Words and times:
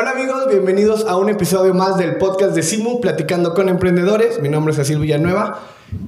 Hola 0.00 0.12
amigos, 0.12 0.46
bienvenidos 0.48 1.04
a 1.08 1.16
un 1.16 1.28
episodio 1.28 1.74
más 1.74 1.98
del 1.98 2.18
podcast 2.18 2.54
de 2.54 2.62
Simu, 2.62 3.00
Platicando 3.00 3.52
con 3.52 3.68
Emprendedores. 3.68 4.40
Mi 4.40 4.48
nombre 4.48 4.70
es 4.70 4.76
Cecil 4.76 5.00
Villanueva 5.00 5.58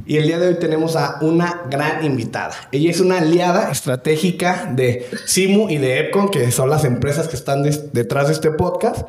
y 0.07 0.19
el 0.19 0.29
día 0.29 0.39
de 0.39 0.47
hoy 0.47 0.55
tenemos 0.61 0.95
a 0.95 1.19
una 1.23 1.63
gran 1.69 2.05
invitada. 2.05 2.55
Ella 2.71 2.89
es 2.89 3.01
una 3.01 3.19
aliada 3.19 3.69
estratégica 3.73 4.71
de 4.73 5.09
Simu 5.27 5.69
y 5.71 5.79
de 5.79 5.99
Epcon, 5.99 6.29
que 6.29 6.53
son 6.53 6.71
las 6.71 6.85
empresas 6.85 7.27
que 7.27 7.35
están 7.35 7.65
detrás 7.65 8.29
de 8.29 8.35
este 8.35 8.53
podcast. 8.53 9.09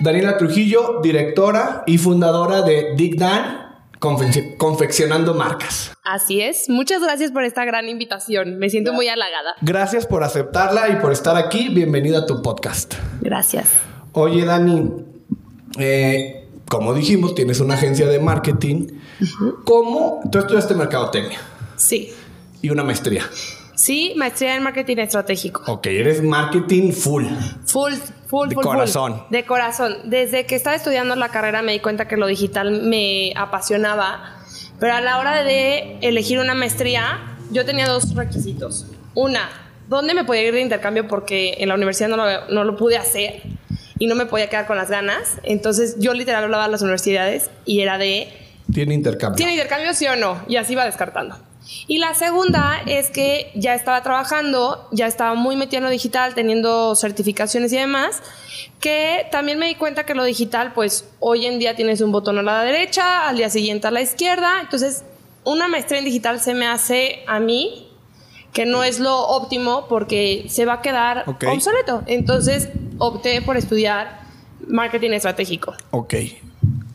Daniela 0.00 0.38
Trujillo, 0.38 1.00
directora 1.02 1.82
y 1.86 1.98
fundadora 1.98 2.62
de 2.62 2.94
Dig 2.96 3.18
Dan, 3.18 3.65
confeccionando 4.58 5.34
marcas. 5.34 5.92
Así 6.04 6.40
es. 6.40 6.68
Muchas 6.68 7.02
gracias 7.02 7.32
por 7.32 7.44
esta 7.44 7.64
gran 7.64 7.88
invitación. 7.88 8.58
Me 8.58 8.70
siento 8.70 8.92
muy 8.92 9.08
halagada. 9.08 9.54
Gracias 9.62 10.06
por 10.06 10.22
aceptarla 10.22 10.88
y 10.88 10.96
por 10.96 11.12
estar 11.12 11.36
aquí. 11.36 11.68
Bienvenida 11.68 12.18
a 12.18 12.26
tu 12.26 12.42
podcast. 12.42 12.94
Gracias. 13.20 13.70
Oye, 14.12 14.44
Dani, 14.44 14.90
eh, 15.78 16.48
como 16.68 16.94
dijimos, 16.94 17.34
tienes 17.34 17.60
una 17.60 17.74
agencia 17.74 18.06
de 18.06 18.18
marketing. 18.18 18.88
¿Cómo? 19.64 20.20
Tú 20.30 20.38
estudiaste 20.38 20.74
mercadotecnia. 20.74 21.38
Sí. 21.76 22.12
Y 22.62 22.70
una 22.70 22.82
maestría. 22.82 23.24
Sí, 23.76 24.14
maestría 24.16 24.56
en 24.56 24.62
marketing 24.62 24.96
estratégico. 24.96 25.62
Ok, 25.70 25.86
eres 25.88 26.22
marketing 26.22 26.92
full. 26.92 27.26
Full, 27.66 27.92
full, 28.26 28.48
de 28.48 28.54
full. 28.54 28.64
corazón. 28.64 29.22
De 29.30 29.44
corazón. 29.44 29.96
Desde 30.04 30.46
que 30.46 30.54
estaba 30.54 30.74
estudiando 30.74 31.14
la 31.14 31.28
carrera 31.28 31.60
me 31.60 31.72
di 31.72 31.80
cuenta 31.80 32.08
que 32.08 32.16
lo 32.16 32.26
digital 32.26 32.82
me 32.82 33.34
apasionaba. 33.36 34.34
Pero 34.80 34.94
a 34.94 35.00
la 35.02 35.18
hora 35.18 35.42
de 35.42 35.98
elegir 36.00 36.38
una 36.38 36.54
maestría, 36.54 37.36
yo 37.50 37.66
tenía 37.66 37.86
dos 37.86 38.14
requisitos. 38.14 38.86
Una, 39.14 39.48
¿dónde 39.88 40.14
me 40.14 40.24
podía 40.24 40.42
ir 40.42 40.54
de 40.54 40.62
intercambio? 40.62 41.06
Porque 41.06 41.56
en 41.58 41.68
la 41.68 41.74
universidad 41.74 42.08
no 42.08 42.16
lo, 42.16 42.48
no 42.48 42.64
lo 42.64 42.76
pude 42.76 42.96
hacer 42.96 43.42
y 43.98 44.06
no 44.06 44.14
me 44.14 44.24
podía 44.24 44.48
quedar 44.48 44.66
con 44.66 44.78
las 44.78 44.90
ganas. 44.90 45.38
Entonces 45.42 45.96
yo 45.98 46.14
literal 46.14 46.44
hablaba 46.44 46.64
a 46.64 46.68
las 46.68 46.80
universidades 46.80 47.50
y 47.66 47.80
era 47.80 47.98
de... 47.98 48.28
¿Tiene 48.72 48.94
intercambio? 48.94 49.36
¿Tiene 49.36 49.52
intercambio 49.52 49.92
sí 49.92 50.06
o 50.06 50.16
no? 50.16 50.42
Y 50.48 50.56
así 50.56 50.72
iba 50.72 50.84
descartando. 50.86 51.36
Y 51.86 51.98
la 51.98 52.14
segunda 52.14 52.80
es 52.86 53.10
que 53.10 53.50
ya 53.54 53.74
estaba 53.74 54.02
trabajando, 54.02 54.88
ya 54.92 55.06
estaba 55.06 55.34
muy 55.34 55.56
metido 55.56 55.78
en 55.78 55.84
lo 55.84 55.90
digital, 55.90 56.34
teniendo 56.34 56.94
certificaciones 56.94 57.72
y 57.72 57.76
demás, 57.76 58.22
que 58.80 59.26
también 59.30 59.58
me 59.58 59.66
di 59.66 59.74
cuenta 59.74 60.04
que 60.04 60.14
lo 60.14 60.24
digital, 60.24 60.72
pues 60.74 61.08
hoy 61.20 61.46
en 61.46 61.58
día 61.58 61.74
tienes 61.74 62.00
un 62.00 62.12
botón 62.12 62.38
a 62.38 62.42
la 62.42 62.62
derecha, 62.62 63.28
al 63.28 63.36
día 63.36 63.50
siguiente 63.50 63.86
a 63.86 63.90
la 63.90 64.00
izquierda, 64.00 64.60
entonces 64.60 65.04
una 65.44 65.68
maestría 65.68 66.00
en 66.00 66.04
digital 66.04 66.40
se 66.40 66.54
me 66.54 66.66
hace 66.66 67.24
a 67.26 67.38
mí 67.38 67.88
que 68.52 68.64
no 68.64 68.82
es 68.82 68.98
lo 69.00 69.16
óptimo 69.28 69.86
porque 69.86 70.46
se 70.48 70.64
va 70.64 70.74
a 70.74 70.82
quedar 70.82 71.24
obsoleto. 71.26 72.02
Entonces 72.06 72.70
opté 72.98 73.42
por 73.42 73.56
estudiar 73.56 74.20
marketing 74.66 75.10
estratégico. 75.10 75.74
Ok. 75.90 76.14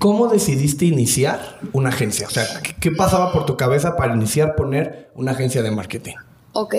¿Cómo 0.01 0.27
decidiste 0.27 0.85
iniciar 0.85 1.59
una 1.73 1.89
agencia? 1.89 2.25
O 2.25 2.31
sea, 2.31 2.43
¿qué, 2.79 2.89
pasaba 2.89 3.31
por 3.31 3.45
tu 3.45 3.55
cabeza 3.55 3.95
para 3.95 4.15
iniciar 4.15 4.55
poner 4.55 5.11
una 5.13 5.33
agencia 5.33 5.61
de 5.61 5.69
marketing? 5.69 6.15
Ok. 6.53 6.73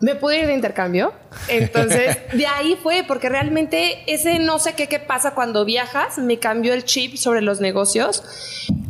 Me 0.00 0.14
pude 0.14 0.40
ir 0.40 0.46
de 0.46 0.54
intercambio. 0.54 1.12
Entonces, 1.48 2.16
de 2.32 2.46
ahí 2.46 2.78
fue, 2.82 3.04
porque 3.06 3.28
realmente 3.28 3.98
ese 4.06 4.38
no 4.38 4.58
sé 4.58 4.72
qué, 4.72 4.88
qué 4.88 4.98
pasa 4.98 5.34
cuando 5.34 5.66
viajas, 5.66 6.16
me 6.16 6.38
cambió 6.38 6.72
el 6.72 6.86
chip 6.86 7.16
sobre 7.16 7.42
los 7.42 7.60
negocios. 7.60 8.22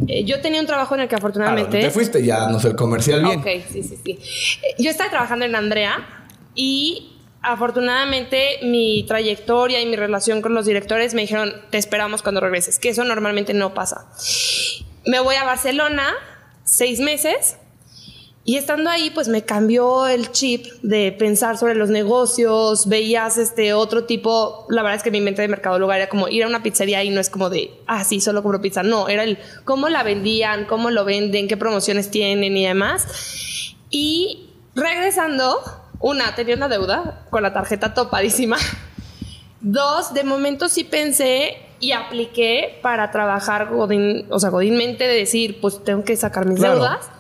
Eh, 0.06 0.22
yo 0.22 0.40
tenía 0.40 0.60
un 0.60 0.68
trabajo 0.68 0.94
en 0.94 1.00
el 1.00 1.08
que 1.08 1.16
afortunadamente... 1.16 1.80
te 1.80 1.90
fuiste 1.90 2.24
ya, 2.24 2.46
no 2.46 2.60
sé, 2.60 2.68
el 2.68 2.76
comercial 2.76 3.24
bien. 3.24 3.40
Ok, 3.40 3.48
sí, 3.68 3.82
sí, 3.82 3.98
sí. 4.04 4.12
Eh, 4.62 4.76
yo 4.78 4.90
estaba 4.90 5.10
trabajando 5.10 5.44
en 5.44 5.56
Andrea 5.56 5.96
y 6.54 7.19
afortunadamente 7.42 8.58
mi 8.62 9.05
trayectoria 9.06 9.80
y 9.80 9.86
mi 9.86 9.96
relación 9.96 10.42
con 10.42 10.55
los 10.55 10.66
directores 10.66 11.14
me 11.14 11.22
dijeron, 11.22 11.55
te 11.70 11.78
esperamos 11.78 12.22
cuando 12.22 12.41
regreses, 12.41 12.78
que 12.78 12.91
eso 12.91 13.05
normalmente 13.05 13.55
no 13.55 13.74
pasa. 13.74 14.06
Me 15.06 15.20
voy 15.20 15.36
a 15.36 15.44
Barcelona 15.44 16.12
seis 16.64 17.00
meses 17.00 17.56
y 18.44 18.56
estando 18.56 18.91
ahí 18.91 19.10
pues 19.10 19.28
me 19.28 19.44
cambió 19.44 20.06
el 20.06 20.32
chip 20.32 20.66
de 20.82 21.12
pensar 21.12 21.59
sobre 21.59 21.75
los 21.75 21.91
negocios, 21.91 22.88
veías 22.88 23.38
este 23.38 23.75
otro 23.75 24.04
tipo, 24.04 24.66
la 24.70 24.82
verdad 24.82 24.97
es 24.97 25.03
que 25.03 25.10
mi 25.10 25.20
mente 25.20 25.43
de 25.43 25.48
mercadóloga 25.48 25.97
era 25.97 26.09
como 26.09 26.28
ir 26.28 26.44
a 26.44 26.47
una 26.47 26.62
pizzería 26.62 27.04
y 27.04 27.10
no 27.10 27.20
es 27.20 27.31
como 27.31 27.50
de, 27.50 27.70
ah, 27.87 28.03
sí, 28.03 28.20
solo 28.20 28.43
compro 28.43 28.60
pizza, 28.60 28.82
no, 28.82 29.09
era 29.09 29.25
el 29.25 29.38
cómo 29.64 29.88
la 29.88 30.03
vendían, 30.03 30.64
cómo 30.64 30.91
lo 30.91 31.04
venden, 31.04 31.48
qué 31.48 31.56
promociones 31.56 32.10
tienen 32.10 32.56
y 32.56 32.66
demás. 32.66 33.76
Y 33.91 34.50
regresando, 34.75 35.60
una, 36.00 36.34
tenía 36.34 36.56
una 36.56 36.69
deuda 36.69 37.27
con 37.31 37.43
la 37.43 37.53
tarjeta 37.53 37.94
topadísima. 37.94 38.56
Dos, 39.61 40.15
de 40.15 40.25
momento 40.25 40.69
sí 40.69 40.84
pensé 40.84 41.59
y 41.78 41.93
apliqué 41.93 42.78
para 42.83 43.11
trabajar 43.11 43.69
godín, 43.69 44.27
o 44.31 44.41
sea, 44.41 44.50
godínmente 44.50 45.06
de 45.06 45.15
decir, 45.15 45.61
pues 45.61 45.84
tengo 45.84 46.03
que 46.03 46.16
sacar 46.16 46.47
mis 46.47 46.61
deudas. 46.61 47.11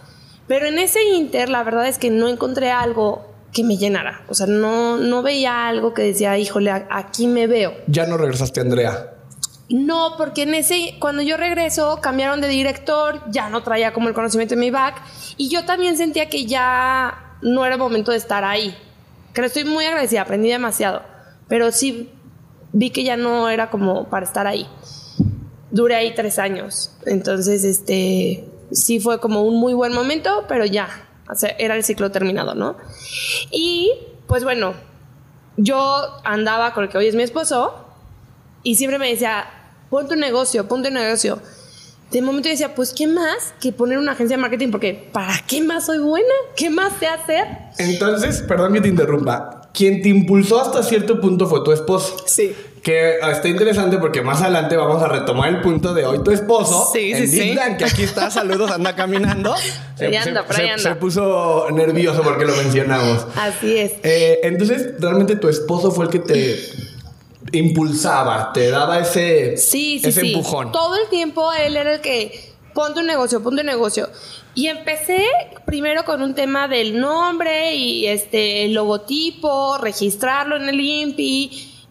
Pero 0.48 0.66
en 0.66 0.78
ese 0.78 1.02
inter, 1.14 1.48
la 1.48 1.62
verdad 1.62 1.86
es 1.86 1.98
que 1.98 2.10
no 2.10 2.28
encontré 2.28 2.70
algo 2.70 3.30
que 3.52 3.62
me 3.62 3.76
llenara. 3.76 4.22
O 4.28 4.34
sea, 4.34 4.46
no, 4.46 4.96
no 4.96 5.22
veía 5.22 5.68
algo 5.68 5.92
que 5.94 6.02
decía, 6.02 6.36
híjole, 6.38 6.70
aquí 6.90 7.26
me 7.26 7.46
veo. 7.46 7.74
Ya 7.86 8.06
no 8.06 8.16
regresaste, 8.16 8.60
Andrea. 8.60 9.12
No, 9.68 10.14
porque 10.16 10.42
en 10.42 10.54
ese, 10.54 10.96
cuando 10.98 11.22
yo 11.22 11.36
regreso, 11.36 12.00
cambiaron 12.00 12.40
de 12.40 12.48
director, 12.48 13.22
ya 13.30 13.48
no 13.48 13.62
traía 13.62 13.92
como 13.92 14.08
el 14.08 14.14
conocimiento 14.14 14.54
en 14.54 14.60
mi 14.60 14.70
back. 14.70 15.00
Y 15.36 15.48
yo 15.48 15.64
también 15.64 15.96
sentía 15.96 16.28
que 16.28 16.46
ya 16.46 17.29
no 17.42 17.64
era 17.64 17.74
el 17.74 17.80
momento 17.80 18.10
de 18.12 18.18
estar 18.18 18.44
ahí. 18.44 18.76
Que 19.34 19.44
estoy 19.44 19.64
muy 19.64 19.84
agradecida, 19.84 20.22
aprendí 20.22 20.48
demasiado, 20.48 21.02
pero 21.48 21.70
sí 21.70 22.10
vi 22.72 22.90
que 22.90 23.04
ya 23.04 23.16
no 23.16 23.48
era 23.48 23.70
como 23.70 24.08
para 24.08 24.26
estar 24.26 24.46
ahí. 24.46 24.66
Duré 25.70 25.94
ahí 25.94 26.14
tres 26.14 26.38
años, 26.38 26.92
entonces 27.06 27.64
este 27.64 28.44
sí 28.72 28.98
fue 28.98 29.20
como 29.20 29.42
un 29.42 29.58
muy 29.60 29.72
buen 29.72 29.92
momento, 29.92 30.44
pero 30.48 30.64
ya, 30.64 30.88
era 31.58 31.76
el 31.76 31.84
ciclo 31.84 32.10
terminado, 32.10 32.54
¿no? 32.56 32.76
Y 33.52 33.92
pues 34.26 34.42
bueno, 34.42 34.74
yo 35.56 36.20
andaba 36.24 36.74
con 36.74 36.84
el 36.84 36.90
que 36.90 36.98
hoy 36.98 37.06
es 37.06 37.14
mi 37.14 37.22
esposo 37.22 37.84
y 38.64 38.74
siempre 38.74 38.98
me 38.98 39.08
decía, 39.08 39.44
ponte 39.90 40.14
un 40.14 40.20
negocio, 40.20 40.66
ponte 40.66 40.88
un 40.88 40.94
negocio 40.94 41.40
de 42.10 42.22
momento 42.22 42.48
yo 42.48 42.52
decía, 42.52 42.74
pues, 42.74 42.92
¿qué 42.92 43.06
más 43.06 43.54
que 43.60 43.72
poner 43.72 43.98
una 43.98 44.12
agencia 44.12 44.36
de 44.36 44.40
marketing? 44.40 44.70
Porque, 44.70 45.08
¿para 45.12 45.34
qué 45.46 45.62
más 45.62 45.86
soy 45.86 45.98
buena? 45.98 46.32
¿Qué 46.56 46.68
más 46.68 46.92
sé 46.98 47.06
hacer? 47.06 47.46
Entonces, 47.78 48.42
perdón 48.42 48.72
que 48.72 48.80
te 48.80 48.88
interrumpa. 48.88 49.68
Quien 49.72 50.02
te 50.02 50.08
impulsó 50.08 50.60
hasta 50.60 50.82
cierto 50.82 51.20
punto 51.20 51.46
fue 51.46 51.62
tu 51.62 51.70
esposo. 51.70 52.16
Sí. 52.26 52.52
Que 52.82 53.18
está 53.18 53.46
interesante 53.46 53.98
porque 53.98 54.22
más 54.22 54.40
adelante 54.40 54.74
vamos 54.76 55.02
a 55.02 55.08
retomar 55.08 55.50
el 55.50 55.60
punto 55.60 55.94
de 55.94 56.04
hoy. 56.04 56.24
Tu 56.24 56.30
esposo, 56.30 56.90
sí, 56.92 57.14
sí, 57.14 57.26
sí. 57.28 57.56
que 57.78 57.84
aquí 57.84 58.02
está, 58.02 58.30
saludos, 58.30 58.70
anda 58.70 58.96
caminando. 58.96 59.54
Se, 59.96 60.16
anda, 60.16 60.46
se, 60.48 60.78
se, 60.78 60.94
puso 60.94 61.66
nervioso 61.72 62.22
porque 62.22 62.46
lo 62.46 62.56
mencionamos. 62.56 63.26
Así 63.36 63.76
es. 63.76 63.92
Eh, 64.02 64.40
entonces, 64.44 64.94
realmente 64.98 65.36
tu 65.36 65.46
esposo 65.46 65.90
fue 65.90 66.06
el 66.06 66.10
que 66.10 66.20
te 66.20 66.58
impulsaba, 67.52 68.52
te 68.52 68.70
daba 68.70 68.98
ese, 68.98 69.56
sí, 69.56 70.00
ese 70.02 70.20
empujón. 70.20 70.72
Todo 70.72 70.96
el 70.96 71.08
tiempo 71.08 71.52
él 71.52 71.76
era 71.76 71.94
el 71.94 72.00
que 72.00 72.52
ponte 72.74 73.00
un 73.00 73.06
negocio, 73.06 73.42
ponte 73.42 73.60
un 73.60 73.66
negocio. 73.66 74.08
Y 74.54 74.66
empecé 74.66 75.24
primero 75.64 76.04
con 76.04 76.22
un 76.22 76.34
tema 76.34 76.66
del 76.66 76.98
nombre 76.98 77.74
y 77.74 78.06
este 78.06 78.64
el 78.64 78.74
logotipo, 78.74 79.78
registrarlo 79.78 80.56
en 80.56 80.68
el 80.68 80.80
INPI. 80.80 81.86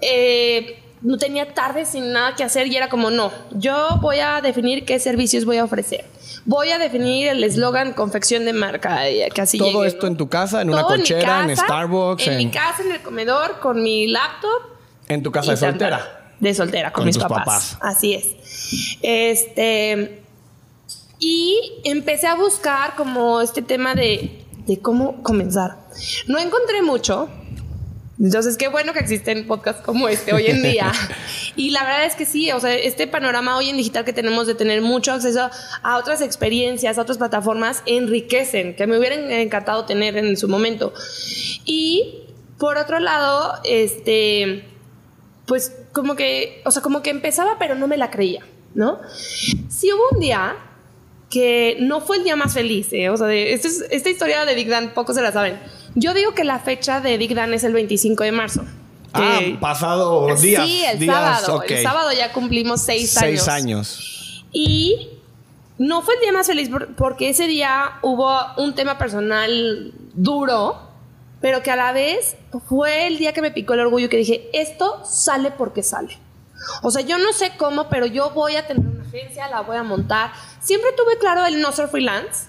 Eh, 0.00 0.80
no 1.02 1.18
tenía 1.18 1.52
tarde 1.52 1.84
sin 1.84 2.12
nada 2.12 2.34
que 2.34 2.44
hacer 2.44 2.66
y 2.68 2.76
era 2.76 2.88
como, 2.88 3.10
no, 3.10 3.30
yo 3.52 3.98
voy 4.00 4.20
a 4.20 4.40
definir 4.40 4.84
qué 4.86 4.98
servicios 4.98 5.44
voy 5.44 5.58
a 5.58 5.64
ofrecer. 5.64 6.04
Voy 6.46 6.70
a 6.70 6.78
definir 6.78 7.28
el 7.28 7.42
eslogan 7.42 7.92
confección 7.92 8.44
de 8.44 8.52
marca, 8.52 9.00
que 9.34 9.40
así 9.40 9.58
Todo 9.58 9.84
esto 9.84 10.06
en 10.06 10.16
tu 10.16 10.28
casa, 10.28 10.62
en 10.62 10.70
una 10.70 10.82
cochera, 10.82 11.42
en, 11.42 11.56
Starbucks. 11.56 12.26
En, 12.26 12.36
mi 12.36 12.50
casa, 12.50 12.82
en 12.82 12.92
el 12.92 13.02
comedor, 13.02 13.60
con 13.60 13.82
mi 13.82 14.08
laptop 14.08 14.73
en 15.08 15.22
tu 15.22 15.30
casa 15.30 15.52
de 15.52 15.56
soltera. 15.56 16.34
De 16.40 16.54
soltera, 16.54 16.92
con, 16.92 17.04
mis 17.04 17.18
papás. 17.18 17.78
Así 17.80 18.14
es. 18.14 18.98
Este. 19.02 20.22
Y 21.18 21.80
empecé 21.84 22.26
a 22.26 22.34
buscar 22.34 22.96
como 22.96 23.40
este 23.40 23.62
tema 23.62 23.94
de, 23.94 24.44
de 24.66 24.78
cómo 24.80 25.22
comenzar. 25.22 25.78
No 26.26 26.38
encontré 26.38 26.82
mucho. 26.82 27.28
Entonces, 28.20 28.56
qué 28.56 28.68
bueno 28.68 28.92
que 28.92 29.00
existen 29.00 29.46
podcasts 29.46 29.82
como 29.82 30.08
este 30.08 30.32
hoy 30.32 30.46
en 30.46 30.62
día. 30.62 30.92
y 31.56 31.70
la 31.70 31.82
verdad 31.82 32.04
es 32.04 32.14
que 32.14 32.26
sí, 32.26 32.52
o 32.52 32.60
sea, 32.60 32.72
este 32.74 33.06
panorama 33.06 33.56
hoy 33.56 33.70
en 33.70 33.76
digital 33.76 34.04
que 34.04 34.12
tenemos 34.12 34.46
de 34.46 34.54
tener 34.54 34.82
mucho 34.82 35.12
acceso 35.12 35.50
a 35.82 35.96
otras 35.98 36.20
experiencias, 36.20 36.96
a 36.96 37.02
otras 37.02 37.18
plataformas, 37.18 37.82
enriquecen, 37.86 38.76
que 38.76 38.86
me 38.86 38.98
hubieran 38.98 39.30
encantado 39.30 39.84
tener 39.84 40.16
en 40.16 40.36
su 40.36 40.48
momento. 40.48 40.94
Y 41.64 42.22
por 42.58 42.76
otro 42.76 43.00
lado, 43.00 43.54
este 43.64 44.64
pues 45.46 45.72
como 45.92 46.16
que, 46.16 46.62
o 46.64 46.70
sea, 46.70 46.82
como 46.82 47.02
que 47.02 47.10
empezaba, 47.10 47.56
pero 47.58 47.74
no 47.74 47.86
me 47.86 47.96
la 47.96 48.10
creía, 48.10 48.44
¿no? 48.74 48.98
Si 49.68 49.92
hubo 49.92 50.02
un 50.12 50.20
día 50.20 50.56
que 51.30 51.76
no 51.80 52.00
fue 52.00 52.18
el 52.18 52.24
día 52.24 52.36
más 52.36 52.54
feliz, 52.54 52.92
¿eh? 52.92 53.10
o 53.10 53.16
sea, 53.16 53.32
esta 53.32 54.10
historia 54.10 54.44
de 54.44 54.54
Big 54.54 54.68
Dan, 54.68 54.94
pocos 54.94 55.16
se 55.16 55.22
la 55.22 55.32
saben. 55.32 55.58
Yo 55.94 56.14
digo 56.14 56.34
que 56.34 56.44
la 56.44 56.58
fecha 56.58 57.00
de 57.00 57.18
Big 57.18 57.34
Dan 57.34 57.54
es 57.54 57.64
el 57.64 57.72
25 57.72 58.24
de 58.24 58.32
marzo. 58.32 58.64
Ah, 59.14 59.40
pasado 59.60 60.34
días. 60.36 60.66
Sí, 60.66 60.84
el 60.84 61.06
sábado. 61.06 61.62
El 61.68 61.82
sábado 61.82 62.10
ya 62.12 62.32
cumplimos 62.32 62.82
seis, 62.82 63.16
años. 63.16 63.44
Seis 63.44 63.48
años. 63.48 64.44
Y 64.52 65.08
no 65.78 66.02
fue 66.02 66.14
el 66.14 66.20
día 66.20 66.32
más 66.32 66.46
feliz 66.46 66.68
porque 66.96 67.28
ese 67.28 67.46
día 67.46 67.98
hubo 68.02 68.32
un 68.56 68.74
tema 68.74 68.98
personal 68.98 69.92
duro, 70.14 70.83
pero 71.44 71.62
que 71.62 71.70
a 71.70 71.76
la 71.76 71.92
vez 71.92 72.36
fue 72.70 73.06
el 73.06 73.18
día 73.18 73.34
que 73.34 73.42
me 73.42 73.50
picó 73.50 73.74
el 73.74 73.80
orgullo 73.80 74.08
que 74.08 74.16
dije, 74.16 74.48
esto 74.54 75.04
sale 75.04 75.50
porque 75.50 75.82
sale. 75.82 76.18
O 76.82 76.90
sea, 76.90 77.02
yo 77.02 77.18
no 77.18 77.34
sé 77.34 77.52
cómo, 77.58 77.90
pero 77.90 78.06
yo 78.06 78.30
voy 78.30 78.56
a 78.56 78.66
tener 78.66 78.82
una 78.82 79.02
agencia, 79.06 79.46
la 79.50 79.60
voy 79.60 79.76
a 79.76 79.82
montar. 79.82 80.32
Siempre 80.62 80.92
tuve 80.96 81.18
claro 81.18 81.44
el 81.44 81.60
no 81.60 81.70
ser 81.72 81.88
freelance. 81.88 82.46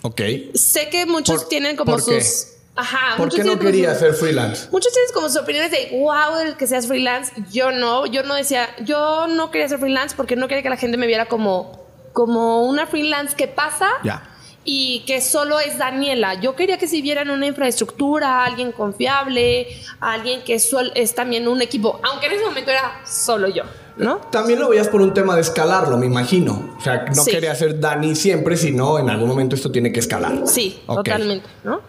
Ok. 0.00 0.22
Sé 0.54 0.88
que 0.88 1.04
muchos 1.04 1.46
tienen 1.50 1.76
como 1.76 1.98
sus... 1.98 2.46
Ajá. 2.74 3.18
¿Por 3.18 3.28
qué 3.28 3.44
no 3.44 3.58
quería 3.58 3.94
ser 3.94 4.14
freelance? 4.14 4.68
Muchos 4.72 4.94
tienen 4.94 5.12
como 5.12 5.28
sus 5.28 5.42
opiniones 5.42 5.70
de, 5.70 5.90
wow, 5.98 6.38
el 6.40 6.56
que 6.56 6.66
seas 6.66 6.86
freelance. 6.86 7.30
Yo 7.52 7.70
no, 7.70 8.06
yo 8.06 8.22
no 8.22 8.34
decía, 8.34 8.66
yo 8.82 9.26
no 9.26 9.50
quería 9.50 9.68
ser 9.68 9.78
freelance 9.78 10.16
porque 10.16 10.36
no 10.36 10.48
quería 10.48 10.62
que 10.62 10.70
la 10.70 10.78
gente 10.78 10.96
me 10.96 11.06
viera 11.06 11.26
como, 11.26 11.86
como 12.14 12.62
una 12.62 12.86
freelance 12.86 13.36
que 13.36 13.46
pasa. 13.46 13.90
Ya 14.02 14.22
y 14.70 15.00
que 15.06 15.22
solo 15.22 15.58
es 15.60 15.78
Daniela. 15.78 16.34
Yo 16.42 16.54
quería 16.54 16.76
que 16.76 16.86
si 16.86 17.00
vieran 17.00 17.30
una 17.30 17.46
infraestructura, 17.46 18.44
alguien 18.44 18.70
confiable, 18.70 19.66
alguien 19.98 20.42
que 20.42 20.56
es 20.56 21.14
también 21.14 21.48
un 21.48 21.62
equipo, 21.62 21.98
aunque 22.02 22.26
en 22.26 22.32
ese 22.32 22.44
momento 22.44 22.70
era 22.70 23.00
solo 23.06 23.48
yo. 23.48 23.62
¿No? 23.96 24.18
También 24.18 24.60
lo 24.60 24.68
veías 24.68 24.88
por 24.88 25.00
un 25.00 25.14
tema 25.14 25.34
de 25.34 25.40
escalarlo, 25.40 25.96
me 25.96 26.04
imagino. 26.04 26.76
O 26.78 26.80
sea, 26.82 27.06
no 27.06 27.24
quería 27.24 27.54
ser 27.54 27.80
Dani 27.80 28.14
siempre, 28.14 28.58
sino 28.58 28.98
en 28.98 29.08
algún 29.08 29.26
momento 29.26 29.56
esto 29.56 29.72
tiene 29.72 29.90
que 29.90 30.00
escalar. 30.00 30.42
Sí, 30.44 30.78
totalmente, 30.86 31.48
¿no? 31.64 31.80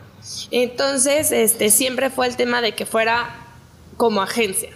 Entonces, 0.49 1.33
este, 1.33 1.71
siempre 1.71 2.09
fue 2.09 2.27
el 2.27 2.37
tema 2.37 2.61
de 2.61 2.75
que 2.75 2.85
fuera 2.85 3.45
como 3.97 4.21
agencia. 4.21 4.69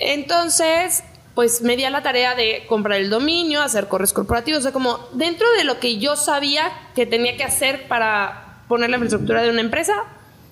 Entonces, 0.00 1.04
pues 1.36 1.60
me 1.60 1.76
di 1.76 1.84
a 1.84 1.90
la 1.90 2.02
tarea 2.02 2.34
de 2.34 2.64
comprar 2.66 2.98
el 2.98 3.10
dominio, 3.10 3.60
hacer 3.60 3.88
correos 3.88 4.14
corporativos, 4.14 4.60
o 4.60 4.62
sea, 4.62 4.72
como 4.72 4.98
dentro 5.12 5.46
de 5.52 5.64
lo 5.64 5.78
que 5.78 5.98
yo 5.98 6.16
sabía 6.16 6.72
que 6.94 7.04
tenía 7.04 7.36
que 7.36 7.44
hacer 7.44 7.86
para 7.88 8.62
poner 8.68 8.88
la 8.88 8.96
infraestructura 8.96 9.42
de 9.42 9.50
una 9.50 9.60
empresa, 9.60 9.92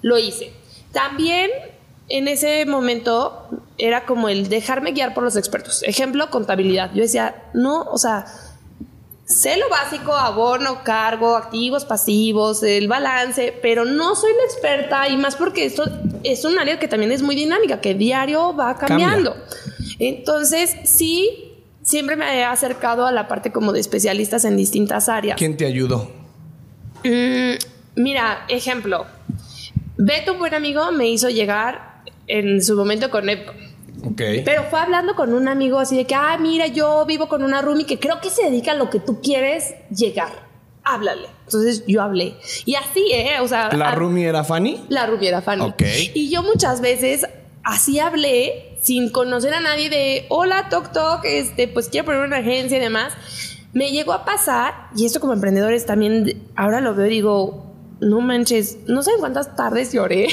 lo 0.02 0.18
hice. 0.18 0.52
También 0.92 1.50
en 2.10 2.28
ese 2.28 2.66
momento 2.66 3.48
era 3.78 4.04
como 4.04 4.28
el 4.28 4.50
dejarme 4.50 4.92
guiar 4.92 5.14
por 5.14 5.24
los 5.24 5.36
expertos. 5.36 5.82
Ejemplo, 5.84 6.28
contabilidad. 6.28 6.90
Yo 6.92 7.00
decía, 7.00 7.34
no, 7.54 7.84
o 7.84 7.96
sea, 7.96 8.26
sé 9.24 9.56
lo 9.56 9.70
básico, 9.70 10.14
abono, 10.14 10.84
cargo, 10.84 11.34
activos, 11.34 11.86
pasivos, 11.86 12.62
el 12.62 12.88
balance, 12.88 13.58
pero 13.62 13.86
no 13.86 14.14
soy 14.14 14.32
la 14.36 14.44
experta 14.44 15.08
y 15.08 15.16
más 15.16 15.36
porque 15.36 15.64
esto 15.64 15.84
es 16.24 16.44
un 16.44 16.58
área 16.58 16.78
que 16.78 16.88
también 16.88 17.10
es 17.10 17.22
muy 17.22 17.34
dinámica, 17.34 17.80
que 17.80 17.94
diario 17.94 18.54
va 18.54 18.76
cambiando. 18.76 19.34
Entonces, 19.98 20.76
sí, 20.84 21.52
siempre 21.82 22.16
me 22.16 22.38
he 22.38 22.44
acercado 22.44 23.06
a 23.06 23.12
la 23.12 23.28
parte 23.28 23.52
como 23.52 23.72
de 23.72 23.80
especialistas 23.80 24.44
en 24.44 24.56
distintas 24.56 25.08
áreas. 25.08 25.36
¿Quién 25.36 25.56
te 25.56 25.66
ayudó? 25.66 26.10
Mm, 27.04 27.54
mira, 27.96 28.44
ejemplo. 28.48 29.06
Beto, 29.96 30.36
buen 30.36 30.54
amigo, 30.54 30.90
me 30.92 31.08
hizo 31.08 31.28
llegar 31.28 32.02
en 32.26 32.62
su 32.62 32.74
momento 32.74 33.10
con 33.10 33.28
Epco. 33.28 33.52
Okay. 34.12 34.42
Pero 34.44 34.64
fue 34.64 34.80
hablando 34.80 35.14
con 35.14 35.32
un 35.32 35.48
amigo 35.48 35.78
así 35.78 35.96
de 35.96 36.04
que, 36.04 36.14
ah, 36.14 36.36
mira, 36.38 36.66
yo 36.66 37.06
vivo 37.06 37.28
con 37.28 37.42
una 37.42 37.62
roomie 37.62 37.86
que 37.86 37.98
creo 37.98 38.20
que 38.20 38.28
se 38.28 38.44
dedica 38.44 38.72
a 38.72 38.74
lo 38.74 38.90
que 38.90 39.00
tú 39.00 39.22
quieres 39.22 39.74
llegar. 39.94 40.44
Háblale. 40.82 41.28
Entonces 41.46 41.84
yo 41.86 42.02
hablé. 42.02 42.34
Y 42.66 42.74
así, 42.74 43.06
¿eh? 43.12 43.40
O 43.40 43.48
sea. 43.48 43.70
¿La 43.72 43.92
roomie 43.92 44.26
era 44.26 44.44
Fanny? 44.44 44.84
La 44.90 45.06
roomie 45.06 45.28
era 45.28 45.40
Fanny. 45.40 45.62
Ok. 45.62 45.82
Y 46.12 46.28
yo 46.28 46.42
muchas 46.42 46.82
veces 46.82 47.26
así 47.64 47.98
hablé 47.98 48.78
sin 48.80 49.10
conocer 49.10 49.54
a 49.54 49.60
nadie 49.60 49.88
de, 49.88 50.26
hola, 50.28 50.68
Toc 50.68 50.92
Toc, 50.92 51.24
este, 51.24 51.66
pues 51.68 51.88
quiero 51.88 52.04
poner 52.04 52.20
una 52.20 52.36
agencia 52.36 52.76
y 52.76 52.80
demás. 52.80 53.14
Me 53.72 53.90
llegó 53.90 54.12
a 54.12 54.24
pasar, 54.24 54.88
y 54.94 55.06
esto 55.06 55.20
como 55.20 55.32
emprendedores 55.32 55.86
también, 55.86 56.42
ahora 56.54 56.80
lo 56.80 56.94
veo 56.94 57.06
y 57.06 57.10
digo, 57.10 57.74
no 58.00 58.20
manches, 58.20 58.78
no 58.86 59.02
sé 59.02 59.12
cuántas 59.18 59.56
tardes 59.56 59.92
lloré, 59.92 60.28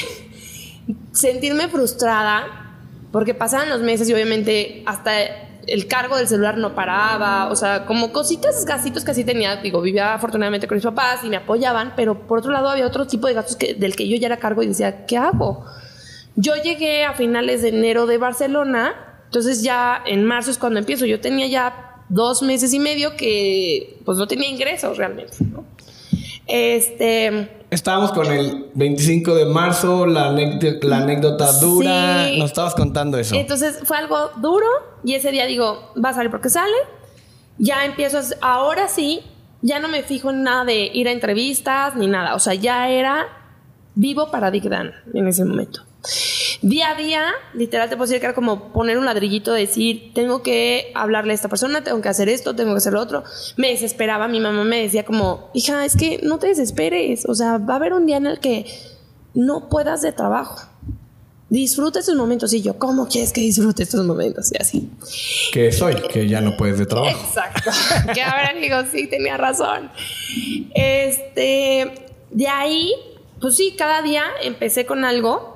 sentirme 1.12 1.68
frustrada, 1.68 2.76
porque 3.10 3.34
pasaban 3.34 3.68
los 3.68 3.80
meses 3.80 4.08
y 4.08 4.14
obviamente 4.14 4.82
hasta 4.86 5.12
el 5.66 5.86
cargo 5.86 6.16
del 6.16 6.28
celular 6.28 6.58
no 6.58 6.74
paraba, 6.74 7.48
o 7.50 7.56
sea, 7.56 7.86
como 7.86 8.12
cositas, 8.12 8.64
gastitos 8.64 9.04
que 9.04 9.12
así 9.12 9.24
tenía, 9.24 9.56
digo, 9.56 9.80
vivía 9.80 10.14
afortunadamente 10.14 10.66
con 10.66 10.76
mis 10.76 10.84
papás 10.84 11.24
y 11.24 11.28
me 11.28 11.36
apoyaban, 11.36 11.94
pero 11.96 12.26
por 12.26 12.38
otro 12.38 12.52
lado 12.52 12.68
había 12.68 12.86
otro 12.86 13.06
tipo 13.06 13.26
de 13.26 13.34
gastos 13.34 13.58
del 13.58 13.96
que 13.96 14.08
yo 14.08 14.16
ya 14.16 14.26
era 14.26 14.36
cargo 14.36 14.62
y 14.62 14.68
decía, 14.68 15.06
¿qué 15.06 15.16
hago? 15.16 15.64
Yo 16.36 16.54
llegué 16.56 17.04
a 17.04 17.14
finales 17.14 17.62
de 17.62 17.68
enero 17.68 18.06
de 18.06 18.18
Barcelona, 18.18 18.94
entonces 19.26 19.62
ya 19.62 20.02
en 20.06 20.24
marzo 20.24 20.50
es 20.50 20.58
cuando 20.58 20.78
empiezo. 20.78 21.06
Yo 21.06 21.20
tenía 21.20 21.46
ya 21.46 22.04
dos 22.08 22.42
meses 22.42 22.72
y 22.74 22.78
medio 22.78 23.16
que 23.16 23.98
pues 24.04 24.18
no 24.18 24.26
tenía 24.26 24.48
ingresos 24.48 24.98
realmente. 24.98 25.34
Este. 26.46 27.48
Estábamos 27.70 28.12
con 28.12 28.26
el 28.26 28.66
25 28.74 29.34
de 29.34 29.46
marzo, 29.46 30.04
la, 30.06 30.26
anécdota 30.28 31.52
dura. 31.52 32.28
Nos 32.36 32.50
estabas 32.50 32.74
contando 32.74 33.18
eso. 33.18 33.34
Entonces 33.34 33.78
fue 33.84 33.96
algo 33.96 34.30
duro 34.36 34.66
y 35.04 35.14
ese 35.14 35.30
día 35.30 35.46
digo, 35.46 35.92
va 36.02 36.10
a 36.10 36.14
salir 36.14 36.30
porque 36.30 36.50
sale. 36.50 36.76
Ya 37.56 37.84
empiezo, 37.86 38.18
ahora 38.42 38.88
sí, 38.88 39.22
ya 39.62 39.78
no 39.78 39.88
me 39.88 40.02
fijo 40.02 40.30
en 40.30 40.42
nada 40.42 40.64
de 40.64 40.90
ir 40.92 41.08
a 41.08 41.12
entrevistas 41.12 41.96
ni 41.96 42.08
nada. 42.08 42.34
O 42.34 42.38
sea, 42.38 42.54
ya 42.54 42.90
era 42.90 43.26
vivo 43.94 44.30
para 44.30 44.50
Dick 44.50 44.64
Dan 44.64 44.92
en 45.14 45.28
ese 45.28 45.44
momento. 45.44 45.82
Día 46.62 46.90
a 46.90 46.94
día, 46.94 47.32
literal 47.54 47.88
te 47.88 47.96
puedo 47.96 48.08
decir 48.08 48.20
que 48.20 48.26
era 48.26 48.34
como 48.34 48.72
poner 48.72 48.98
un 48.98 49.04
ladrillito, 49.04 49.52
decir, 49.52 50.12
tengo 50.14 50.42
que 50.42 50.90
hablarle 50.94 51.32
a 51.32 51.34
esta 51.34 51.48
persona, 51.48 51.84
tengo 51.84 52.00
que 52.00 52.08
hacer 52.08 52.28
esto, 52.28 52.56
tengo 52.56 52.72
que 52.72 52.78
hacer 52.78 52.92
lo 52.92 53.00
otro. 53.00 53.22
Me 53.56 53.68
desesperaba, 53.68 54.26
mi 54.28 54.40
mamá 54.40 54.64
me 54.64 54.82
decía 54.82 55.04
como, 55.04 55.50
hija, 55.54 55.84
es 55.84 55.96
que 55.96 56.20
no 56.22 56.38
te 56.38 56.48
desesperes, 56.48 57.24
o 57.28 57.34
sea, 57.34 57.58
va 57.58 57.74
a 57.74 57.76
haber 57.76 57.92
un 57.92 58.06
día 58.06 58.16
en 58.16 58.26
el 58.26 58.40
que 58.40 58.66
no 59.34 59.68
puedas 59.68 60.02
de 60.02 60.12
trabajo. 60.12 60.60
Disfruta 61.48 61.98
esos 61.98 62.16
momentos. 62.16 62.52
Y 62.54 62.62
yo, 62.62 62.78
¿cómo 62.78 63.06
quieres 63.08 63.32
que 63.32 63.42
disfrute 63.42 63.82
estos 63.82 64.06
momentos? 64.06 64.50
Y 64.52 64.56
así. 64.56 64.88
Que 65.52 65.70
soy, 65.70 65.96
que 66.10 66.26
ya 66.26 66.40
no 66.40 66.56
puedes 66.56 66.78
de 66.78 66.86
trabajo. 66.86 67.18
Exacto. 67.26 67.70
que 68.14 68.22
ahora 68.22 68.54
digo, 68.58 68.76
sí, 68.90 69.06
tenía 69.06 69.36
razón. 69.36 69.90
Este, 70.74 71.92
de 72.30 72.48
ahí, 72.48 72.94
pues 73.38 73.56
sí, 73.56 73.74
cada 73.76 74.00
día 74.00 74.24
empecé 74.42 74.86
con 74.86 75.04
algo 75.04 75.51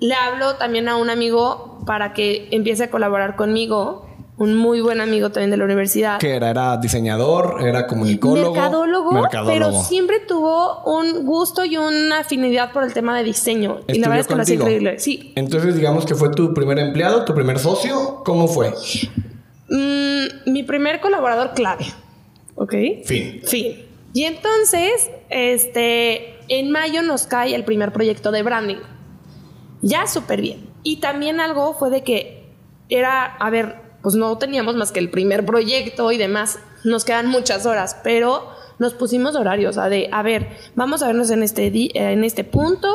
le 0.00 0.14
hablo 0.14 0.56
también 0.56 0.88
a 0.88 0.96
un 0.96 1.10
amigo 1.10 1.82
para 1.86 2.12
que 2.12 2.48
empiece 2.50 2.84
a 2.84 2.90
colaborar 2.90 3.36
conmigo, 3.36 4.06
un 4.38 4.56
muy 4.56 4.80
buen 4.80 5.02
amigo 5.02 5.30
también 5.30 5.50
de 5.50 5.58
la 5.58 5.64
universidad. 5.66 6.18
¿Qué 6.18 6.34
era? 6.36 6.48
¿Era 6.48 6.78
diseñador? 6.78 7.58
¿Era 7.62 7.86
comunicólogo? 7.86 8.54
Mercadólogo, 8.54 9.28
pero 9.46 9.82
siempre 9.82 10.20
tuvo 10.20 10.82
un 10.84 11.26
gusto 11.26 11.64
y 11.66 11.76
una 11.76 12.20
afinidad 12.20 12.72
por 12.72 12.84
el 12.84 12.94
tema 12.94 13.16
de 13.18 13.24
diseño. 13.24 13.80
Y 13.86 13.98
la 13.98 14.08
verdad 14.08 14.20
es 14.20 14.26
que 14.26 14.34
lo 14.34 14.42
hace 14.42 14.54
increíble. 14.54 14.98
Sí. 14.98 15.32
Entonces, 15.36 15.76
digamos 15.76 16.06
que 16.06 16.14
fue 16.14 16.30
tu 16.30 16.54
primer 16.54 16.78
empleado, 16.78 17.26
tu 17.26 17.34
primer 17.34 17.58
socio. 17.58 18.22
¿Cómo 18.24 18.48
fue? 18.48 18.72
Mm, 19.68 20.50
mi 20.50 20.62
primer 20.62 21.00
colaborador 21.00 21.52
clave. 21.52 21.84
¿Ok? 22.54 22.74
Fin. 23.04 23.42
Fin. 23.44 23.86
Y 24.14 24.24
entonces, 24.24 25.10
este, 25.28 26.38
en 26.48 26.70
mayo 26.70 27.02
nos 27.02 27.26
cae 27.26 27.54
el 27.54 27.64
primer 27.64 27.92
proyecto 27.92 28.32
de 28.32 28.42
branding. 28.42 28.78
Ya 29.82 30.06
súper 30.06 30.40
bien. 30.40 30.68
Y 30.82 30.96
también 30.96 31.40
algo 31.40 31.74
fue 31.74 31.90
de 31.90 32.02
que 32.02 32.44
era, 32.88 33.24
a 33.24 33.50
ver, 33.50 33.76
pues 34.02 34.14
no 34.14 34.36
teníamos 34.38 34.76
más 34.76 34.92
que 34.92 35.00
el 35.00 35.10
primer 35.10 35.44
proyecto 35.44 36.12
y 36.12 36.18
demás. 36.18 36.58
Nos 36.84 37.04
quedan 37.04 37.26
muchas 37.26 37.66
horas, 37.66 37.96
pero 38.02 38.48
nos 38.78 38.94
pusimos 38.94 39.36
horarios, 39.36 39.76
a 39.76 39.88
de, 39.88 40.08
a 40.10 40.22
ver, 40.22 40.48
vamos 40.74 41.02
a 41.02 41.06
vernos 41.06 41.30
en 41.30 41.42
este, 41.42 41.70
en 41.94 42.24
este 42.24 42.44
punto, 42.44 42.88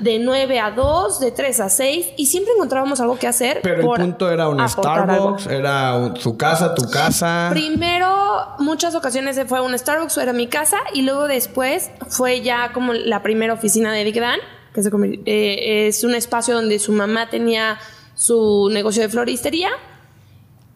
de 0.00 0.18
9 0.18 0.60
a 0.60 0.70
2, 0.72 1.20
de 1.20 1.32
3 1.32 1.60
a 1.60 1.68
6, 1.70 2.08
y 2.18 2.26
siempre 2.26 2.52
encontrábamos 2.54 3.00
algo 3.00 3.18
que 3.18 3.26
hacer. 3.26 3.60
Pero 3.62 3.94
el 3.94 4.02
punto 4.02 4.30
era 4.30 4.48
un 4.50 4.68
Starbucks, 4.68 5.46
era 5.46 6.14
su 6.16 6.36
casa, 6.36 6.74
tu 6.74 6.90
casa. 6.90 7.48
Primero, 7.50 8.08
muchas 8.58 8.94
ocasiones 8.94 9.40
fue 9.46 9.62
un 9.62 9.76
Starbucks, 9.76 10.18
era 10.18 10.34
mi 10.34 10.46
casa, 10.46 10.76
y 10.92 11.02
luego 11.02 11.26
después 11.26 11.90
fue 12.08 12.42
ya 12.42 12.72
como 12.74 12.92
la 12.92 13.22
primera 13.22 13.54
oficina 13.54 13.92
de 13.92 14.04
Big 14.04 14.20
Dan 14.20 14.38
que 14.84 15.20
eh, 15.26 15.88
es 15.88 16.04
un 16.04 16.14
espacio 16.14 16.54
donde 16.54 16.78
su 16.78 16.92
mamá 16.92 17.30
tenía 17.30 17.78
su 18.14 18.68
negocio 18.70 19.02
de 19.02 19.08
floristería. 19.08 19.70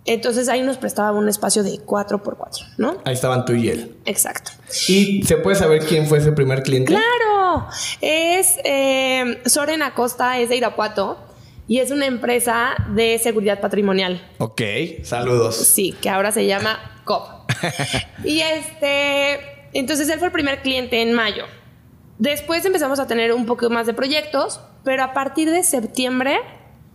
Entonces 0.05 0.49
ahí 0.49 0.63
nos 0.63 0.79
prestaba 0.79 1.13
un 1.13 1.29
espacio 1.29 1.63
de 1.63 1.79
4x4, 1.79 2.75
¿no? 2.77 2.97
Ahí 3.05 3.15
estaban 3.15 3.45
tú 3.45 3.53
y 3.53 3.69
él. 3.69 3.97
Exacto. 4.05 4.51
¿Y 4.89 5.23
se 5.23 5.37
puede 5.37 5.57
saber 5.57 5.85
quién 5.85 6.07
fue 6.09 6.19
ese 6.19 6.33
primer 6.33 6.63
cliente? 6.63 6.93
Claro, 6.93 7.69
es 8.01 8.57
eh, 8.65 9.41
Soren 9.47 9.83
Acosta, 9.83 10.41
es 10.41 10.49
de 10.49 10.57
Irapuato 10.57 11.19
y 11.69 11.79
es 11.79 11.93
una 11.93 12.07
empresa 12.07 12.75
de 12.89 13.19
seguridad 13.19 13.61
patrimonial. 13.61 14.21
Ok, 14.39 14.61
saludos. 15.05 15.57
Sí, 15.57 15.95
que 16.01 16.11
ahora 16.11 16.33
se 16.33 16.47
llama 16.47 17.01
COP. 17.05 17.51
y 18.25 18.41
este, 18.41 19.69
entonces 19.73 20.09
él 20.09 20.19
fue 20.19 20.29
el 20.29 20.33
primer 20.33 20.63
cliente 20.63 21.01
en 21.01 21.13
mayo. 21.13 21.45
Después 22.23 22.65
empezamos 22.65 23.01
a 23.01 23.09
tener 23.09 23.33
un 23.33 23.47
poco 23.47 23.69
más 23.69 23.85
de 23.89 23.95
proyectos, 23.95 24.61
pero 24.85 25.03
a 25.03 25.13
partir 25.13 25.51
de 25.51 25.65
septiembre 25.65 26.39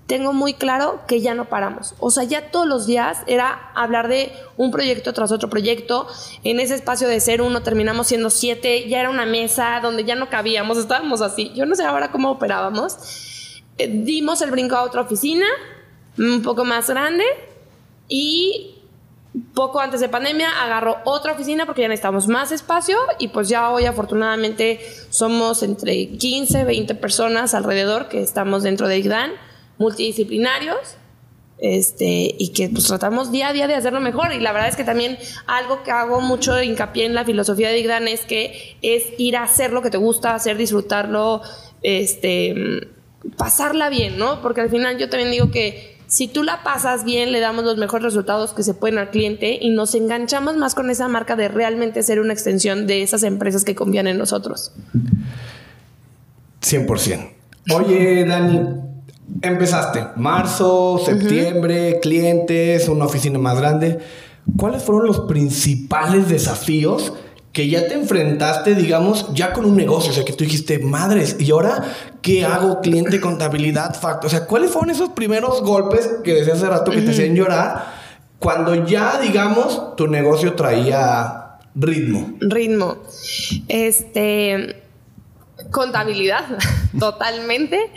tengo 0.06 0.32
muy 0.32 0.54
claro 0.54 1.02
que 1.06 1.20
ya 1.20 1.34
no 1.34 1.50
paramos. 1.50 1.96
O 2.00 2.12
sea, 2.12 2.24
ya 2.24 2.50
todos 2.50 2.66
los 2.66 2.88
días 2.88 3.24
era 3.28 3.74
hablar 3.76 4.08
de 4.08 4.32
un 4.56 4.72
proyecto 4.72 5.12
tras 5.12 5.34
otro 5.34 5.50
proyecto. 5.50 6.08
En 6.46 6.62
ese 6.62 6.76
espacio 6.76 7.10
de 7.10 7.20
ser 7.20 7.42
uno 7.42 7.62
terminamos 7.62 8.08
siendo 8.08 8.30
siete, 8.30 8.88
ya 8.88 9.02
era 9.02 9.10
una 9.10 9.26
mesa 9.26 9.82
donde 9.82 10.06
ya 10.06 10.16
no 10.16 10.30
cabíamos, 10.30 10.78
estábamos 10.78 11.22
así. 11.22 11.52
Yo 11.54 11.66
no 11.66 11.76
sé 11.76 11.84
ahora 11.84 12.10
cómo 12.10 12.32
operábamos. 12.32 13.62
Eh, 13.78 13.90
dimos 13.90 14.42
el 14.42 14.50
brinco 14.50 14.78
a 14.78 14.84
otra 14.84 15.02
oficina, 15.02 15.46
un 16.18 16.42
poco 16.42 16.64
más 16.64 16.90
grande, 16.90 17.26
y 18.08 18.77
poco 19.54 19.80
antes 19.80 20.00
de 20.00 20.10
pandemia 20.10 20.64
agarró 20.64 20.98
otra 21.06 21.34
oficina 21.34 21.66
porque 21.66 21.82
ya 21.82 21.88
necesitamos 21.88 22.28
más 22.28 22.52
espacio 22.52 22.98
y 23.20 23.30
pues 23.30 23.50
ya 23.50 23.72
hoy 23.72 23.86
afortunadamente 23.86 24.80
somos 25.10 25.64
entre 25.64 26.10
15, 26.10 26.64
20 26.64 26.96
personas 26.96 27.54
alrededor 27.54 28.08
que 28.08 28.22
estamos 28.22 28.64
dentro 28.64 28.88
de 28.88 28.98
IGDAN 29.00 29.32
multidisciplinarios 29.78 30.98
este, 31.60 32.36
y 32.38 32.54
que 32.54 32.70
pues 32.70 32.86
tratamos 32.86 33.32
día 33.32 33.50
a 33.50 33.54
día 33.54 33.68
de 33.68 33.76
hacerlo 33.76 34.00
mejor. 34.00 34.34
Y 34.34 34.40
la 34.40 34.52
verdad 34.52 34.70
es 34.70 34.76
que 34.76 34.84
también 34.84 35.18
algo 35.46 35.84
que 35.84 35.92
hago 35.92 36.22
mucho 36.22 36.62
hincapié 36.62 37.06
en 37.06 37.16
la 37.16 37.26
filosofía 37.26 37.70
de 37.70 37.80
Igdan 37.80 38.08
es 38.08 38.22
que 38.22 38.78
es 38.82 39.04
ir 39.18 39.38
a 39.38 39.44
hacer 39.44 39.74
lo 39.74 39.82
que 39.82 39.90
te 39.90 39.98
gusta, 39.98 40.36
hacer, 40.36 40.58
disfrutarlo, 40.58 41.42
este, 41.82 42.88
pasarla 43.38 43.90
bien, 43.90 44.18
¿no? 44.18 44.42
Porque 44.42 44.62
al 44.62 44.70
final 44.70 44.98
yo 44.98 45.10
también 45.10 45.32
digo 45.32 45.52
que 45.52 45.97
si 46.08 46.28
tú 46.28 46.44
la 46.44 46.64
pasas 46.64 47.04
bien, 47.04 47.32
le 47.32 47.40
damos 47.40 47.66
los 47.66 47.78
mejores 47.78 48.04
resultados 48.04 48.54
que 48.54 48.64
se 48.64 48.74
pueden 48.74 48.98
al 48.98 49.10
cliente 49.10 49.58
y 49.62 49.70
nos 49.70 49.94
enganchamos 49.96 50.56
más 50.58 50.74
con 50.74 50.90
esa 50.90 51.08
marca 51.08 51.36
de 51.36 51.48
realmente 51.48 52.02
ser 52.04 52.20
una 52.20 52.34
extensión 52.34 52.88
de 52.88 53.04
esas 53.04 53.24
empresas 53.24 53.64
que 53.64 53.76
confían 53.76 54.08
en 54.08 54.18
nosotros. 54.18 54.72
100%. 56.62 57.30
Oye, 57.74 58.26
Dani, 58.26 58.88
Empezaste 59.42 60.08
marzo, 60.16 61.00
septiembre, 61.06 62.00
clientes, 62.02 62.88
una 62.88 63.06
oficina 63.06 63.38
más 63.38 63.60
grande. 63.60 64.00
¿Cuáles 64.56 64.84
fueron 64.84 65.08
los 65.08 65.22
principales 65.22 66.30
desafíos 66.30 67.14
que 67.54 67.68
ya 67.68 67.88
te 67.88 67.96
enfrentaste, 67.96 68.76
digamos, 68.76 69.34
ya 69.34 69.54
con 69.54 69.66
un 69.66 69.76
negocio? 69.76 70.12
O 70.12 70.14
sea, 70.14 70.24
que 70.24 70.34
tú 70.34 70.44
dijiste, 70.44 70.80
madres, 70.80 71.38
¿y 71.40 71.52
ahora 71.52 71.84
qué 72.22 72.46
hago? 72.46 72.82
Cliente, 72.82 73.20
contabilidad, 73.20 73.96
facto. 74.00 74.28
O 74.28 74.30
sea, 74.30 74.46
¿cuáles 74.46 74.72
fueron 74.72 74.92
esos 74.92 75.10
primeros 75.10 75.62
golpes 75.62 76.10
que 76.24 76.34
decía 76.34 76.54
hace 76.54 76.68
rato 76.68 76.92
que 76.92 77.02
te 77.02 77.12
hacían 77.12 77.36
llorar 77.36 77.86
cuando 78.40 78.86
ya, 78.86 79.20
digamos, 79.20 79.96
tu 79.96 80.08
negocio 80.08 80.54
traía 80.54 81.58
ritmo? 81.76 82.34
Ritmo. 82.40 82.98
Este. 83.68 84.84
Contabilidad, 85.72 86.46
totalmente 87.00 87.92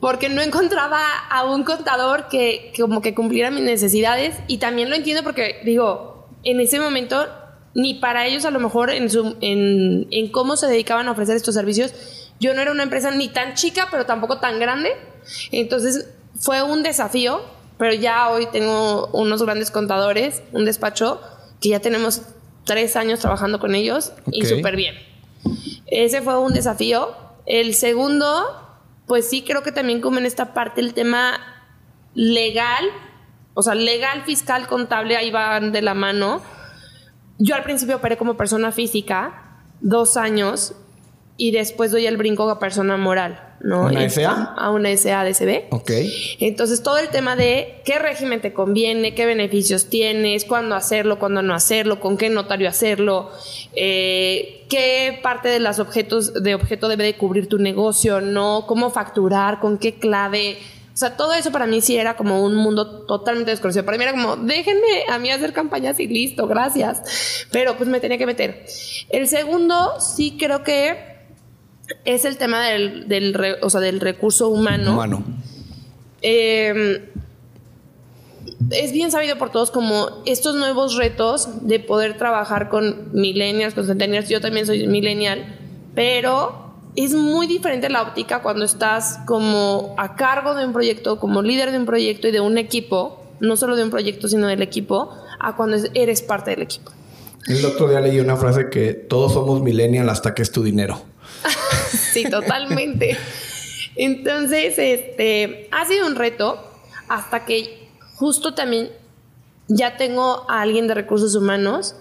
porque 0.00 0.30
no 0.30 0.40
encontraba 0.40 1.02
a 1.30 1.44
un 1.44 1.62
contador 1.62 2.28
que, 2.28 2.72
como 2.78 3.02
que 3.02 3.14
cumpliera 3.14 3.50
mis 3.50 3.62
necesidades 3.62 4.34
y 4.48 4.58
también 4.58 4.88
lo 4.88 4.96
entiendo 4.96 5.22
porque 5.22 5.60
digo, 5.64 6.26
en 6.42 6.58
ese 6.60 6.80
momento 6.80 7.26
ni 7.74 7.94
para 7.94 8.26
ellos 8.26 8.44
a 8.44 8.50
lo 8.50 8.60
mejor 8.60 8.90
en, 8.90 9.10
su, 9.10 9.36
en, 9.40 10.06
en 10.10 10.30
cómo 10.30 10.56
se 10.56 10.66
dedicaban 10.66 11.08
a 11.08 11.12
ofrecer 11.12 11.36
estos 11.36 11.54
servicios, 11.54 11.92
yo 12.40 12.54
no 12.54 12.62
era 12.62 12.72
una 12.72 12.82
empresa 12.82 13.10
ni 13.10 13.28
tan 13.28 13.54
chica 13.54 13.88
pero 13.90 14.06
tampoco 14.06 14.38
tan 14.38 14.58
grande, 14.58 14.90
entonces 15.52 16.08
fue 16.38 16.62
un 16.62 16.82
desafío, 16.82 17.42
pero 17.78 17.94
ya 17.94 18.30
hoy 18.30 18.46
tengo 18.52 19.08
unos 19.12 19.42
grandes 19.42 19.70
contadores, 19.70 20.42
un 20.52 20.64
despacho 20.64 21.20
que 21.60 21.70
ya 21.70 21.80
tenemos 21.80 22.22
tres 22.64 22.96
años 22.96 23.20
trabajando 23.20 23.58
con 23.58 23.74
ellos 23.74 24.12
y 24.30 24.44
súper 24.46 24.76
bien. 24.76 24.94
Ese 25.86 26.22
fue 26.22 26.38
un 26.38 26.52
desafío. 26.52 27.14
El 27.46 27.74
segundo 27.74 28.60
pues 29.10 29.28
sí 29.28 29.42
creo 29.42 29.64
que 29.64 29.72
también 29.72 30.00
como 30.00 30.18
en 30.18 30.24
esta 30.24 30.54
parte 30.54 30.80
el 30.80 30.94
tema 30.94 31.40
legal, 32.14 32.84
o 33.54 33.62
sea, 33.62 33.74
legal, 33.74 34.22
fiscal, 34.22 34.68
contable, 34.68 35.16
ahí 35.16 35.32
van 35.32 35.72
de 35.72 35.82
la 35.82 35.94
mano. 35.94 36.40
Yo 37.40 37.56
al 37.56 37.64
principio 37.64 37.96
operé 37.96 38.16
como 38.16 38.36
persona 38.36 38.70
física, 38.70 39.58
dos 39.80 40.16
años, 40.16 40.74
y 41.36 41.52
después 41.52 41.90
doy 41.90 42.06
el 42.06 42.18
brinco 42.18 42.48
a 42.50 42.58
persona 42.58 42.96
moral. 42.98 43.40
¿no? 43.62 43.86
¿Una 43.86 44.08
SA? 44.08 44.54
A 44.56 44.70
una 44.70 44.94
SA 44.94 45.24
de 45.24 45.66
Ok. 45.70 45.90
Entonces, 46.38 46.82
todo 46.82 46.98
el 46.98 47.08
tema 47.08 47.34
de 47.34 47.80
qué 47.84 47.98
régimen 47.98 48.40
te 48.40 48.52
conviene, 48.52 49.14
qué 49.14 49.26
beneficios 49.26 49.86
tienes, 49.86 50.44
cuándo 50.44 50.74
hacerlo, 50.74 51.18
cuándo 51.18 51.42
no 51.42 51.54
hacerlo, 51.54 51.98
con 51.98 52.16
qué 52.16 52.28
notario 52.28 52.68
hacerlo, 52.68 53.30
eh, 53.74 54.66
qué 54.68 55.18
parte 55.22 55.48
de 55.48 55.60
los 55.60 55.78
objetos 55.78 56.42
de 56.42 56.54
objeto 56.54 56.88
debe 56.88 57.04
de 57.04 57.16
cubrir 57.16 57.48
tu 57.48 57.58
negocio, 57.58 58.20
no, 58.20 58.64
cómo 58.66 58.90
facturar, 58.90 59.60
con 59.60 59.78
qué 59.78 59.94
clave. 59.94 60.58
O 61.00 61.06
sea, 61.06 61.16
todo 61.16 61.32
eso 61.32 61.50
para 61.50 61.66
mí 61.66 61.80
sí 61.80 61.96
era 61.96 62.14
como 62.14 62.44
un 62.44 62.54
mundo 62.54 63.06
totalmente 63.06 63.52
desconocido. 63.52 63.86
Para 63.86 63.96
mí 63.96 64.04
era 64.04 64.12
como, 64.12 64.36
déjenme 64.36 65.06
a 65.08 65.18
mí 65.18 65.30
hacer 65.30 65.54
campañas 65.54 65.98
y 65.98 66.06
listo, 66.06 66.46
gracias. 66.46 67.46
Pero 67.50 67.74
pues 67.78 67.88
me 67.88 68.00
tenía 68.00 68.18
que 68.18 68.26
meter. 68.26 68.66
El 69.08 69.26
segundo, 69.26 69.98
sí 69.98 70.36
creo 70.38 70.62
que 70.62 70.98
es 72.04 72.26
el 72.26 72.36
tema 72.36 72.66
del, 72.66 73.08
del, 73.08 73.32
del 73.32 74.00
recurso 74.00 74.50
humano. 74.50 74.92
Humano. 74.92 75.24
Em, 76.20 77.00
es 78.70 78.92
bien 78.92 79.10
sabido 79.10 79.38
por 79.38 79.48
todos 79.50 79.70
como 79.70 80.22
estos 80.26 80.54
nuevos 80.54 80.96
retos 80.96 81.66
de 81.66 81.80
poder 81.80 82.18
trabajar 82.18 82.68
con 82.68 83.08
millennials, 83.14 83.72
con 83.72 83.86
centennials. 83.86 84.28
Yo 84.28 84.42
también 84.42 84.66
soy 84.66 84.86
millennial, 84.86 85.58
pero 85.94 86.69
es 86.96 87.14
muy 87.14 87.46
diferente 87.46 87.88
la 87.88 88.02
óptica 88.02 88.42
cuando 88.42 88.64
estás 88.64 89.20
como 89.26 89.94
a 89.96 90.16
cargo 90.16 90.54
de 90.54 90.66
un 90.66 90.72
proyecto, 90.72 91.18
como 91.18 91.42
líder 91.42 91.70
de 91.70 91.78
un 91.78 91.86
proyecto 91.86 92.28
y 92.28 92.32
de 92.32 92.40
un 92.40 92.58
equipo, 92.58 93.24
no 93.40 93.56
solo 93.56 93.76
de 93.76 93.84
un 93.84 93.90
proyecto, 93.90 94.28
sino 94.28 94.46
del 94.48 94.62
equipo, 94.62 95.14
a 95.38 95.56
cuando 95.56 95.76
eres 95.94 96.22
parte 96.22 96.50
del 96.50 96.62
equipo. 96.62 96.90
El 97.46 97.64
otro 97.64 97.88
día 97.88 98.00
leí 98.00 98.20
una 98.20 98.36
frase 98.36 98.68
que 98.68 98.92
todos 98.92 99.32
somos 99.32 99.62
millennials 99.62 100.10
hasta 100.10 100.34
que 100.34 100.42
es 100.42 100.52
tu 100.52 100.62
dinero. 100.62 101.00
sí, 102.12 102.24
totalmente. 102.24 103.16
Entonces, 103.96 104.74
este, 104.76 105.68
ha 105.72 105.86
sido 105.86 106.06
un 106.06 106.16
reto 106.16 106.62
hasta 107.08 107.44
que 107.44 107.88
justo 108.14 108.54
también 108.54 108.90
ya 109.68 109.96
tengo 109.96 110.44
a 110.50 110.62
alguien 110.62 110.86
de 110.86 110.94
recursos 110.94 111.34
humanos 111.34 111.94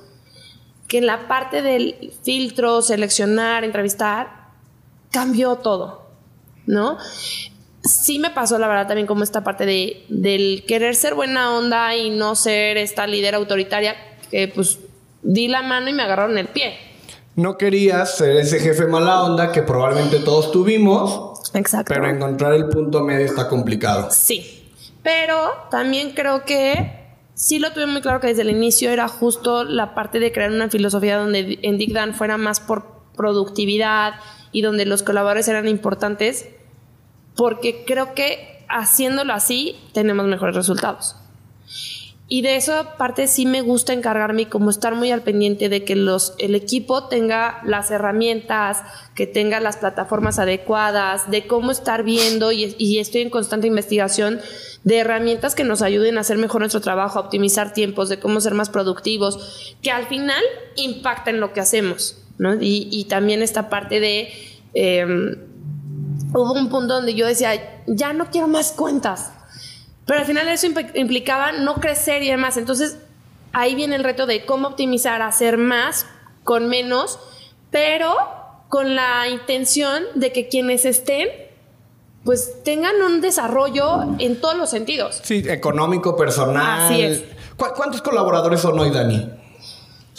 que 0.88 0.98
en 0.98 1.06
la 1.06 1.28
parte 1.28 1.62
del 1.62 2.12
filtro, 2.24 2.82
seleccionar, 2.82 3.64
entrevistar, 3.64 4.39
cambió 5.12 5.56
todo, 5.56 6.10
¿no? 6.66 6.98
Sí 7.84 8.20
me 8.20 8.30
pasó, 8.30 8.60
la 8.60 8.68
verdad, 8.68 8.88
también 8.88 9.08
como 9.08 9.24
esta 9.24 9.44
parte 9.44 9.66
de, 9.66 10.06
del 10.10 10.64
querer 10.68 10.96
ser 10.96 11.16
buena 11.16 11.56
onda 11.56 11.96
y 11.96 12.10
no 12.10 12.36
ser 12.36 12.78
esta 12.78 13.08
líder 13.08 13.36
autoritaria 13.36 13.96
que 14.30 14.48
pues 14.48 14.80
di 15.22 15.48
la 15.48 15.62
mano 15.62 15.90
y 15.90 15.94
me 15.94 16.04
agarraron 16.04 16.38
el 16.38 16.48
pie, 16.48 16.78
no 17.40 17.58
querías 17.58 18.18
ser 18.18 18.36
ese 18.36 18.60
jefe 18.60 18.86
mala 18.86 19.24
onda 19.24 19.54
que 19.54 19.64
probablemente 19.64 20.20
todos 20.20 20.52
tuvimos. 20.52 21.40
Exacto. 21.54 21.94
Pero 21.94 22.10
encontrar 22.10 22.54
el 22.54 22.68
punto 22.68 23.02
medio 23.02 23.26
está 23.26 23.48
complicado. 23.48 24.10
Sí. 24.12 24.70
Pero 25.04 25.52
también 25.72 26.12
creo 26.12 26.44
que 26.44 27.00
sí 27.36 27.60
lo 27.60 27.72
tuve 27.72 27.86
muy 27.86 28.02
claro 28.02 28.20
que 28.20 28.28
desde 28.28 28.42
el 28.42 28.50
inicio 28.50 28.90
era 28.90 29.08
justo 29.08 29.64
la 29.64 29.96
parte 29.96 30.20
de 30.20 30.34
crear 30.34 30.52
una 30.52 30.70
filosofía 30.70 31.18
donde 31.18 31.60
en 31.62 31.78
Digdan 31.78 32.14
fuera 32.14 32.38
más 32.38 32.60
por 32.60 32.86
productividad 33.16 34.16
y 34.52 34.62
donde 34.62 34.86
los 34.86 35.04
colaboradores 35.04 35.48
eran 35.48 35.68
importantes, 35.68 36.50
porque 37.36 37.84
creo 37.86 38.14
que 38.14 38.66
haciéndolo 38.68 39.34
así 39.34 39.76
tenemos 39.94 40.26
mejores 40.26 40.56
resultados. 40.56 41.16
Y 42.32 42.44
de 42.44 42.58
eso 42.58 42.86
parte 43.00 43.26
sí 43.26 43.48
me 43.48 43.62
gusta 43.62 43.92
encargarme 43.92 44.48
como 44.48 44.70
estar 44.70 44.94
muy 44.94 45.10
al 45.10 45.24
pendiente 45.24 45.68
de 45.68 45.84
que 45.84 45.96
los, 45.96 46.36
el 46.38 46.54
equipo 46.54 47.06
tenga 47.06 47.60
las 47.66 47.90
herramientas, 47.90 48.84
que 49.16 49.26
tenga 49.26 49.60
las 49.60 49.78
plataformas 49.78 50.38
adecuadas, 50.38 51.32
de 51.32 51.48
cómo 51.48 51.72
estar 51.72 52.04
viendo 52.04 52.52
y, 52.52 52.76
y 52.78 53.00
estoy 53.00 53.22
en 53.22 53.32
constante 53.32 53.66
investigación 53.66 54.40
de 54.84 54.98
herramientas 55.00 55.56
que 55.56 55.64
nos 55.64 55.82
ayuden 55.82 56.20
a 56.20 56.22
hacer 56.22 56.38
mejor 56.38 56.62
nuestro 56.62 56.82
trabajo, 56.82 57.18
a 57.18 57.24
optimizar 57.24 57.74
tiempos, 57.74 58.10
de 58.10 58.20
cómo 58.20 58.40
ser 58.42 58.54
más 58.54 58.70
productivos, 58.70 59.76
que 59.82 59.90
al 59.90 60.06
final 60.06 60.44
impacten 60.76 61.40
lo 61.40 61.52
que 61.52 61.62
hacemos. 61.62 62.19
¿No? 62.40 62.56
Y, 62.56 62.90
y 62.92 63.06
también 63.06 63.44
esta 63.44 63.70
parte 63.70 64.00
de... 64.00 64.34
Em, 64.74 65.36
hubo 66.34 66.54
un 66.54 66.70
punto 66.70 66.96
donde 66.96 67.14
yo 67.14 67.28
decía, 67.28 67.84
ya 67.86 68.14
no 68.14 68.32
quiero 68.32 68.48
más 68.48 68.72
cuentas 68.72 69.32
pero 70.10 70.22
al 70.22 70.26
final 70.26 70.48
eso 70.48 70.66
implicaba 70.96 71.52
no 71.52 71.76
crecer 71.76 72.24
y 72.24 72.32
demás. 72.32 72.58
Entonces 72.58 72.98
ahí 73.54 73.76
viene 73.76 73.96
el 73.96 74.04
reto 74.04 74.26
de 74.26 74.44
cómo 74.44 74.70
optimizar, 74.70 75.22
hacer 75.22 75.60
más 75.60 76.08
con 76.44 76.68
menos, 76.68 77.20
pero 77.70 78.18
con 78.70 78.96
la 78.96 79.30
intención 79.30 80.02
de 80.16 80.32
que 80.32 80.48
quienes 80.48 80.86
estén 80.86 81.28
pues 82.24 82.64
tengan 82.64 82.96
un 83.04 83.22
desarrollo 83.22 84.16
en 84.18 84.42
todos 84.42 84.58
los 84.58 84.72
sentidos. 84.72 85.22
Sí, 85.22 85.44
económico, 85.48 86.18
personal. 86.18 86.92
Así 86.92 87.02
es. 87.04 87.24
¿Cuántos 87.56 88.02
colaboradores 88.02 88.62
son 88.62 88.80
hoy, 88.80 88.90
Dani? 88.90 89.30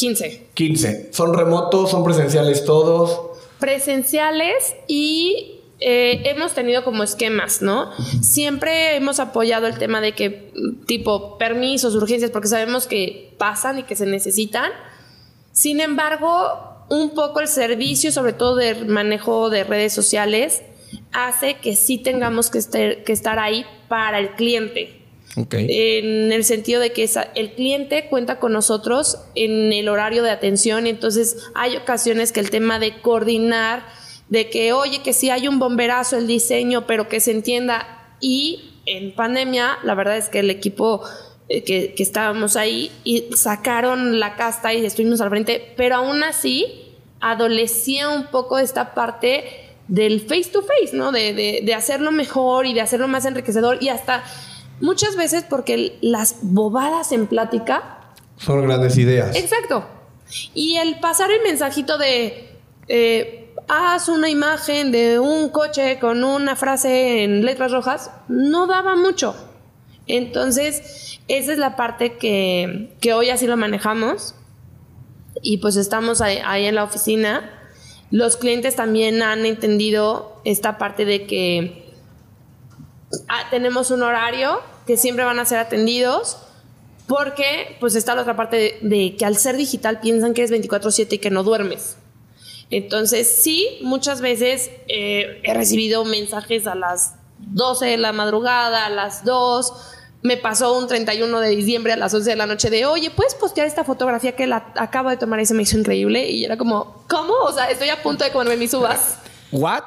15. 0.01 0.47
15. 0.55 1.11
¿Son 1.13 1.35
remotos? 1.35 1.91
¿Son 1.91 2.03
presenciales 2.03 2.65
todos? 2.65 3.21
Presenciales 3.59 4.75
y 4.89 5.61
eh, 5.79 6.23
hemos 6.25 6.55
tenido 6.55 6.85
como 6.85 7.03
esquemas, 7.03 7.61
¿no? 7.61 7.91
Siempre 8.23 8.97
hemos 8.97 9.21
apoyado 9.21 9.67
el 9.67 9.77
tema 9.77 10.01
de 10.01 10.15
que, 10.15 10.55
tipo, 10.87 11.37
permisos, 11.37 11.95
urgencias, 11.95 12.31
porque 12.31 12.49
sabemos 12.49 12.87
que 12.87 13.35
pasan 13.37 13.81
y 13.81 13.83
que 13.83 13.95
se 13.95 14.07
necesitan. 14.07 14.71
Sin 15.53 15.81
embargo, 15.81 16.87
un 16.89 17.11
poco 17.11 17.41
el 17.41 17.49
servicio, 17.49 18.11
sobre 18.11 18.33
todo 18.33 18.57
de 18.57 18.87
manejo 18.87 19.51
de 19.51 19.65
redes 19.65 19.93
sociales, 19.93 20.63
hace 21.13 21.59
que 21.59 21.77
sí 21.77 21.99
tengamos 21.99 22.49
que 22.49 22.57
estar, 22.57 23.05
que 23.05 23.13
estar 23.13 23.39
ahí 23.39 23.67
para 23.87 24.19
el 24.19 24.31
cliente. 24.31 25.00
En 25.37 26.33
el 26.33 26.45
sentido 26.45 26.81
de 26.81 26.93
que 26.93 27.09
el 27.35 27.53
cliente 27.53 28.09
cuenta 28.09 28.41
con 28.41 28.53
nosotros 28.53 29.19
en 29.37 29.73
el 29.73 29.89
horario 29.89 30.23
de 30.23 30.31
atención, 30.31 30.87
entonces 30.87 31.49
hay 31.55 31.77
ocasiones 31.77 32.33
que 32.33 32.41
el 32.41 32.51
tema 32.51 32.79
de 32.81 33.01
coordinar, 33.01 33.85
de 34.29 34.51
que 34.51 34.73
oye, 34.73 35.03
que 35.03 35.13
si 35.13 35.31
hay 35.31 35.47
un 35.47 35.59
bomberazo 35.59 36.17
el 36.17 36.27
diseño, 36.27 36.87
pero 36.87 37.09
que 37.09 37.21
se 37.21 37.31
entienda. 37.31 38.17
Y 38.21 38.73
en 38.87 39.15
pandemia, 39.15 39.79
la 39.85 39.95
verdad 39.95 40.17
es 40.17 40.29
que 40.29 40.41
el 40.41 40.51
equipo 40.51 41.03
eh, 41.49 41.63
que, 41.63 41.95
que, 41.95 42.03
estábamos 42.03 42.57
ahí 42.57 42.91
y 43.05 43.27
sacaron 43.35 44.19
la 44.19 44.35
casta 44.37 44.75
y 44.75 44.85
estuvimos 44.85 45.21
al 45.21 45.31
frente, 45.31 45.75
pero 45.77 45.97
aún 45.97 46.23
así 46.25 46.67
adolecía 47.21 48.09
un 48.09 48.27
poco 48.27 48.59
esta 48.59 48.95
parte 48.95 49.45
del 49.87 50.21
face 50.21 50.51
to 50.53 50.63
face, 50.63 50.97
¿no? 50.97 51.13
De, 51.13 51.35
de, 51.35 51.61
de 51.65 51.75
hacerlo 51.75 52.13
mejor 52.13 52.67
y 52.67 52.75
de 52.75 52.81
hacerlo 52.81 53.09
más 53.09 53.25
enriquecedor 53.25 53.83
y 53.83 53.89
hasta 53.89 54.23
Muchas 54.81 55.17
veces 55.17 55.45
porque 55.49 55.99
las 56.01 56.37
bobadas 56.43 57.13
en 57.13 57.27
plática... 57.27 57.99
Son 58.37 58.63
grandes 58.67 58.97
ideas. 58.97 59.37
Exacto. 59.37 59.85
Y 60.55 60.77
el 60.77 61.01
pasar 61.01 61.31
el 61.31 61.43
mensajito 61.43 61.99
de... 61.99 62.49
Eh, 62.89 63.37
haz 63.69 64.09
una 64.09 64.29
imagen 64.29 64.91
de 64.91 65.19
un 65.21 65.49
coche 65.51 65.99
con 66.01 66.25
una 66.25 66.57
frase 66.57 67.23
en 67.23 67.45
letras 67.45 67.71
rojas, 67.71 68.11
no 68.29 68.67
daba 68.67 68.97
mucho. 68.97 69.35
Entonces, 70.07 71.21
esa 71.29 71.53
es 71.53 71.59
la 71.59 71.77
parte 71.77 72.17
que, 72.17 72.97
que 73.01 73.15
hoy 73.15 73.31
así 73.31 73.47
lo 73.47 73.57
manejamos. 73.57 74.35
Y 75.43 75.59
pues 75.59 75.77
estamos 75.77 76.21
ahí, 76.21 76.39
ahí, 76.45 76.67
en 76.67 76.75
la 76.75 76.85
oficina. 76.85 77.49
Los 78.11 78.37
clientes 78.37 78.75
también 78.75 79.23
han 79.23 79.47
entendido 79.47 80.41
esta 80.45 80.77
parte 80.77 81.05
de 81.05 81.27
que 81.27 81.95
ah, 83.29 83.45
tenemos 83.51 83.93
un 83.93 84.03
horario 84.03 84.61
que 84.87 84.97
siempre 84.97 85.25
van 85.25 85.39
a 85.39 85.45
ser 85.45 85.59
atendidos 85.59 86.39
porque 87.07 87.77
pues 87.81 87.97
está 87.97 88.15
la 88.15 88.23
otra 88.23 88.37
parte 88.37 88.79
de, 88.83 89.17
que 89.17 89.25
al 89.25 89.37
ser 89.37 89.57
digital 89.57 89.99
piensan 90.01 90.33
que 90.33 90.45
es 90.45 90.53
24/7 90.53 91.15
y 91.15 91.19
que 91.19 91.31
no 91.31 91.43
duermes. 91.43 91.97
Entonces 92.71 93.29
sí, 93.29 93.81
muchas 93.83 94.21
veces 94.21 94.71
eh, 94.87 95.41
he 95.43 95.55
recibido 95.55 96.05
mensajes 96.05 96.69
a 96.69 96.77
las 96.77 97.15
12 97.39 97.87
de 97.87 97.97
la 97.97 98.13
madrugada, 98.13 98.87
a 98.87 98.91
las 98.91 99.25
2. 99.25 99.73
Me 100.23 100.37
pasó 100.37 100.79
un 100.79 100.87
31 100.87 101.41
de 101.41 101.49
diciembre 101.49 101.93
a 101.93 101.97
las 101.97 102.15
11 102.15 102.31
de 102.31 102.37
la 102.37 102.47
noche 102.47 102.71
de, 102.71 102.87
oye, 102.87 103.11
¿puedes 103.11 103.35
postear 103.35 103.67
esta 103.67 103.83
fotografía 103.83 104.37
que 104.37 104.47
la 104.47 104.73
acabo 104.77 105.11
de 105.11 105.17
tomar 105.17 105.41
y 105.41 105.47
se 105.47 105.55
me 105.55 105.65
hizo 105.65 105.77
increíble? 105.77 106.31
Y 106.31 106.45
era 106.45 106.57
como, 106.57 107.05
¿cómo? 107.09 107.35
O 107.43 107.53
sea, 107.53 107.71
estoy 107.71 107.89
a 107.89 108.03
punto 108.03 108.23
de 108.23 108.31
comerme 108.31 108.57
mis 108.57 108.73
uvas. 108.73 109.19
¿What? 109.51 109.85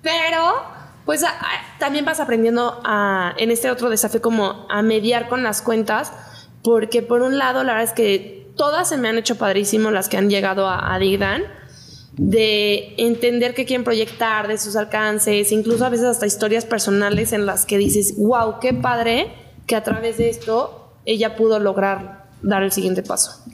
Pero 0.00 0.73
pues 1.04 1.24
también 1.78 2.04
vas 2.04 2.20
aprendiendo 2.20 2.80
a, 2.84 3.34
en 3.36 3.50
este 3.50 3.70
otro 3.70 3.90
desafío 3.90 4.22
como 4.22 4.66
a 4.70 4.82
mediar 4.82 5.28
con 5.28 5.42
las 5.42 5.62
cuentas, 5.62 6.12
porque 6.62 7.02
por 7.02 7.22
un 7.22 7.38
lado 7.38 7.62
la 7.62 7.74
verdad 7.74 7.90
es 7.90 7.92
que 7.92 8.50
todas 8.56 8.88
se 8.88 8.96
me 8.96 9.08
han 9.08 9.18
hecho 9.18 9.36
padrísimo 9.36 9.90
las 9.90 10.08
que 10.08 10.16
han 10.16 10.30
llegado 10.30 10.66
a, 10.66 10.94
a 10.94 10.98
Digdan, 10.98 11.42
de 12.16 12.94
entender 12.96 13.54
qué 13.54 13.64
quieren 13.64 13.84
proyectar, 13.84 14.46
de 14.46 14.56
sus 14.56 14.76
alcances, 14.76 15.50
incluso 15.50 15.84
a 15.84 15.88
veces 15.88 16.06
hasta 16.06 16.26
historias 16.26 16.64
personales 16.64 17.32
en 17.32 17.44
las 17.44 17.66
que 17.66 17.76
dices, 17.76 18.14
wow, 18.16 18.60
qué 18.60 18.72
padre 18.72 19.32
que 19.66 19.74
a 19.74 19.82
través 19.82 20.18
de 20.18 20.30
esto 20.30 20.92
ella 21.04 21.36
pudo 21.36 21.58
lograr 21.58 22.26
dar 22.42 22.62
el 22.62 22.72
siguiente 22.72 23.02
paso. 23.02 23.44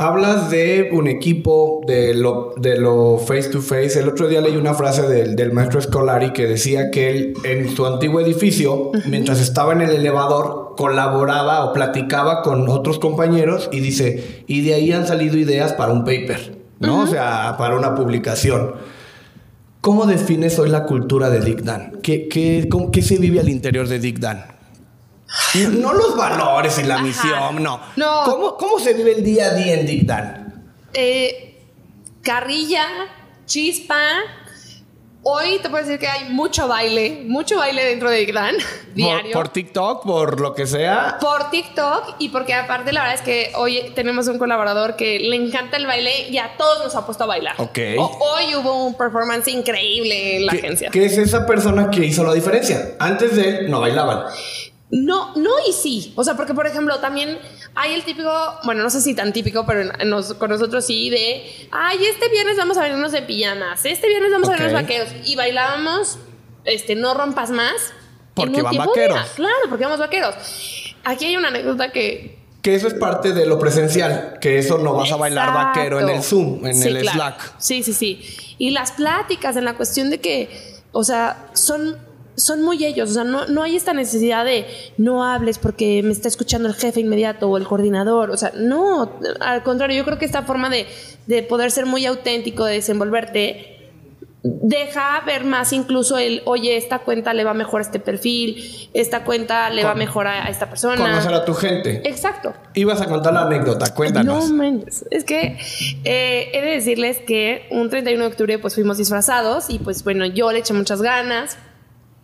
Hablas 0.00 0.48
de 0.48 0.90
un 0.92 1.08
equipo, 1.08 1.80
de 1.84 2.14
lo, 2.14 2.54
de 2.56 2.78
lo 2.78 3.18
face 3.18 3.48
to 3.50 3.60
face. 3.60 3.98
El 3.98 4.08
otro 4.08 4.28
día 4.28 4.40
leí 4.40 4.56
una 4.56 4.72
frase 4.72 5.02
del, 5.08 5.34
del 5.34 5.52
maestro 5.52 5.80
Scolari 5.80 6.32
que 6.32 6.46
decía 6.46 6.92
que 6.92 7.10
él 7.10 7.34
en 7.42 7.68
su 7.74 7.84
antiguo 7.84 8.20
edificio, 8.20 8.92
mientras 9.06 9.40
estaba 9.40 9.72
en 9.72 9.80
el 9.80 9.90
elevador, 9.90 10.74
colaboraba 10.76 11.64
o 11.64 11.72
platicaba 11.72 12.42
con 12.42 12.68
otros 12.68 13.00
compañeros 13.00 13.68
y 13.72 13.80
dice, 13.80 14.44
y 14.46 14.60
de 14.60 14.74
ahí 14.74 14.92
han 14.92 15.04
salido 15.04 15.36
ideas 15.36 15.72
para 15.72 15.92
un 15.92 16.04
paper, 16.04 16.56
¿no? 16.78 17.02
O 17.02 17.06
sea, 17.08 17.56
para 17.58 17.76
una 17.76 17.96
publicación. 17.96 18.74
¿Cómo 19.80 20.06
defines 20.06 20.60
hoy 20.60 20.68
la 20.68 20.84
cultura 20.84 21.28
de 21.28 21.40
Dick 21.40 21.62
Dan? 21.62 21.98
¿Qué, 22.04 22.28
qué, 22.28 22.68
qué 22.92 23.02
se 23.02 23.16
vive 23.16 23.40
al 23.40 23.48
interior 23.48 23.88
de 23.88 23.98
Dick 23.98 24.20
Dan? 24.20 24.57
No 25.70 25.92
los 25.92 26.16
valores 26.16 26.78
y 26.78 26.84
la 26.84 26.98
misión, 26.98 27.62
no. 27.62 27.80
no. 27.96 28.22
¿Cómo, 28.24 28.56
¿Cómo, 28.56 28.78
se 28.78 28.94
vive 28.94 29.12
el 29.12 29.24
día 29.24 29.46
a 29.46 29.54
día 29.54 29.74
en 29.74 29.86
Dictan? 29.86 30.72
Eh, 30.94 31.66
carrilla, 32.22 32.86
chispa. 33.46 33.98
Hoy 35.30 35.58
te 35.60 35.68
puedo 35.68 35.84
decir 35.84 35.98
que 35.98 36.06
hay 36.06 36.30
mucho 36.30 36.68
baile, 36.68 37.24
mucho 37.26 37.58
baile 37.58 37.84
dentro 37.84 38.08
de 38.08 38.18
Dictan, 38.18 38.54
diario. 38.94 39.32
Por, 39.32 39.48
TikTok, 39.48 40.04
por 40.04 40.40
lo 40.40 40.54
que 40.54 40.66
sea. 40.66 41.18
Por 41.20 41.50
TikTok 41.50 42.14
y 42.18 42.30
porque 42.30 42.54
aparte 42.54 42.92
la 42.92 43.00
verdad 43.00 43.16
es 43.16 43.22
que 43.22 43.52
hoy 43.56 43.92
tenemos 43.94 44.28
un 44.28 44.38
colaborador 44.38 44.96
que 44.96 45.18
le 45.18 45.36
encanta 45.36 45.76
el 45.76 45.86
baile 45.86 46.28
y 46.30 46.38
a 46.38 46.56
todos 46.56 46.84
nos 46.84 46.94
ha 46.94 47.04
puesto 47.04 47.24
a 47.24 47.26
bailar. 47.26 47.56
Ok. 47.58 47.78
hoy 47.98 48.54
hubo 48.54 48.86
un 48.86 48.96
performance 48.96 49.48
increíble 49.48 50.36
en 50.36 50.46
la 50.46 50.52
agencia. 50.52 50.90
¿Qué 50.90 51.04
es 51.04 51.18
esa 51.18 51.44
persona 51.44 51.90
que 51.90 52.06
hizo 52.06 52.24
la 52.24 52.32
diferencia? 52.32 52.94
Antes 52.98 53.36
de 53.36 53.48
él 53.48 53.70
no 53.70 53.80
bailaban. 53.80 54.24
No, 54.90 55.34
no 55.36 55.50
y 55.68 55.72
sí. 55.72 56.12
O 56.16 56.24
sea, 56.24 56.34
porque 56.34 56.54
por 56.54 56.66
ejemplo, 56.66 56.98
también 56.98 57.38
hay 57.74 57.92
el 57.92 58.04
típico, 58.04 58.30
bueno, 58.64 58.82
no 58.82 58.90
sé 58.90 59.02
si 59.02 59.14
tan 59.14 59.32
típico, 59.32 59.66
pero 59.66 59.90
con 60.38 60.50
nosotros 60.50 60.86
sí, 60.86 61.10
de, 61.10 61.68
ay, 61.70 61.98
este 62.06 62.28
viernes 62.30 62.56
vamos 62.56 62.78
a 62.78 62.82
vernos 62.82 63.12
de 63.12 63.22
pijamas, 63.22 63.84
este 63.84 64.08
viernes 64.08 64.32
vamos 64.32 64.48
a 64.48 64.52
vernos 64.52 64.72
vaqueros. 64.72 65.08
Y 65.26 65.36
bailábamos, 65.36 66.18
este, 66.64 66.94
no 66.94 67.12
rompas 67.14 67.50
más. 67.50 67.74
Porque 68.34 68.62
van 68.62 68.76
vaqueros. 68.76 69.28
Claro, 69.36 69.54
porque 69.68 69.84
vamos 69.84 69.98
vaqueros. 69.98 70.34
Aquí 71.04 71.26
hay 71.26 71.36
una 71.36 71.48
anécdota 71.48 71.90
que... 71.92 72.38
Que 72.62 72.74
eso 72.74 72.88
es 72.88 72.94
parte 72.94 73.32
de 73.32 73.46
lo 73.46 73.58
presencial, 73.58 74.38
que 74.40 74.58
eso 74.58 74.78
no 74.78 74.94
vas 74.94 75.12
a 75.12 75.16
bailar 75.16 75.52
vaquero 75.52 76.00
en 76.00 76.08
el 76.08 76.22
Zoom, 76.22 76.66
en 76.66 76.82
el 76.82 77.08
Slack. 77.08 77.54
Sí, 77.58 77.82
sí, 77.82 77.92
sí. 77.92 78.24
Y 78.58 78.70
las 78.70 78.92
pláticas 78.92 79.56
en 79.56 79.64
la 79.64 79.74
cuestión 79.74 80.10
de 80.10 80.18
que, 80.20 80.50
o 80.92 81.04
sea, 81.04 81.50
son 81.52 81.98
son 82.38 82.62
muy 82.62 82.84
ellos, 82.84 83.10
o 83.10 83.14
sea, 83.14 83.24
no, 83.24 83.46
no 83.46 83.62
hay 83.62 83.76
esta 83.76 83.92
necesidad 83.92 84.44
de 84.44 84.66
no 84.96 85.24
hables 85.24 85.58
porque 85.58 86.02
me 86.02 86.12
está 86.12 86.28
escuchando 86.28 86.68
el 86.68 86.74
jefe 86.74 87.00
inmediato 87.00 87.48
o 87.48 87.56
el 87.56 87.66
coordinador, 87.66 88.30
o 88.30 88.36
sea, 88.36 88.52
no, 88.54 89.12
al 89.40 89.62
contrario, 89.62 89.96
yo 89.96 90.04
creo 90.04 90.18
que 90.18 90.24
esta 90.24 90.42
forma 90.42 90.70
de, 90.70 90.86
de 91.26 91.42
poder 91.42 91.70
ser 91.70 91.86
muy 91.86 92.06
auténtico, 92.06 92.64
de 92.64 92.74
desenvolverte, 92.74 93.78
deja 94.42 95.20
ver 95.26 95.44
más 95.44 95.72
incluso 95.72 96.16
el, 96.16 96.42
oye, 96.44 96.76
esta 96.76 97.00
cuenta 97.00 97.34
le 97.34 97.44
va 97.44 97.54
mejor 97.54 97.80
a 97.80 97.82
este 97.82 97.98
perfil, 97.98 98.88
esta 98.94 99.24
cuenta 99.24 99.68
le 99.70 99.84
va 99.84 99.94
mejor 99.94 100.26
a, 100.26 100.48
esta 100.48 100.68
persona. 100.68 100.96
Conocer 100.96 101.34
a 101.34 101.44
tu 101.44 101.54
gente. 101.54 102.08
Exacto. 102.08 102.54
Ibas 102.74 103.00
a 103.00 103.06
contar 103.06 103.34
la 103.34 103.42
anécdota, 103.42 103.92
cuéntanos. 103.94 104.50
No, 104.50 104.80
es 105.10 105.24
que 105.24 105.58
eh, 106.04 106.50
he 106.52 106.60
de 106.60 106.70
decirles 106.70 107.18
que 107.18 107.66
un 107.70 107.90
31 107.90 108.22
de 108.22 108.30
octubre 108.30 108.58
pues 108.58 108.74
fuimos 108.74 108.98
disfrazados 108.98 109.70
y 109.70 109.78
pues 109.78 110.04
bueno, 110.04 110.24
yo 110.26 110.52
le 110.52 110.60
eché 110.60 110.72
muchas 110.72 111.02
ganas, 111.02 111.58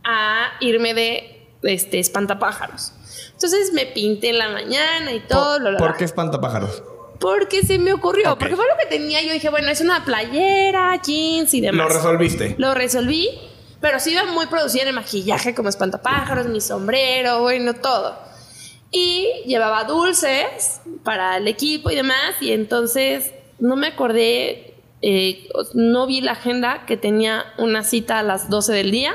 a 0.05 0.53
irme 0.61 0.95
de 0.95 1.49
este, 1.63 1.99
espantapájaros. 1.99 2.93
Entonces 3.33 3.73
me 3.73 3.87
pinté 3.87 4.31
en 4.31 4.39
la 4.39 4.49
mañana 4.49 5.13
y 5.13 5.21
todo. 5.21 5.59
¿Por, 5.63 5.77
¿por 5.77 5.97
qué 5.97 6.05
espantapájaros? 6.05 6.83
Porque 7.21 7.63
se 7.63 7.79
me 7.79 7.93
ocurrió, 7.93 8.39
porque 8.39 8.57
fue 8.57 8.67
lo 8.67 8.77
que 8.79 8.87
tenía. 8.87 9.23
Yo 9.23 9.33
dije, 9.33 9.49
bueno, 9.49 9.69
es 9.69 9.81
una 9.81 10.05
playera, 10.05 11.01
jeans 11.03 11.55
y 11.55 11.61
demás. 11.61 11.89
¿Lo 11.89 11.95
resolviste? 11.95 12.55
Lo 12.59 12.75
resolví, 12.75 13.31
pero 13.81 13.99
sí 14.01 14.13
iba 14.13 14.25
muy 14.25 14.47
producida 14.47 14.83
en 14.83 14.89
el 14.89 14.95
maquillaje 14.95 15.55
como 15.55 15.69
espantapájaros, 15.69 16.47
mi 16.47 16.61
sombrero, 16.61 17.41
bueno, 17.43 17.75
todo. 17.75 18.17
Y 18.91 19.29
llevaba 19.47 19.85
dulces 19.85 20.81
para 21.03 21.39
el 21.39 21.49
equipo 21.49 21.91
y 21.91 21.97
demás, 21.97 22.35
y 22.41 22.53
entonces 22.53 23.33
no 23.59 23.77
me 23.77 23.89
acordé, 23.89 24.75
eh, 25.03 25.49
no 25.75 26.07
vi 26.07 26.21
la 26.21 26.33
agenda 26.33 26.87
que 26.87 26.97
tenía 26.97 27.45
una 27.59 27.85
cita 27.85 28.19
a 28.19 28.23
las 28.23 28.49
12 28.51 28.73
del 28.73 28.91
día. 28.91 29.15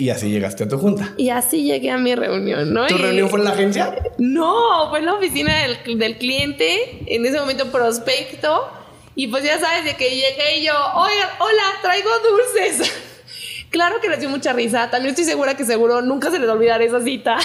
Y 0.00 0.08
así 0.08 0.30
llegaste 0.30 0.64
a 0.64 0.68
tu 0.68 0.78
junta. 0.78 1.12
Y 1.18 1.28
así 1.28 1.62
llegué 1.62 1.90
a 1.90 1.98
mi 1.98 2.14
reunión, 2.14 2.72
¿no? 2.72 2.86
¿Tu 2.86 2.96
reunión 2.96 3.28
fue 3.28 3.38
en 3.40 3.44
la 3.44 3.50
agencia? 3.50 3.94
No, 4.16 4.88
fue 4.88 5.00
en 5.00 5.04
la 5.04 5.12
oficina 5.12 5.52
del, 5.62 5.98
del, 5.98 6.16
cliente, 6.16 7.02
en 7.04 7.26
ese 7.26 7.38
momento 7.38 7.70
prospecto. 7.70 8.66
Y 9.14 9.26
pues 9.26 9.44
ya 9.44 9.60
sabes, 9.60 9.84
de 9.84 9.96
que 9.96 10.08
llegué 10.08 10.60
y 10.60 10.64
yo, 10.64 10.72
oiga, 10.72 11.36
hola, 11.38 11.62
traigo 11.82 12.08
dulces. 12.30 12.90
claro 13.70 14.00
que 14.00 14.08
les 14.08 14.20
dio 14.20 14.30
mucha 14.30 14.54
risa. 14.54 14.88
También 14.88 15.10
estoy 15.10 15.26
segura 15.26 15.54
que 15.54 15.66
seguro 15.66 16.00
nunca 16.00 16.30
se 16.30 16.38
les 16.38 16.48
olvidará 16.48 16.82
esa 16.82 17.02
cita. 17.02 17.36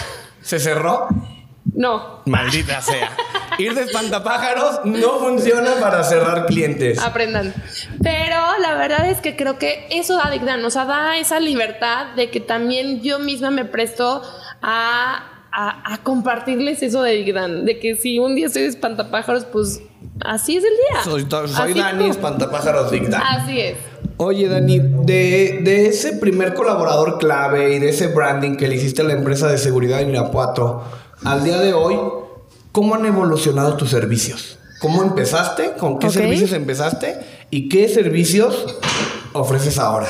¿Se 0.42 0.58
cerró? 0.58 1.10
No. 1.76 2.22
Maldita 2.26 2.82
sea. 2.82 3.16
Ir 3.58 3.74
de 3.76 3.84
espantapájaros 3.84 4.80
no 4.86 5.20
funciona 5.20 5.72
para 5.80 6.04
cerrar 6.04 6.46
clientes. 6.46 7.00
Aprendan. 7.00 7.54
Pero 8.02 8.38
la 8.62 8.76
verdad 8.76 9.10
es 9.10 9.20
que 9.20 9.36
creo 9.36 9.58
que 9.60 9.86
eso 9.92 10.16
da 10.16 10.30
dignidad, 10.32 10.64
o 10.64 10.70
sea, 10.70 10.86
da 10.86 11.18
esa 11.18 11.40
libertad 11.40 12.16
de 12.16 12.30
que 12.30 12.40
también 12.40 13.02
yo 13.02 13.20
misma 13.20 13.52
me 13.52 13.66
presto 13.66 14.22
a, 14.62 15.48
a, 15.52 15.94
a 15.94 15.98
compartirles 16.04 16.82
eso 16.82 17.02
de 17.02 17.12
Digdan, 17.12 17.66
de 17.66 17.80
que 17.80 17.96
si 17.96 18.20
un 18.20 18.36
día 18.36 18.48
estoy 18.48 18.64
de 18.64 18.70
espantapájaros, 18.70 19.46
pues 19.46 19.82
así 20.24 20.58
es 20.58 20.64
el 20.64 20.72
día. 20.72 21.04
Soy, 21.04 21.28
soy 21.50 21.74
Dani, 21.74 22.06
tú. 22.06 22.12
espantapájaros 22.12 22.92
Digdan. 22.92 23.22
Así 23.22 23.60
es. 23.60 23.78
Oye, 24.18 24.48
Dani, 24.48 24.80
de, 24.80 25.60
de 25.62 25.88
ese 25.88 26.14
primer 26.14 26.54
colaborador 26.54 27.18
clave 27.18 27.76
y 27.76 27.80
de 27.80 27.90
ese 27.90 28.08
branding 28.08 28.56
que 28.56 28.70
le 28.70 28.76
hiciste 28.76 29.02
a 29.02 29.06
la 29.06 29.12
empresa 29.14 29.50
de 29.50 29.58
seguridad 29.58 30.00
en 30.00 30.12
Irapuato, 30.12 30.84
al 31.24 31.44
día 31.44 31.60
de 31.60 31.74
hoy, 31.74 31.98
¿cómo 32.72 32.96
han 32.96 33.06
evolucionado 33.06 33.78
tus 33.78 33.90
servicios? 33.90 34.60
¿Cómo 34.80 35.04
empezaste? 35.04 35.74
¿Con 35.74 36.00
qué 36.00 36.10
servicios 36.10 36.52
empezaste? 36.52 37.18
¿Y 37.50 37.70
qué 37.70 37.88
servicios 37.88 38.78
ofreces 39.34 39.80
ahora? 39.80 40.10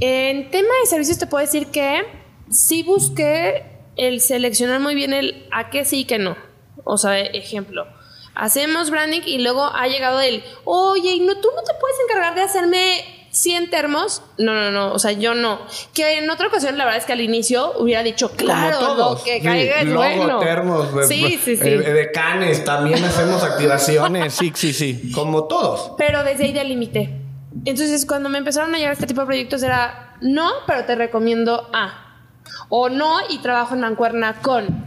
En 0.00 0.50
tema 0.50 0.68
de 0.82 0.86
servicios 0.86 1.18
te 1.18 1.26
puedo 1.26 1.44
decir 1.44 1.68
que 1.68 2.02
sí 2.50 2.82
busqué 2.82 3.64
el 3.96 4.20
seleccionar 4.20 4.80
muy 4.80 4.94
bien 4.94 5.12
el 5.12 5.46
a 5.50 5.70
qué 5.70 5.84
sí 5.84 6.00
y 6.00 6.04
qué 6.04 6.18
no. 6.18 6.36
O 6.84 6.98
sea, 6.98 7.18
ejemplo, 7.18 7.86
hacemos 8.34 8.90
branding 8.90 9.22
y 9.26 9.38
luego 9.38 9.64
ha 9.64 9.88
llegado 9.88 10.20
el, 10.20 10.44
oye, 10.64 11.12
¿y 11.12 11.20
no, 11.20 11.34
tú 11.40 11.48
no 11.54 11.62
te 11.62 11.72
puedes 11.80 11.96
encargar 12.08 12.34
de 12.34 12.42
hacerme 12.42 13.17
100 13.30 13.70
termos? 13.70 14.22
No, 14.38 14.52
no, 14.54 14.70
no, 14.70 14.92
o 14.92 14.98
sea, 14.98 15.12
yo 15.12 15.34
no. 15.34 15.60
Que 15.94 16.18
en 16.18 16.28
otra 16.30 16.48
ocasión 16.48 16.76
la 16.78 16.84
verdad 16.84 16.98
es 17.00 17.04
que 17.06 17.12
al 17.12 17.20
inicio 17.20 17.72
hubiera 17.78 18.02
dicho, 18.02 18.30
claro, 18.32 18.78
todos. 18.78 19.18
lo 19.18 19.24
que 19.24 19.38
Sí, 19.38 19.44
caiga 19.44 19.80
es 19.80 19.86
logo, 19.86 19.98
bueno. 19.98 20.38
termos, 20.40 20.86
eh, 20.88 21.06
sí, 21.08 21.38
sí, 21.44 21.56
sí. 21.56 21.68
eh, 21.68 21.78
de 21.78 22.10
canes, 22.12 22.64
también 22.64 23.04
hacemos 23.04 23.42
activaciones. 23.42 24.34
Sí, 24.38 24.52
sí, 24.54 24.72
sí. 24.72 25.12
Como 25.14 25.44
todos. 25.44 25.92
Pero 25.98 26.22
desde 26.24 26.44
ahí 26.44 26.52
delimité. 26.52 27.20
Entonces, 27.64 28.06
cuando 28.06 28.28
me 28.28 28.38
empezaron 28.38 28.74
a 28.74 28.78
llegar 28.78 28.92
este 28.92 29.06
tipo 29.06 29.20
de 29.22 29.26
proyectos, 29.26 29.62
era 29.62 30.16
no, 30.20 30.50
pero 30.66 30.84
te 30.84 30.94
recomiendo 30.94 31.68
A. 31.72 32.04
O 32.68 32.88
no, 32.88 33.16
y 33.28 33.38
trabajo 33.38 33.74
en 33.74 33.80
mancuerna 33.80 34.40
con. 34.42 34.84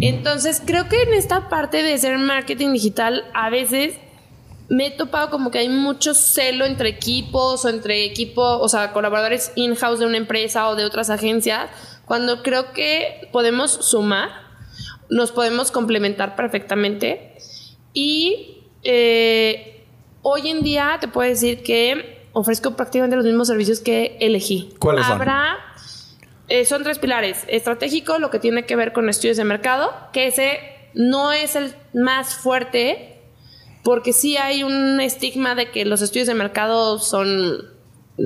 Entonces, 0.00 0.62
creo 0.64 0.88
que 0.88 1.02
en 1.02 1.14
esta 1.14 1.48
parte 1.48 1.82
de 1.82 1.96
ser 1.98 2.18
marketing 2.18 2.72
digital, 2.72 3.24
a 3.34 3.50
veces 3.50 3.94
me 4.68 4.86
he 4.86 4.90
topado 4.90 5.30
como 5.30 5.50
que 5.50 5.58
hay 5.58 5.68
mucho 5.68 6.14
celo 6.14 6.64
entre 6.64 6.88
equipos 6.88 7.64
o 7.64 7.68
entre 7.68 8.04
equipos, 8.04 8.58
o 8.60 8.68
sea, 8.68 8.92
colaboradores 8.92 9.52
in-house 9.56 9.98
de 9.98 10.06
una 10.06 10.16
empresa 10.16 10.68
o 10.68 10.76
de 10.76 10.84
otras 10.84 11.10
agencias, 11.10 11.70
cuando 12.06 12.42
creo 12.42 12.72
que 12.72 13.28
podemos 13.32 13.70
sumar, 13.70 14.30
nos 15.10 15.32
podemos 15.32 15.70
complementar 15.70 16.36
perfectamente. 16.36 17.36
Y 17.92 18.64
eh, 18.82 19.86
hoy 20.22 20.48
en 20.48 20.62
día 20.62 20.98
te 21.00 21.08
puedo 21.08 21.28
decir 21.28 21.62
que 21.62 22.28
ofrezco 22.32 22.74
prácticamente 22.76 23.16
los 23.16 23.24
mismos 23.24 23.48
servicios 23.48 23.80
que 23.80 24.16
elegí. 24.20 24.74
¿Cuáles 24.78 25.06
son? 25.06 25.14
Habrá, 25.14 25.56
eh, 26.48 26.64
son 26.64 26.82
tres 26.82 26.98
pilares. 26.98 27.44
Estratégico, 27.48 28.18
lo 28.18 28.30
que 28.30 28.38
tiene 28.38 28.66
que 28.66 28.76
ver 28.76 28.92
con 28.92 29.08
estudios 29.08 29.36
de 29.36 29.44
mercado, 29.44 29.92
que 30.12 30.26
ese 30.26 30.58
no 30.94 31.32
es 31.32 31.56
el 31.56 31.74
más 31.92 32.34
fuerte, 32.34 33.13
porque 33.84 34.12
sí 34.12 34.36
hay 34.36 34.64
un 34.64 35.00
estigma 35.00 35.54
de 35.54 35.70
que 35.70 35.84
los 35.84 36.02
estudios 36.02 36.26
de 36.26 36.34
mercado 36.34 36.98
son 36.98 37.66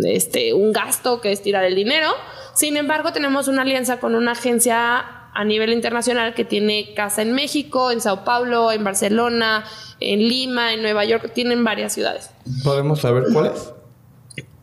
este, 0.05 0.55
un 0.55 0.73
gasto 0.73 1.21
que 1.21 1.33
es 1.33 1.43
tirar 1.43 1.65
el 1.65 1.75
dinero. 1.75 2.09
Sin 2.55 2.77
embargo, 2.77 3.13
tenemos 3.13 3.49
una 3.49 3.63
alianza 3.63 4.01
con 4.01 4.15
una 4.15 4.33
agencia 4.33 5.05
a 5.35 5.45
nivel 5.45 5.73
internacional 5.73 6.35
que 6.35 6.45
tiene 6.45 6.95
casa 6.95 7.23
en 7.23 7.33
México, 7.33 7.91
en 7.91 8.01
Sao 8.01 8.25
Paulo, 8.25 8.73
en 8.73 8.83
Barcelona, 8.83 9.65
en 10.01 10.21
Lima, 10.21 10.73
en 10.73 10.83
Nueva 10.83 11.05
York, 11.05 11.33
tienen 11.35 11.63
varias 11.65 11.93
ciudades. 11.93 12.31
¿Podemos 12.65 13.01
saber 13.01 13.25
cuál 13.33 13.53
es? 13.55 13.73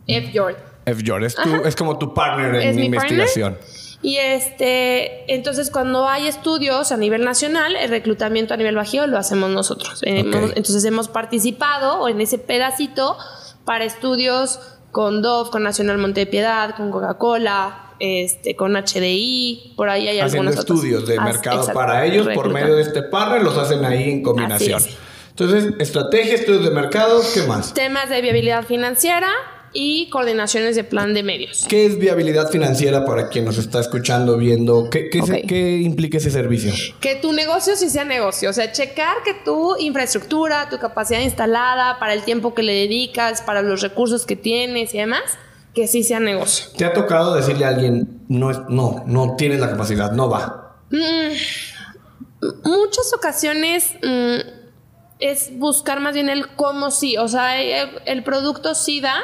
F. 0.07 0.31
York. 0.33 0.57
F. 0.85 1.01
George, 1.03 1.27
es, 1.27 1.35
tu- 1.35 1.65
es 1.65 1.75
como 1.75 1.97
tu 1.97 2.13
partner 2.13 2.55
en 2.55 2.69
Es 2.69 2.75
mi 2.75 2.85
investigación. 2.85 3.57
Y 4.05 4.17
este, 4.17 5.33
entonces 5.33 5.71
cuando 5.71 6.07
hay 6.07 6.27
estudios 6.27 6.91
a 6.91 6.97
nivel 6.97 7.23
nacional, 7.25 7.75
el 7.75 7.89
reclutamiento 7.89 8.53
a 8.53 8.57
nivel 8.57 8.75
bajío 8.75 9.07
lo 9.07 9.17
hacemos 9.17 9.49
nosotros. 9.49 10.01
Eh, 10.03 10.21
Ok. 10.27 10.35
hemos- 10.35 10.49
Entonces 10.51 10.85
hemos 10.85 11.07
participado 11.07 12.07
en 12.07 12.21
ese 12.21 12.37
pedacito 12.37 13.17
para 13.65 13.83
estudios 13.83 14.59
con 14.91 15.23
Dove, 15.23 15.49
con 15.49 15.63
Nacional 15.63 15.97
Montepiedad, 15.97 16.75
con 16.75 16.91
Coca-Cola, 16.91 17.93
este, 17.99 18.55
con 18.55 18.75
HDI, 18.75 19.73
por 19.75 19.89
ahí 19.89 20.07
hay 20.07 20.19
Haciendo 20.19 20.49
algunos 20.49 20.59
otros. 20.63 20.77
estudios 20.79 21.07
de 21.07 21.19
mercado 21.19 21.65
para 21.73 22.05
ellos 22.05 22.27
por 22.35 22.49
medio 22.49 22.75
de 22.75 22.83
este 22.83 23.01
partner, 23.01 23.41
los 23.41 23.57
hacen 23.57 23.83
ahí 23.85 24.09
en 24.11 24.21
combinación. 24.21 24.83
Entonces, 25.29 25.73
estrategia, 25.79 26.35
estudios 26.35 26.63
de 26.63 26.69
mercado, 26.71 27.21
¿qué 27.33 27.41
más? 27.43 27.73
Temas 27.73 28.09
de 28.09 28.21
viabilidad 28.21 28.63
financiera 28.65 29.29
y 29.75 30.09
coordinaciones 30.09 30.75
de 30.75 30.83
plan 30.85 31.13
de 31.13 31.21
medios. 31.21 31.65
¿Qué 31.67 31.85
es 31.85 31.99
viabilidad 31.99 32.49
financiera 32.49 33.05
para 33.05 33.27
quien 33.29 33.45
nos 33.45 33.57
está 33.59 33.79
escuchando, 33.81 34.37
viendo? 34.37 34.89
¿Qué, 34.89 35.09
qué, 35.09 35.21
se- 35.21 35.33
Ok. 35.41 35.45
qué 35.47 35.77
implica 35.77 36.17
ese 36.17 36.31
servicio? 36.31 36.71
Que 37.01 37.15
tu 37.17 37.33
negocio 37.33 37.75
sí 37.75 37.89
sea 37.89 38.05
negocio, 38.05 38.49
o 38.49 38.53
sea, 38.53 38.71
checar 38.71 39.17
que 39.23 39.33
tu 39.33 39.75
infraestructura, 39.77 40.69
tu 40.69 40.79
capacidad 40.79 41.19
instalada, 41.19 41.99
para 41.99 42.13
el 42.13 42.23
tiempo 42.23 42.53
que 42.55 42.63
le 42.63 42.73
dedicas, 42.73 43.41
para 43.41 43.61
los 43.61 43.81
recursos 43.81 44.25
que 44.25 44.35
tienes 44.37 44.93
y 44.93 44.97
demás, 44.99 45.23
que 45.73 45.87
sí 45.87 46.03
sea 46.03 46.21
negocio. 46.21 46.67
¿Te 46.77 46.85
ha 46.85 46.93
tocado 46.93 47.35
decirle 47.35 47.65
a 47.65 47.67
alguien, 47.67 48.21
no, 48.29 48.51
es, 48.51 48.57
no, 48.69 49.03
no 49.07 49.35
tienes 49.35 49.59
la 49.59 49.69
capacidad, 49.69 50.11
no 50.13 50.29
va? 50.29 50.77
Muchas 52.63 53.11
ocasiones 53.13 53.93
mm, 54.03 54.37
es 55.19 55.57
buscar 55.57 55.99
más 55.99 56.13
bien 56.13 56.29
el 56.29 56.47
cómo 56.55 56.91
sí, 56.91 57.17
o 57.17 57.27
sea, 57.27 57.59
el, 57.61 57.89
el 58.05 58.23
producto 58.23 58.75
sí 58.75 59.01
da, 59.01 59.15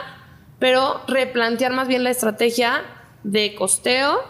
pero 0.62 1.02
replantear 1.08 1.74
más 1.74 1.90
bien 1.90 2.06
la 2.06 2.12
estrategia 2.12 2.84
de 3.24 3.54
costeo, 3.56 4.22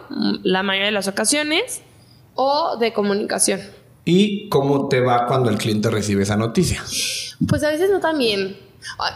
la 0.44 0.64
mayoría 0.64 0.88
de 0.88 0.92
las 0.94 1.08
ocasiones, 1.08 1.82
o 2.34 2.78
de 2.78 2.92
comunicación. 2.94 3.62
¿Y 4.06 4.50
cómo 4.50 4.88
te 4.88 5.00
va 5.02 5.28
cuando 5.28 5.50
el 5.52 5.58
cliente 5.60 5.90
recibe 5.92 6.24
esa 6.24 6.38
noticia? 6.38 6.82
Pues 7.48 7.64
a 7.64 7.70
veces 7.70 7.90
no 7.92 8.00
tan 8.00 8.18
bien. 8.18 8.58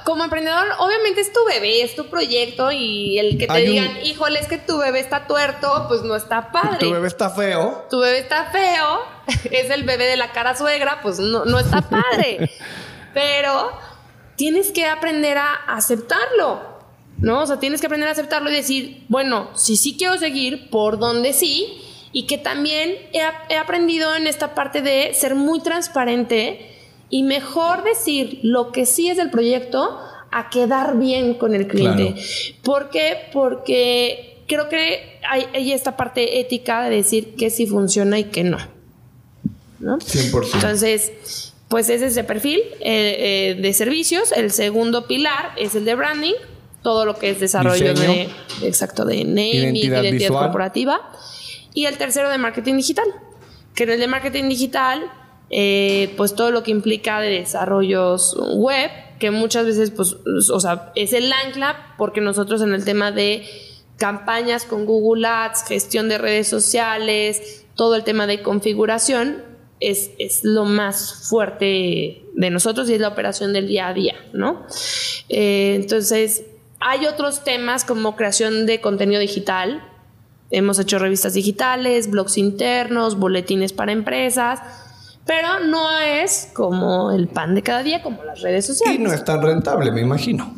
Como 0.05 0.23
emprendedor, 0.23 0.67
obviamente 0.77 1.21
es 1.21 1.33
tu 1.33 1.39
bebé, 1.47 1.81
es 1.81 1.95
tu 1.95 2.05
proyecto 2.09 2.71
y 2.71 3.17
el 3.17 3.37
que 3.39 3.47
te 3.47 3.53
Hay 3.53 3.63
un- 3.67 3.71
digan, 3.71 4.05
híjole, 4.05 4.39
es 4.39 4.47
que 4.47 4.57
tu 4.59 4.77
bebé 4.77 4.99
está 4.99 5.25
tuerto, 5.25 5.85
pues 5.87 6.03
no 6.03 6.15
está 6.15 6.51
padre. 6.51 6.77
Tu 6.79 6.91
bebé 6.91 7.07
está 7.07 7.31
feo. 7.31 7.87
Tu 7.89 7.97
bebé 7.99 8.19
está 8.19 8.45
feo, 8.51 8.99
es 9.51 9.69
el 9.71 9.83
bebé 9.83 10.05
de 10.05 10.17
la 10.17 10.31
cara 10.33 10.55
suegra, 10.55 10.99
pues 11.01 11.17
no, 11.17 11.45
no 11.45 11.57
está 11.57 11.81
padre. 11.81 12.51
Pero 13.15 13.71
tienes 14.35 14.71
que 14.71 14.85
aprender 14.85 15.37
a 15.39 15.53
aceptarlo, 15.67 16.74
¿no? 17.17 17.41
O 17.41 17.45
sea, 17.45 17.59
tienes 17.59 17.81
que 17.81 17.87
aprender 17.87 18.09
a 18.09 18.11
aceptarlo 18.11 18.49
y 18.49 18.53
decir, 18.53 19.03
bueno, 19.07 19.49
si 19.55 19.77
sí 19.77 19.95
quiero 19.97 20.17
seguir, 20.17 20.69
por 20.69 20.99
dónde 20.99 21.33
sí, 21.33 21.81
y 22.11 22.27
que 22.27 22.37
también 22.37 22.95
he, 23.13 23.21
he 23.49 23.57
aprendido 23.57 24.15
en 24.15 24.27
esta 24.27 24.55
parte 24.55 24.81
de 24.81 25.13
ser 25.13 25.35
muy 25.35 25.61
transparente 25.61 26.71
y 27.09 27.23
mejor 27.23 27.83
decir 27.83 28.39
lo 28.43 28.71
que 28.71 28.85
sí 28.85 29.09
es 29.09 29.17
del 29.17 29.29
proyecto 29.29 29.99
a 30.31 30.49
quedar 30.49 30.97
bien 30.97 31.35
con 31.35 31.53
el 31.53 31.67
cliente. 31.67 32.13
Claro. 32.13 32.61
¿Por 32.63 32.89
qué? 32.89 33.17
Porque 33.31 34.43
creo 34.47 34.69
que 34.69 35.19
hay, 35.29 35.45
hay 35.53 35.71
esta 35.71 35.95
parte 35.97 36.39
ética 36.39 36.83
de 36.83 36.95
decir 36.97 37.35
que 37.35 37.49
sí 37.49 37.67
funciona 37.67 38.19
y 38.19 38.25
que 38.25 38.43
no. 38.43 38.57
¿no? 39.79 39.97
100%. 39.97 40.55
Entonces, 40.55 41.53
pues 41.69 41.89
ese 41.89 42.07
es 42.07 42.17
el 42.17 42.25
perfil 42.25 42.59
eh, 42.81 43.55
eh, 43.55 43.61
de 43.61 43.73
servicios. 43.73 44.31
El 44.31 44.51
segundo 44.51 45.07
pilar 45.07 45.51
es 45.57 45.75
el 45.75 45.85
de 45.85 45.95
branding, 45.95 46.33
todo 46.85 47.03
lo 47.03 47.15
que 47.15 47.31
es 47.31 47.39
desarrollo 47.39 47.95
Diseño. 47.95 48.29
de, 48.61 48.67
exacto, 48.67 49.05
de 49.05 49.23
naming, 49.23 49.75
Identidad 49.75 50.03
identidad, 50.03 50.29
corporativa. 50.29 51.01
Y 51.73 51.87
el 51.87 51.97
tercero 51.97 52.29
de 52.29 52.37
marketing 52.37 52.75
digital, 52.75 53.07
que 53.73 53.85
en 53.85 53.89
el 53.89 53.99
de 53.99 54.07
marketing 54.07 54.49
digital, 54.49 55.11
eh, 55.49 56.13
pues 56.15 56.35
todo 56.35 56.51
lo 56.51 56.61
que 56.61 56.69
implica 56.69 57.19
de 57.21 57.39
desarrollos 57.39 58.37
web, 58.53 58.91
que 59.17 59.31
muchas 59.31 59.65
veces, 59.65 59.89
pues, 59.89 60.15
o 60.51 60.59
sea, 60.59 60.91
es 60.93 61.13
el 61.13 61.33
ancla, 61.33 61.95
porque 61.97 62.21
nosotros 62.21 62.61
en 62.61 62.75
el 62.75 62.85
tema 62.85 63.11
de 63.11 63.47
campañas 63.97 64.65
con 64.65 64.85
Google 64.85 65.25
Ads, 65.25 65.63
gestión 65.67 66.07
de 66.07 66.19
redes 66.19 66.47
sociales, 66.47 67.65
todo 67.73 67.95
el 67.95 68.03
tema 68.03 68.27
de 68.27 68.43
configuración, 68.43 69.41
es, 69.79 70.11
es 70.19 70.43
lo 70.43 70.65
más 70.65 71.27
fuerte 71.29 72.21
de 72.35 72.49
nosotros 72.51 72.87
y 72.91 72.93
es 72.93 73.01
la 73.01 73.07
operación 73.07 73.53
del 73.53 73.67
día 73.67 73.87
a 73.87 73.93
día, 73.95 74.13
¿no? 74.33 74.67
Eh, 75.29 75.73
entonces, 75.75 76.43
hay 76.87 77.07
otros 77.07 77.43
temas 77.43 77.83
como 77.83 78.15
creación 78.15 78.67
de 78.67 78.79
contenido 78.79 79.19
digital. 79.19 79.81
Hemos 80.51 80.77
hecho 80.77 80.99
revistas 80.99 81.33
digitales, 81.33 82.11
blogs 82.11 82.37
internos, 82.37 83.17
boletines 83.17 83.73
para 83.73 83.91
empresas, 83.91 84.59
pero 85.25 85.61
no 85.61 85.97
es 85.99 86.51
como 86.53 87.11
el 87.11 87.27
pan 87.27 87.55
de 87.55 87.63
cada 87.63 87.81
día, 87.81 88.03
como 88.03 88.23
las 88.23 88.41
redes 88.41 88.65
Y 88.65 88.73
sociales. 88.73 88.99
no 88.99 89.11
es 89.11 89.25
tan 89.25 89.41
rentable, 89.41 89.91
me 89.91 90.01
imagino. 90.01 90.53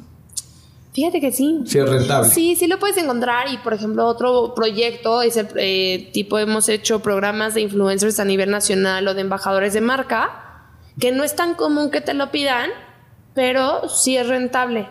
Fíjate 0.92 1.22
que 1.22 1.32
sí. 1.32 1.62
Sí, 1.66 1.80
es 1.80 1.88
rentable. 1.90 2.30
Sí, 2.30 2.58
sí 2.58 2.68
lo 2.68 2.78
puedes 2.78 2.98
encontrar. 2.98 3.48
Y 3.50 3.60
por 3.60 3.74
ejemplo, 3.74 4.06
otro 4.06 4.54
proyecto 4.54 5.22
es 5.22 5.38
el 5.38 5.48
eh, 5.56 6.10
tipo, 6.12 6.40
hemos 6.40 6.68
hecho 6.68 7.00
programas 7.00 7.54
de 7.54 7.62
influencers 7.62 8.20
a 8.20 8.26
nivel 8.26 8.52
nacional 8.52 9.08
o 9.08 9.13
de 9.13 9.22
embajadores 9.22 9.74
de 9.74 9.80
marca, 9.80 10.66
que 11.00 11.13
no 11.13 11.24
es 11.24 11.38
tan 11.38 11.54
común 11.54 11.90
que 11.90 12.02
te 12.02 12.13
lo 12.13 12.32
pidan, 12.32 12.70
pero 13.34 13.88
sí 13.88 14.18
es 14.18 14.28
rentable. 14.28 14.90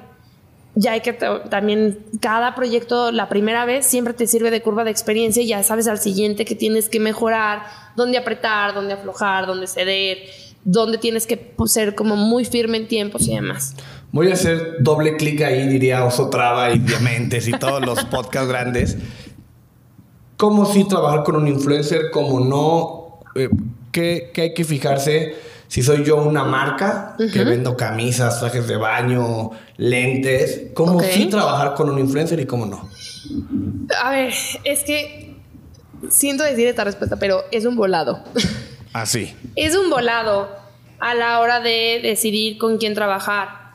Ya 0.76 0.92
hay 0.92 1.00
que 1.00 1.14
también, 1.14 1.98
cada 2.20 2.54
proyecto, 2.54 3.10
la 3.10 3.28
primera 3.28 3.64
vez, 3.64 3.86
siempre 3.86 4.12
te 4.14 4.26
sirve 4.26 4.50
de 4.50 4.60
curva 4.62 4.84
de 4.84 4.90
experiencia 4.90 5.42
y 5.42 5.48
ya 5.48 5.62
sabes 5.62 5.88
al 5.88 5.98
siguiente 5.98 6.44
que 6.44 6.54
tienes 6.54 6.88
que 6.88 7.00
mejorar, 7.00 7.62
dónde 7.96 8.18
apretar, 8.18 8.74
dónde 8.74 8.92
aflojar, 8.92 9.46
dónde 9.46 9.66
ceder, 9.66 10.18
dónde 10.64 10.98
tienes 10.98 11.26
que 11.26 11.38
pues, 11.38 11.72
ser 11.72 11.94
como 11.94 12.16
muy 12.16 12.44
firme 12.44 12.76
en 12.76 12.88
tiempos 12.88 13.26
y 13.26 13.34
demás. 13.34 13.74
Voy 14.12 14.30
a 14.30 14.34
hacer 14.34 14.76
doble 14.80 15.16
clic 15.16 15.40
ahí, 15.42 15.66
diría 15.66 16.04
Oso 16.04 16.28
Traba 16.28 16.70
y 16.72 16.78
Diamentes 16.78 17.48
y 17.48 17.52
todos 17.52 17.84
los 17.84 18.04
podcasts 18.10 18.48
grandes. 18.48 18.98
¿Cómo 20.36 20.66
sí 20.66 20.84
trabajar 20.86 21.22
con 21.24 21.36
un 21.36 21.48
influencer? 21.48 22.10
¿Cómo 22.12 22.40
no? 22.40 23.20
Eh, 23.34 23.48
¿qué, 23.92 24.32
hay 24.36 24.54
que 24.54 24.64
fijarse? 24.64 25.34
Si 25.68 25.82
soy 25.82 26.04
yo 26.04 26.16
una 26.22 26.44
marca 26.44 27.16
que 27.18 27.44
vendo 27.44 27.76
camisas, 27.76 28.40
trajes 28.40 28.66
de 28.68 28.76
baño, 28.76 29.50
lentes, 29.76 30.68
¿cómo 30.74 31.00
sí 31.00 31.26
trabajar 31.26 31.74
con 31.74 31.90
un 31.90 31.98
influencer 31.98 32.38
y 32.40 32.46
cómo 32.46 32.66
no? 32.66 32.88
A 34.02 34.10
ver, 34.10 34.32
es 34.64 34.84
que 34.84 35.36
siento 36.08 36.44
decir 36.44 36.66
esta 36.68 36.84
respuesta, 36.84 37.16
pero 37.16 37.44
es 37.50 37.64
un 37.64 37.76
volado. 37.76 38.22
Así. 38.92 39.34
Ah, 39.34 39.48
es 39.56 39.76
un 39.76 39.90
volado 39.90 40.48
a 41.00 41.14
la 41.14 41.40
hora 41.40 41.60
de 41.60 42.00
decidir 42.02 42.58
con 42.58 42.78
quién 42.78 42.94
trabajar. 42.94 43.65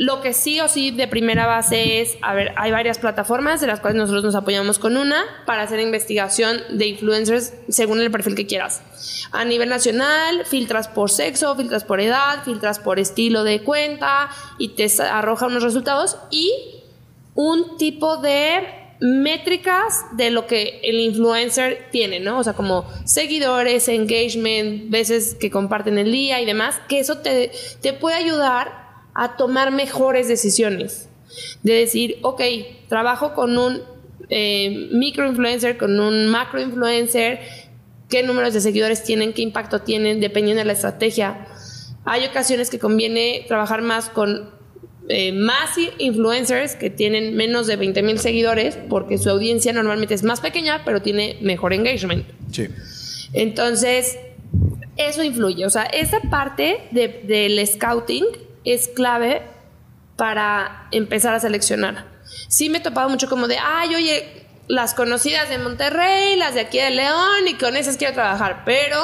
Lo 0.00 0.22
que 0.22 0.32
sí 0.32 0.58
o 0.60 0.68
sí 0.68 0.92
de 0.92 1.08
primera 1.08 1.46
base 1.46 2.00
es, 2.00 2.16
a 2.22 2.32
ver, 2.32 2.54
hay 2.56 2.72
varias 2.72 2.98
plataformas 2.98 3.60
de 3.60 3.66
las 3.66 3.80
cuales 3.80 3.98
nosotros 3.98 4.24
nos 4.24 4.34
apoyamos 4.34 4.78
con 4.78 4.96
una 4.96 5.22
para 5.44 5.60
hacer 5.60 5.78
investigación 5.78 6.56
de 6.70 6.86
influencers 6.86 7.52
según 7.68 8.00
el 8.00 8.10
perfil 8.10 8.34
que 8.34 8.46
quieras. 8.46 8.80
A 9.30 9.44
nivel 9.44 9.68
nacional, 9.68 10.46
filtras 10.46 10.88
por 10.88 11.10
sexo, 11.10 11.54
filtras 11.54 11.84
por 11.84 12.00
edad, 12.00 12.42
filtras 12.46 12.78
por 12.78 12.98
estilo 12.98 13.44
de 13.44 13.60
cuenta 13.60 14.30
y 14.56 14.68
te 14.68 14.86
arroja 15.02 15.48
unos 15.48 15.62
resultados 15.62 16.16
y 16.30 16.50
un 17.34 17.76
tipo 17.76 18.16
de 18.16 18.96
métricas 19.00 20.06
de 20.12 20.30
lo 20.30 20.46
que 20.46 20.80
el 20.82 20.98
influencer 20.98 21.88
tiene, 21.92 22.20
¿no? 22.20 22.38
O 22.38 22.42
sea, 22.42 22.54
como 22.54 22.86
seguidores, 23.04 23.86
engagement, 23.88 24.88
veces 24.88 25.34
que 25.38 25.50
comparten 25.50 25.98
el 25.98 26.10
día 26.10 26.40
y 26.40 26.46
demás, 26.46 26.80
que 26.88 27.00
eso 27.00 27.18
te, 27.18 27.52
te 27.82 27.92
puede 27.92 28.16
ayudar 28.16 28.79
a 29.14 29.36
tomar 29.36 29.70
mejores 29.72 30.28
decisiones. 30.28 31.08
De 31.62 31.74
decir, 31.74 32.18
ok, 32.22 32.42
trabajo 32.88 33.34
con 33.34 33.56
un 33.56 33.82
eh, 34.28 34.88
micro 34.92 35.26
influencer, 35.26 35.76
con 35.76 35.98
un 36.00 36.28
macro 36.28 36.60
influencer, 36.60 37.40
qué 38.08 38.22
números 38.22 38.54
de 38.54 38.60
seguidores 38.60 39.02
tienen, 39.02 39.32
qué 39.32 39.42
impacto 39.42 39.80
tienen, 39.80 40.20
dependiendo 40.20 40.60
de 40.60 40.66
la 40.66 40.72
estrategia. 40.72 41.46
Hay 42.04 42.24
ocasiones 42.26 42.70
que 42.70 42.78
conviene 42.78 43.44
trabajar 43.46 43.82
más 43.82 44.08
con 44.08 44.50
eh, 45.08 45.32
más 45.32 45.70
influencers 45.98 46.76
que 46.76 46.88
tienen 46.88 47.34
menos 47.34 47.66
de 47.66 47.76
20 47.76 48.02
mil 48.02 48.18
seguidores, 48.18 48.78
porque 48.88 49.18
su 49.18 49.28
audiencia 49.28 49.72
normalmente 49.72 50.14
es 50.14 50.22
más 50.22 50.40
pequeña, 50.40 50.82
pero 50.84 51.02
tiene 51.02 51.36
mejor 51.40 51.72
engagement. 51.72 52.24
Sí. 52.52 52.68
Entonces, 53.32 54.18
eso 54.96 55.24
influye. 55.24 55.66
O 55.66 55.70
sea, 55.70 55.84
esa 55.84 56.20
parte 56.30 56.88
del 56.92 57.66
scouting 57.66 58.24
es 58.64 58.88
clave 58.88 59.42
para 60.16 60.88
empezar 60.92 61.34
a 61.34 61.40
seleccionar. 61.40 62.06
Sí 62.48 62.68
me 62.68 62.78
he 62.78 62.80
topado 62.80 63.08
mucho 63.08 63.28
como 63.28 63.48
de, 63.48 63.58
ay, 63.58 63.94
oye, 63.94 64.46
las 64.68 64.94
conocidas 64.94 65.48
de 65.48 65.58
Monterrey, 65.58 66.36
las 66.36 66.54
de 66.54 66.60
aquí 66.60 66.78
de 66.78 66.90
León, 66.90 67.48
y 67.48 67.54
con 67.54 67.76
esas 67.76 67.96
quiero 67.96 68.14
trabajar, 68.14 68.62
pero 68.64 68.98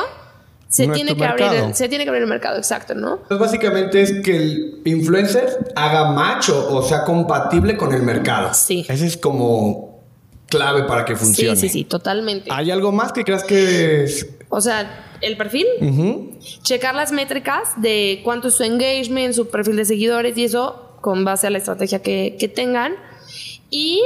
se, 0.68 0.88
tiene, 0.88 1.16
que 1.16 1.24
abrir 1.24 1.46
el, 1.46 1.74
se 1.74 1.88
tiene 1.88 2.04
que 2.04 2.10
abrir 2.10 2.22
el 2.22 2.28
mercado, 2.28 2.56
exacto, 2.58 2.94
¿no? 2.94 3.20
Pues 3.28 3.38
básicamente 3.40 4.02
es 4.02 4.20
que 4.22 4.36
el 4.36 4.82
influencer 4.84 5.72
haga 5.74 6.10
macho 6.10 6.68
o 6.74 6.82
sea 6.82 7.04
compatible 7.04 7.76
con 7.76 7.92
el 7.92 8.02
mercado. 8.02 8.52
Sí. 8.52 8.84
Ese 8.88 9.06
es 9.06 9.16
como 9.16 10.04
clave 10.48 10.84
para 10.84 11.04
que 11.04 11.16
funcione. 11.16 11.56
Sí, 11.56 11.68
sí, 11.68 11.72
sí, 11.80 11.84
totalmente. 11.84 12.50
¿Hay 12.52 12.70
algo 12.70 12.92
más 12.92 13.12
que 13.12 13.24
creas 13.24 13.44
que 13.44 14.04
es... 14.04 14.26
O 14.48 14.60
sea, 14.60 15.05
el 15.20 15.36
perfil, 15.36 15.66
checar 16.62 16.94
las 16.94 17.12
métricas 17.12 17.80
de 17.80 18.20
cuánto 18.24 18.48
es 18.48 18.54
su 18.54 18.62
engagement, 18.62 19.34
su 19.34 19.48
perfil 19.48 19.76
de 19.76 19.84
seguidores 19.84 20.36
y 20.36 20.44
eso 20.44 20.98
con 21.00 21.24
base 21.24 21.46
a 21.46 21.50
la 21.50 21.58
estrategia 21.58 22.02
que, 22.02 22.36
que 22.38 22.48
tengan. 22.48 22.94
Y 23.70 24.02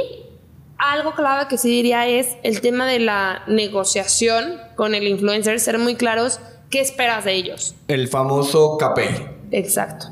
algo 0.77 1.13
clave 1.13 1.47
que 1.47 1.57
sí 1.57 1.69
diría 1.69 2.07
es 2.07 2.37
el 2.43 2.61
tema 2.61 2.87
de 2.87 2.99
la 2.99 3.43
negociación 3.47 4.57
con 4.75 4.95
el 4.95 5.07
influencer, 5.07 5.59
ser 5.59 5.77
muy 5.77 5.95
claros 5.95 6.39
qué 6.71 6.81
esperas 6.81 7.25
de 7.25 7.33
ellos. 7.33 7.75
El 7.87 8.07
famoso 8.07 8.77
KPI. 8.77 9.41
Exacto. 9.51 10.07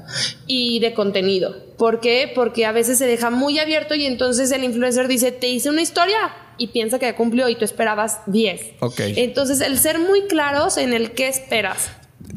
Y 0.45 0.79
de 0.79 0.93
contenido. 0.93 1.55
¿Por 1.77 1.99
qué? 2.01 2.31
Porque 2.35 2.65
a 2.65 2.71
veces 2.71 2.97
se 2.97 3.07
deja 3.07 3.29
muy 3.29 3.57
abierto 3.57 3.95
y 3.95 4.05
entonces 4.05 4.51
el 4.51 4.63
influencer 4.63 5.07
dice, 5.07 5.31
te 5.31 5.47
hice 5.47 5.69
una 5.69 5.81
historia, 5.81 6.17
y 6.59 6.67
piensa 6.67 6.99
que 6.99 7.05
ya 7.05 7.15
cumplió 7.15 7.49
y 7.49 7.55
tú 7.55 7.65
esperabas 7.65 8.21
10. 8.27 8.73
Ok. 8.81 8.99
Entonces, 8.99 9.61
el 9.61 9.79
ser 9.79 9.97
muy 9.99 10.27
claros 10.27 10.77
en 10.77 10.93
el 10.93 11.11
qué 11.11 11.27
esperas. 11.27 11.89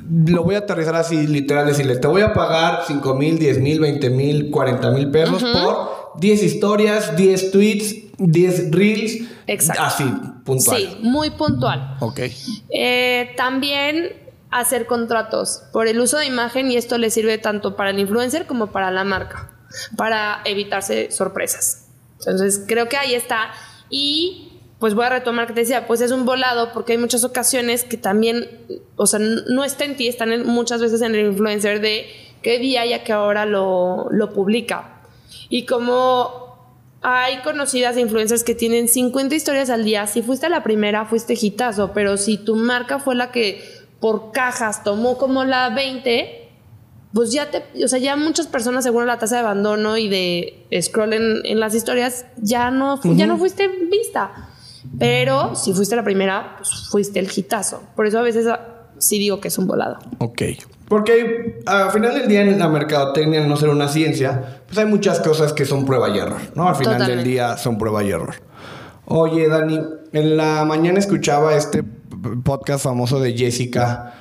Lo 0.08 0.44
voy 0.44 0.54
a 0.54 0.58
aterrizar 0.58 0.94
así, 0.94 1.26
literal, 1.26 1.66
decirle, 1.66 1.96
te 1.96 2.06
voy 2.06 2.22
a 2.22 2.32
pagar 2.32 2.84
5 2.86 3.14
mil, 3.14 3.38
10 3.38 3.58
mil, 3.58 3.80
20 3.80 4.10
mil, 4.10 4.50
40 4.50 4.90
mil 4.92 5.10
pesos 5.10 5.42
por 5.42 6.20
10 6.20 6.42
historias, 6.42 7.16
10 7.16 7.50
tweets, 7.50 7.96
10 8.18 8.70
reels. 8.70 9.28
Exacto. 9.46 9.82
Así, 9.82 10.04
puntual. 10.44 10.76
Sí, 10.76 10.98
muy 11.02 11.30
puntual. 11.30 11.96
Ok. 12.00 12.20
Eh, 12.70 13.32
también 13.36 14.12
hacer 14.50 14.86
contratos 14.86 15.62
por 15.72 15.88
el 15.88 15.98
uso 15.98 16.18
de 16.18 16.26
imagen 16.26 16.70
y 16.70 16.76
esto 16.76 16.98
le 16.98 17.10
sirve 17.10 17.38
tanto 17.38 17.74
para 17.74 17.90
el 17.90 17.98
influencer 17.98 18.46
como 18.46 18.68
para 18.68 18.90
la 18.90 19.02
marca, 19.02 19.50
para 19.96 20.42
evitarse 20.44 21.10
sorpresas. 21.10 21.86
Entonces, 22.18 22.62
creo 22.68 22.88
que 22.88 22.96
ahí 22.96 23.14
está 23.14 23.50
y 23.92 24.48
pues 24.80 24.94
voy 24.94 25.04
a 25.04 25.10
retomar 25.10 25.46
que 25.46 25.52
te 25.52 25.60
decía, 25.60 25.86
pues 25.86 26.00
es 26.00 26.10
un 26.10 26.24
volado 26.24 26.72
porque 26.72 26.92
hay 26.92 26.98
muchas 26.98 27.22
ocasiones 27.22 27.84
que 27.84 27.96
también, 27.96 28.48
o 28.96 29.06
sea, 29.06 29.20
no 29.20 29.62
está 29.62 29.84
en 29.84 29.96
ti, 29.96 30.08
están 30.08 30.44
muchas 30.44 30.80
veces 30.80 31.02
en 31.02 31.14
el 31.14 31.26
influencer 31.26 31.80
de 31.80 32.06
qué 32.42 32.58
día 32.58 32.84
y 32.84 32.92
a 32.92 33.04
qué 33.04 33.14
hora 33.14 33.46
lo, 33.46 34.08
lo 34.10 34.32
publica. 34.32 35.02
Y 35.48 35.66
como 35.66 36.56
hay 37.02 37.42
conocidas 37.42 37.96
influencers 37.96 38.42
que 38.42 38.56
tienen 38.56 38.88
50 38.88 39.34
historias 39.34 39.70
al 39.70 39.84
día, 39.84 40.06
si 40.08 40.22
fuiste 40.22 40.48
la 40.48 40.64
primera, 40.64 41.04
fuiste 41.04 41.36
hitazo, 41.40 41.92
pero 41.92 42.16
si 42.16 42.38
tu 42.38 42.56
marca 42.56 42.98
fue 42.98 43.14
la 43.14 43.30
que 43.30 43.62
por 44.00 44.32
cajas 44.32 44.82
tomó 44.82 45.16
como 45.18 45.44
la 45.44 45.68
20, 45.70 46.41
pues 47.12 47.32
ya 47.32 47.50
te, 47.50 47.62
o 47.84 47.88
sea, 47.88 47.98
ya 47.98 48.16
muchas 48.16 48.46
personas 48.46 48.84
según 48.84 49.06
la 49.06 49.18
tasa 49.18 49.36
de 49.36 49.40
abandono 49.42 49.98
y 49.98 50.08
de 50.08 50.66
scroll 50.80 51.12
en, 51.12 51.60
las 51.60 51.74
historias, 51.74 52.26
ya 52.38 52.70
no, 52.70 53.00
ya 53.02 53.26
no 53.26 53.36
fuiste 53.36 53.68
vista. 53.68 54.48
Pero 54.98 55.54
si 55.54 55.72
fuiste 55.72 55.96
la 55.96 56.04
primera, 56.04 56.56
pues 56.58 56.88
fuiste 56.90 57.18
el 57.18 57.28
hitazo. 57.34 57.82
Por 57.94 58.06
eso 58.06 58.18
a 58.18 58.22
veces 58.22 58.46
ah, 58.46 58.88
sí 58.98 59.18
digo 59.18 59.40
que 59.40 59.48
es 59.48 59.58
un 59.58 59.66
volado. 59.66 59.98
Ok. 60.18 60.42
Porque 60.88 61.60
al 61.64 61.90
final 61.90 62.14
del 62.14 62.28
día 62.28 62.42
en 62.42 62.58
la 62.58 62.68
mercadotecnia, 62.68 63.42
al 63.42 63.48
no 63.48 63.56
ser 63.56 63.70
una 63.70 63.88
ciencia, 63.88 64.60
pues 64.66 64.76
hay 64.78 64.86
muchas 64.86 65.20
cosas 65.20 65.52
que 65.52 65.64
son 65.64 65.86
prueba 65.86 66.10
y 66.10 66.18
error, 66.18 66.40
¿no? 66.54 66.68
Al 66.68 66.76
final 66.76 67.06
del 67.06 67.24
día 67.24 67.56
son 67.56 67.78
prueba 67.78 68.02
y 68.02 68.10
error. 68.10 68.34
Oye, 69.06 69.48
Dani, 69.48 69.80
en 70.12 70.36
la 70.36 70.64
mañana 70.64 70.98
escuchaba 70.98 71.54
este 71.56 71.82
podcast 72.44 72.84
famoso 72.84 73.20
de 73.20 73.32
Jessica 73.36 74.14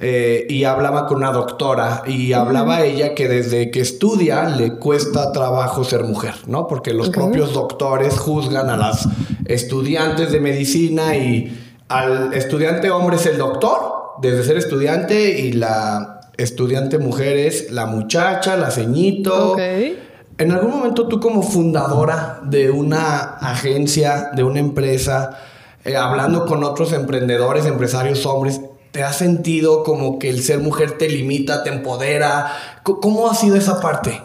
eh, 0.00 0.46
y 0.48 0.62
hablaba 0.62 1.06
con 1.06 1.16
una 1.16 1.32
doctora 1.32 2.04
y 2.06 2.32
hablaba 2.32 2.82
ella 2.82 3.16
que 3.16 3.26
desde 3.26 3.72
que 3.72 3.80
estudia 3.80 4.44
le 4.48 4.74
cuesta 4.74 5.32
trabajo 5.32 5.82
ser 5.82 6.04
mujer, 6.04 6.34
¿no? 6.46 6.68
Porque 6.68 6.94
los 6.94 7.10
propios 7.10 7.52
doctores 7.52 8.16
juzgan 8.16 8.70
a 8.70 8.76
las 8.76 9.08
estudiantes 9.46 10.30
de 10.30 10.38
medicina 10.38 11.16
y 11.16 11.58
al 11.88 12.32
estudiante 12.32 12.92
hombre 12.92 13.16
es 13.16 13.26
el 13.26 13.38
doctor, 13.38 14.14
desde 14.22 14.44
ser 14.44 14.56
estudiante 14.58 15.40
y 15.40 15.54
la 15.54 16.20
estudiante 16.36 16.98
mujer 16.98 17.36
es 17.36 17.72
la 17.72 17.86
muchacha, 17.86 18.56
la 18.56 18.70
ceñito. 18.70 19.56
En 19.58 20.52
algún 20.52 20.70
momento 20.70 21.08
tú 21.08 21.18
como 21.18 21.42
fundadora 21.42 22.40
de 22.44 22.70
una 22.70 23.38
agencia, 23.40 24.30
de 24.32 24.44
una 24.44 24.60
empresa, 24.60 25.38
eh, 25.84 25.96
hablando 25.96 26.46
con 26.46 26.62
otros 26.62 26.92
emprendedores, 26.92 27.66
empresarios 27.66 28.24
hombres, 28.26 28.60
¿Te 28.98 29.04
has 29.04 29.18
sentido 29.18 29.84
como 29.84 30.18
que 30.18 30.28
el 30.28 30.42
ser 30.42 30.58
mujer 30.58 30.98
te 30.98 31.08
limita, 31.08 31.62
te 31.62 31.70
empodera? 31.70 32.80
¿Cómo 32.82 33.30
ha 33.30 33.34
sido 33.36 33.54
esa 33.54 33.80
parte? 33.80 34.20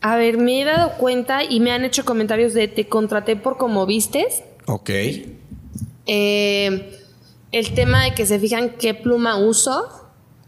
A 0.00 0.16
ver, 0.16 0.38
me 0.38 0.62
he 0.62 0.64
dado 0.64 0.92
cuenta 0.96 1.44
y 1.44 1.60
me 1.60 1.72
han 1.72 1.84
hecho 1.84 2.06
comentarios 2.06 2.54
de 2.54 2.68
te 2.68 2.88
contraté 2.88 3.36
por 3.36 3.58
cómo 3.58 3.84
vistes. 3.84 4.44
Ok. 4.64 4.88
Eh, 6.06 6.98
el 7.52 7.74
tema 7.74 8.04
de 8.04 8.14
que 8.14 8.24
se 8.24 8.38
fijan 8.38 8.70
qué 8.78 8.94
pluma 8.94 9.36
uso. 9.36 9.86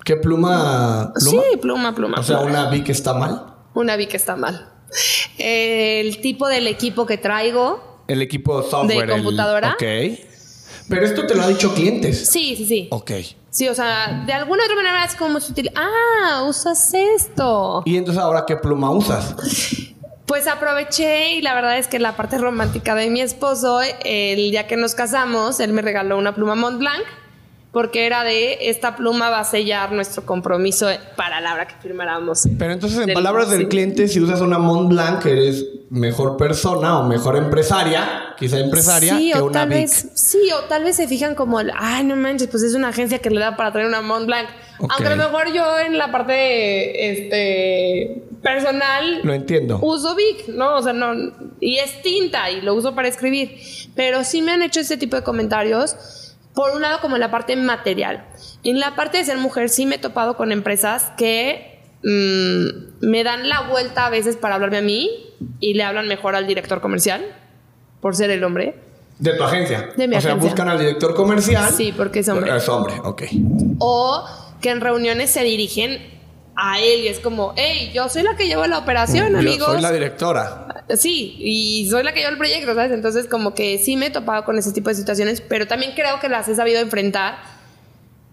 ¿Qué 0.07 0.16
pluma? 0.16 1.12
Sí, 1.16 1.38
pluma, 1.61 1.94
pluma. 1.94 2.18
O 2.18 2.23
sea, 2.23 2.40
una 2.40 2.70
vi 2.70 2.83
que 2.83 2.92
está 2.92 3.12
mal. 3.12 3.57
Una 3.75 3.96
vi 3.96 4.07
que 4.07 4.16
está 4.16 4.37
mal. 4.37 4.70
el 5.37 6.18
tipo 6.23 6.49
del 6.49 6.66
equipo 6.66 7.05
que 7.05 7.18
traigo. 7.18 8.05
El 8.09 8.23
equipo 8.23 8.62
software. 8.62 9.07
De 9.07 9.12
computadora. 9.12 9.77
El... 9.79 10.12
Ok. 10.14 10.29
Pero 10.90 11.07
esto 11.07 11.26
te 11.26 11.35
lo 11.35 11.42
ha 11.42 11.48
dicho 11.48 11.72
clientes. 11.72 12.29
Sí, 12.29 12.57
sí, 12.57 12.66
sí. 12.66 12.88
Ok. 12.90 13.12
Sí, 13.48 13.68
o 13.68 13.74
sea, 13.74 14.24
de 14.26 14.33
alguna 14.33 14.64
otra 14.64 14.76
manera 14.76 15.05
es 15.05 15.14
como 15.14 15.40
sutil. 15.40 15.70
Ah, 15.74 16.44
usas 16.46 16.92
esto. 16.92 17.83
¿Y 17.87 17.96
entonces 17.96 18.22
ahora 18.22 18.44
qué 18.46 18.57
pluma 18.57 18.90
usas? 18.90 19.35
Pues 20.26 20.46
aproveché 20.46 21.35
y 21.35 21.42
la 21.42 21.55
verdad 21.55 21.79
es 21.79 21.88
que 21.88 21.98
la 21.98 22.16
parte 22.16 22.38
romántica 22.38 22.94
de 22.94 23.11
mi 23.11 23.20
esposo, 23.20 23.81
el 24.05 24.50
día 24.50 24.66
que 24.66 24.76
nos 24.76 24.94
casamos, 24.94 25.59
él 25.59 25.72
me 25.72 25.83
regaló 25.83 26.18
una 26.18 26.35
pluma 26.35 26.55
Mont 26.55 26.79
Blanc 26.79 27.03
porque 27.72 28.06
era 28.06 28.24
de 28.24 28.68
esta 28.68 28.96
pluma 28.96 29.30
va 29.30 29.40
a 29.40 29.44
sellar 29.44 29.92
nuestro 29.92 30.26
compromiso 30.26 30.88
para 31.16 31.40
la 31.40 31.54
hora 31.54 31.68
que 31.68 31.76
firmáramos. 31.76 32.48
Pero 32.59 32.72
entonces, 32.72 33.06
en 33.06 33.14
palabras 33.14 33.50
del 33.50 33.68
cliente, 33.68 34.09
si 34.09 34.20
usas 34.20 34.40
una 34.40 34.59
Mont 34.59 34.88
Blanc, 34.88 35.24
eres 35.26 35.64
mejor 35.88 36.37
persona 36.37 36.98
o 36.98 37.06
mejor 37.06 37.37
empresaria, 37.37 38.35
quizá 38.37 38.59
empresaria, 38.59 39.16
sí, 39.16 39.30
que 39.33 39.38
o 39.38 39.46
una 39.46 39.61
tal 39.61 39.68
Vic. 39.68 39.78
Vez, 39.78 40.11
sí, 40.14 40.50
o 40.52 40.64
tal 40.64 40.85
vez 40.85 40.96
se 40.96 41.06
fijan 41.06 41.35
como, 41.35 41.61
el, 41.61 41.72
ay, 41.76 42.04
no 42.04 42.16
manches, 42.16 42.48
pues 42.48 42.62
es 42.62 42.74
una 42.74 42.88
agencia 42.88 43.18
que 43.18 43.30
le 43.30 43.40
da 43.40 43.56
para 43.56 43.72
traer 43.72 43.87
una 43.87 44.00
Mont 44.00 44.26
Blanc. 44.26 44.48
Ok. 44.78 44.92
Aunque 44.92 45.06
a 45.06 45.16
lo 45.16 45.16
mejor 45.16 45.52
yo 45.52 45.78
en 45.78 45.98
la 45.98 46.11
parte 46.11 47.11
este, 47.11 48.24
personal 48.42 49.20
Lo 49.22 49.33
entiendo. 49.35 49.78
uso 49.83 50.14
Vic, 50.16 50.48
¿no? 50.48 50.76
O 50.76 50.83
sea, 50.83 50.92
no. 50.92 51.12
Y 51.61 51.76
es 51.76 52.02
tinta 52.02 52.50
y 52.50 52.62
lo 52.62 52.74
uso 52.74 52.94
para 52.94 53.09
escribir. 53.09 53.59
Pero 53.94 54.24
sí 54.24 54.42
me 54.42 54.52
han 54.52 54.62
hecho 54.62 54.80
este 54.80 54.96
tipo 54.96 55.16
de 55.16 55.22
comentarios. 55.22 56.29
Por 56.54 56.72
un 56.72 56.82
lado, 56.82 57.00
como 57.00 57.16
en 57.16 57.20
la 57.20 57.30
parte 57.30 57.54
material. 57.56 58.24
En 58.64 58.80
la 58.80 58.96
parte 58.96 59.18
de 59.18 59.24
ser 59.24 59.38
mujer, 59.38 59.68
sí 59.68 59.86
me 59.86 59.96
he 59.96 59.98
topado 59.98 60.36
con 60.36 60.52
empresas 60.52 61.12
que 61.16 61.80
mm, 62.02 63.06
me 63.06 63.24
dan 63.24 63.48
la 63.48 63.62
vuelta 63.62 64.06
a 64.06 64.10
veces 64.10 64.36
para 64.36 64.56
hablarme 64.56 64.78
a 64.78 64.82
mí 64.82 65.10
y 65.60 65.74
le 65.74 65.84
hablan 65.84 66.08
mejor 66.08 66.34
al 66.34 66.46
director 66.46 66.80
comercial 66.80 67.24
por 68.00 68.16
ser 68.16 68.30
el 68.30 68.42
hombre. 68.44 68.74
De 69.18 69.34
tu 69.34 69.44
agencia. 69.44 69.90
De 69.96 70.08
mi 70.08 70.16
o 70.16 70.20
sea, 70.20 70.30
agencia. 70.32 70.50
buscan 70.50 70.68
al 70.68 70.78
director 70.78 71.14
comercial. 71.14 71.70
Sí, 71.72 71.92
porque 71.96 72.20
es 72.20 72.28
hombre. 72.28 72.56
Es 72.56 72.68
hombre, 72.68 72.94
ok. 73.04 73.22
O 73.78 74.24
que 74.60 74.70
en 74.70 74.80
reuniones 74.80 75.30
se 75.30 75.42
dirigen 75.42 76.18
a 76.56 76.80
él 76.80 77.00
y 77.04 77.08
es 77.08 77.20
como, 77.20 77.52
hey, 77.56 77.90
yo 77.94 78.08
soy 78.08 78.22
la 78.22 78.36
que 78.36 78.46
llevo 78.46 78.66
la 78.66 78.78
operación, 78.78 79.32
Yo 79.32 79.38
amigos. 79.38 79.72
soy 79.72 79.80
la 79.80 79.92
directora. 79.92 80.66
Sí, 80.96 81.37
y 81.38 81.88
soy 81.90 82.03
la 82.03 82.12
que 82.12 82.20
lleva 82.20 82.33
el 82.33 82.38
proyecto, 82.38 82.74
¿sabes? 82.74 82.92
Entonces, 82.92 83.26
como 83.26 83.55
que 83.55 83.79
sí 83.79 83.96
me 83.96 84.07
he 84.07 84.11
topado 84.11 84.44
con 84.44 84.59
ese 84.59 84.72
tipo 84.72 84.88
de 84.88 84.94
situaciones, 84.96 85.40
pero 85.40 85.66
también 85.66 85.92
creo 85.94 86.20
que 86.20 86.29
las 86.29 86.48
he 86.48 86.55
sabido 86.55 86.81
enfrentar. 86.81 87.38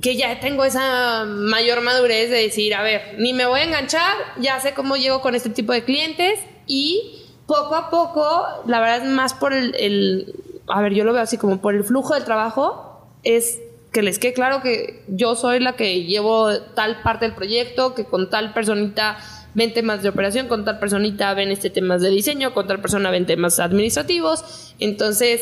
Que 0.01 0.15
ya 0.15 0.39
tengo 0.39 0.63
esa 0.63 1.25
mayor 1.25 1.81
madurez 1.81 2.29
de 2.29 2.37
decir, 2.37 2.75
a 2.75 2.83
ver, 2.83 3.15
ni 3.17 3.33
me 3.33 3.47
voy 3.47 3.61
a 3.61 3.63
enganchar, 3.63 4.13
ya 4.39 4.59
sé 4.59 4.73
cómo 4.75 4.95
llego 4.95 5.21
con 5.21 5.33
este 5.33 5.49
tipo 5.49 5.73
de 5.73 5.83
clientes 5.83 6.39
y 6.67 7.23
poco 7.47 7.73
a 7.75 7.89
poco, 7.89 8.45
la 8.67 8.79
verdad 8.79 8.97
es 8.97 9.09
más 9.11 9.33
por 9.33 9.53
el, 9.53 9.73
el- 9.79 10.35
a 10.67 10.81
ver, 10.81 10.93
yo 10.93 11.03
lo 11.03 11.13
veo 11.13 11.21
así 11.23 11.37
como 11.37 11.61
por 11.61 11.73
el 11.73 11.83
flujo 11.83 12.13
del 12.13 12.25
trabajo, 12.25 13.07
es 13.23 13.57
que 13.91 14.03
les 14.03 14.19
quede 14.19 14.33
claro 14.33 14.61
que 14.61 15.03
yo 15.07 15.35
soy 15.35 15.59
la 15.59 15.75
que 15.75 16.03
llevo 16.03 16.55
tal 16.75 17.01
parte 17.01 17.25
del 17.25 17.33
proyecto, 17.33 17.95
que 17.95 18.03
con 18.05 18.29
tal 18.29 18.53
personita 18.53 19.17
ven 19.57 19.73
temas 19.73 20.03
de 20.03 20.09
operación, 20.09 20.47
con 20.47 20.63
tal 20.65 20.77
personita 20.77 21.33
ven 21.33 21.49
este 21.49 21.71
temas 21.71 21.99
de 22.03 22.11
diseño, 22.11 22.53
con 22.53 22.67
tal 22.67 22.79
persona 22.79 23.09
ven 23.09 23.25
temas 23.25 23.59
administrativos. 23.59 24.75
Entonces, 24.77 25.41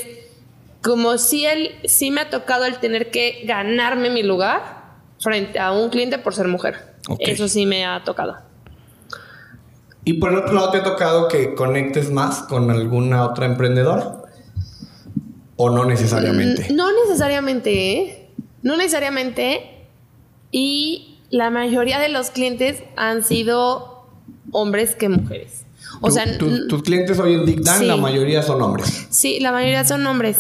como 0.81 1.17
si 1.17 1.45
él, 1.45 1.71
sí 1.83 2.11
me 2.11 2.21
ha 2.21 2.29
tocado 2.29 2.63
el 2.63 2.77
tener 2.77 3.11
que 3.11 3.43
ganarme 3.45 4.09
mi 4.09 4.23
lugar 4.23 4.85
frente 5.19 5.59
a 5.59 5.73
un 5.73 5.89
cliente 5.89 6.17
por 6.17 6.33
ser 6.33 6.47
mujer. 6.47 6.95
Eso 7.19 7.49
sí 7.49 7.65
me 7.65 7.85
ha 7.85 8.05
tocado. 8.05 8.37
Y 10.05 10.13
por 10.13 10.31
el 10.31 10.37
otro 10.37 10.53
lado, 10.53 10.71
¿te 10.71 10.77
ha 10.77 10.83
tocado 10.83 11.27
que 11.27 11.53
conectes 11.53 12.09
más 12.09 12.43
con 12.43 12.71
alguna 12.71 13.25
otra 13.25 13.47
emprendedora? 13.47 14.21
¿O 15.57 15.69
no 15.69 15.83
necesariamente? 15.83 16.67
Mm, 16.71 16.75
No 16.75 16.87
necesariamente, 17.03 17.91
¿eh? 17.91 18.29
No 18.61 18.77
necesariamente. 18.77 19.87
Y 20.51 21.19
la 21.31 21.49
mayoría 21.49 21.99
de 21.99 22.07
los 22.07 22.29
clientes 22.29 22.81
han 22.95 23.23
sido 23.23 23.94
hombres 24.51 24.95
que 24.95 25.09
mujeres. 25.09 25.65
O 26.01 26.07
Tu- 26.07 26.13
sea, 26.13 26.37
tu- 26.37 26.47
n- 26.47 26.67
tus 26.67 26.83
clientes 26.83 27.19
hoy 27.19 27.33
en 27.35 27.45
DICDAN, 27.45 27.79
Sí. 27.79 27.85
la 27.85 27.95
mayoría 27.97 28.41
son 28.43 28.61
hombres. 28.61 29.07
sí, 29.09 29.39
la 29.39 29.51
mayoría 29.51 29.83
son 29.85 30.05
hombres. 30.07 30.37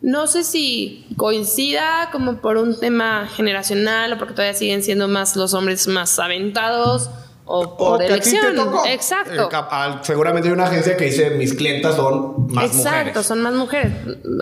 No 0.00 0.26
sé 0.26 0.44
si 0.44 1.06
coincida 1.16 2.10
como 2.12 2.36
por 2.42 2.58
un 2.58 2.78
tema 2.78 3.26
generacional 3.34 4.12
o 4.12 4.18
porque 4.18 4.34
todavía 4.34 4.54
siguen 4.54 4.82
siendo 4.82 5.08
más 5.08 5.34
los 5.36 5.54
hombres 5.54 5.86
más 5.88 6.18
aventados 6.18 7.08
o 7.46 7.76
por 7.78 7.98
que 8.00 8.12
a 8.12 8.20
ti 8.20 8.30
te 8.30 8.36
elección. 8.38 8.56
tocó. 8.56 8.86
Exacto. 8.86 9.48
Al- 9.70 10.04
seguramente 10.04 10.48
hay 10.48 10.54
una 10.54 10.64
agencia 10.66 10.96
que 10.96 11.06
dice 11.06 11.30
mis 11.30 11.54
clientas 11.54 11.96
son 11.96 12.48
más 12.52 12.64
Exacto, 12.66 12.98
mujeres. 13.08 13.26
son 13.26 13.42
más 13.42 13.54
mujeres. 13.54 13.92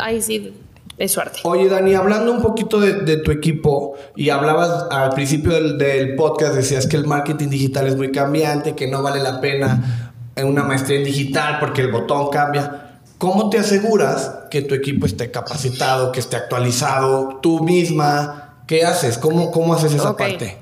Ahí 0.02 0.20
sí 0.20 0.52
es 0.98 1.12
suerte. 1.12 1.40
Oye, 1.44 1.68
Dani, 1.68 1.94
hablando 1.94 2.32
un 2.32 2.42
poquito 2.42 2.78
de, 2.80 2.92
de 3.00 3.16
tu 3.18 3.30
equipo 3.30 3.94
y 4.16 4.30
hablabas 4.30 4.86
al 4.90 5.10
principio 5.10 5.52
del, 5.52 5.78
del 5.78 6.14
podcast, 6.16 6.54
decías 6.54 6.86
que 6.86 6.96
el 6.96 7.06
marketing 7.06 7.48
digital 7.48 7.86
es 7.86 7.96
muy 7.96 8.12
cambiante, 8.12 8.74
que 8.74 8.86
no 8.86 9.02
vale 9.02 9.20
la 9.22 9.40
pena 9.40 10.14
en 10.36 10.46
una 10.46 10.62
maestría 10.64 10.98
en 10.98 11.04
digital 11.04 11.58
porque 11.60 11.80
el 11.82 11.90
botón 11.90 12.28
cambia. 12.30 13.00
¿Cómo 13.18 13.50
te 13.50 13.58
aseguras 13.58 14.32
que 14.50 14.62
tu 14.62 14.74
equipo 14.74 15.06
esté 15.06 15.30
capacitado, 15.30 16.10
que 16.12 16.20
esté 16.20 16.36
actualizado, 16.36 17.38
tú 17.42 17.62
misma? 17.62 18.62
¿Qué 18.66 18.84
haces? 18.84 19.18
¿Cómo, 19.18 19.50
cómo 19.50 19.74
haces 19.74 19.92
esa 19.94 20.10
Ok. 20.10 20.18
parte? 20.18 20.58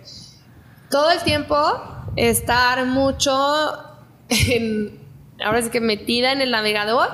todo 0.91 1.09
el 1.13 1.21
tiempo 1.21 1.57
estar 2.17 2.85
mucho 2.85 3.31
en, 4.29 4.99
ahora 5.45 5.63
sí 5.63 5.71
que 5.71 5.81
metida 5.81 6.33
en 6.33 6.41
el 6.41 6.51
navegador, 6.51 7.09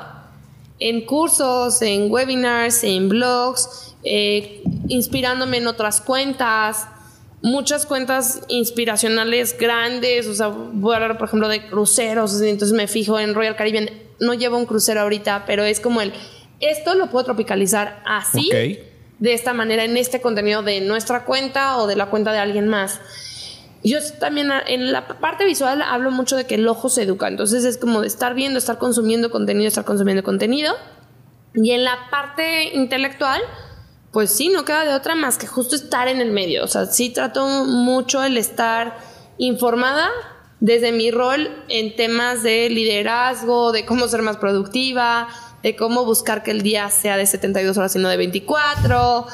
en 0.79 1.05
cursos, 1.07 1.81
en 1.83 2.11
webinars, 2.11 2.85
en 2.85 3.09
blogs, 3.09 3.95
eh, 4.05 4.63
inspirándome 4.89 5.59
en 5.59 5.67
otras 5.67 6.01
cuentas, 6.01 6.87
muchas 7.43 7.87
cuentas 7.87 8.43
inspiracionales 8.49 9.57
grandes, 9.59 10.27
o 10.27 10.35
sea, 10.35 10.49
voy 10.49 10.95
a 10.95 10.97
hablar 10.97 11.19
por 11.19 11.29
ejemplo 11.29 11.49
de 11.49 11.67
cruceros, 11.67 12.41
entonces 12.41 12.77
me 12.77 12.89
fijo 12.89 13.19
en 13.19 13.35
Royal 13.35 13.57
Caribbean, 13.57 13.91
no 14.21 14.35
llevo 14.35 14.57
un 14.57 14.67
crucero 14.67 15.01
ahorita, 15.01 15.45
pero 15.47 15.65
es 15.65 15.81
como 15.81 16.01
el, 16.01 16.13
esto 16.61 16.95
lo 16.95 17.11
puedo 17.11 17.25
tropicalizar 17.27 18.03
así, 18.07 18.51
de 19.19 19.33
esta 19.33 19.55
manera, 19.55 19.85
en 19.85 19.97
este 19.97 20.21
contenido 20.21 20.63
de 20.63 20.81
nuestra 20.83 21.25
cuenta 21.25 21.79
o 21.79 21.87
de 21.87 21.97
la 21.97 22.07
cuenta 22.07 22.33
de 22.33 22.39
alguien 22.39 22.69
más. 22.69 23.01
Yo 23.83 23.99
también 24.19 24.51
ah, 24.51 24.63
en 24.67 24.93
la 24.93 25.07
parte 25.07 25.45
visual 25.45 25.83
hablo 25.83 26.11
mucho 26.11 26.37
de 26.37 26.47
que 26.47 26.57
el 26.57 26.67
ojo 26.67 26.89
se 26.89 27.03
educa, 27.03 27.29
entonces 27.29 27.65
es 27.65 27.79
como 27.79 28.01
de 28.01 28.09
estar 28.09 28.35
viendo, 28.35 28.59
estar 28.59 28.79
consumiendo 28.79 29.31
contenido, 29.31 29.69
estar 29.69 29.85
consumiendo 29.85 30.23
contenido. 30.23 30.75
Y 31.55 31.71
en 31.71 31.85
la 31.85 32.11
parte 32.11 32.75
intelectual, 32.75 33.41
pues 34.13 34.31
sí, 34.31 34.49
no 34.49 34.65
queda 34.65 34.85
de 34.85 34.95
otra 34.95 35.15
más 35.15 35.39
que 35.39 35.47
justo 35.47 35.77
estar 35.77 36.09
en 36.09 36.21
el 36.21 36.31
medio. 36.31 36.65
O 36.65 36.69
sea, 36.69 36.87
sí 36.87 37.11
trato 37.11 37.47
mucho 37.47 38.23
el 38.25 38.37
estar 38.37 38.99
informada 39.39 40.11
desde 40.61 40.93
mi 40.93 41.11
rol 41.11 41.51
en 41.69 41.97
temas 41.97 42.43
de 42.43 42.69
liderazgo, 42.71 43.73
de 43.73 43.85
cómo 43.85 44.09
ser 44.09 44.23
más 44.23 44.37
productiva, 44.39 45.29
de 45.63 45.77
cómo 45.77 46.05
buscar 46.05 46.43
que 46.43 46.51
el 46.51 46.63
día 46.63 46.89
sea 46.91 47.17
de 47.17 47.27
72 47.27 47.77
horas 47.77 47.97
y 47.97 47.99
no 47.99 48.09
de 48.09 48.17
24, 48.17 49.27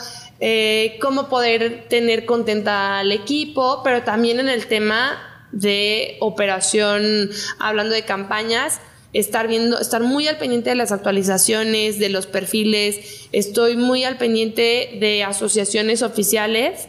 eh, 0.44 0.98
cómo 1.00 1.28
poder 1.28 1.86
tener 1.88 2.24
contenta 2.24 2.98
al 2.98 3.12
equipo, 3.12 3.82
pero 3.84 4.02
también 4.02 4.40
en 4.40 4.48
el 4.48 4.66
tema 4.66 5.46
de 5.52 6.16
operación, 6.18 7.30
hablando 7.60 7.94
de 7.94 8.02
campañas, 8.02 8.80
estar 9.12 9.46
viendo, 9.46 9.78
estar 9.78 10.02
muy 10.02 10.26
al 10.26 10.38
pendiente 10.38 10.70
de 10.70 10.74
las 10.74 10.90
actualizaciones, 10.90 12.00
de 12.00 12.08
los 12.08 12.26
perfiles, 12.26 13.28
estoy 13.30 13.76
muy 13.76 14.02
al 14.02 14.18
pendiente 14.18 14.98
de 14.98 15.22
asociaciones 15.22 16.02
oficiales 16.02 16.88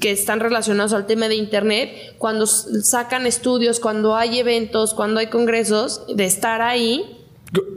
que 0.00 0.12
están 0.12 0.38
relacionados 0.38 0.92
al 0.92 1.08
tema 1.08 1.26
de 1.26 1.34
internet, 1.34 2.14
cuando 2.18 2.46
sacan 2.46 3.26
estudios, 3.26 3.80
cuando 3.80 4.14
hay 4.14 4.38
eventos, 4.38 4.94
cuando 4.94 5.18
hay 5.18 5.26
congresos, 5.26 6.02
de 6.14 6.24
estar 6.24 6.62
ahí 6.62 7.15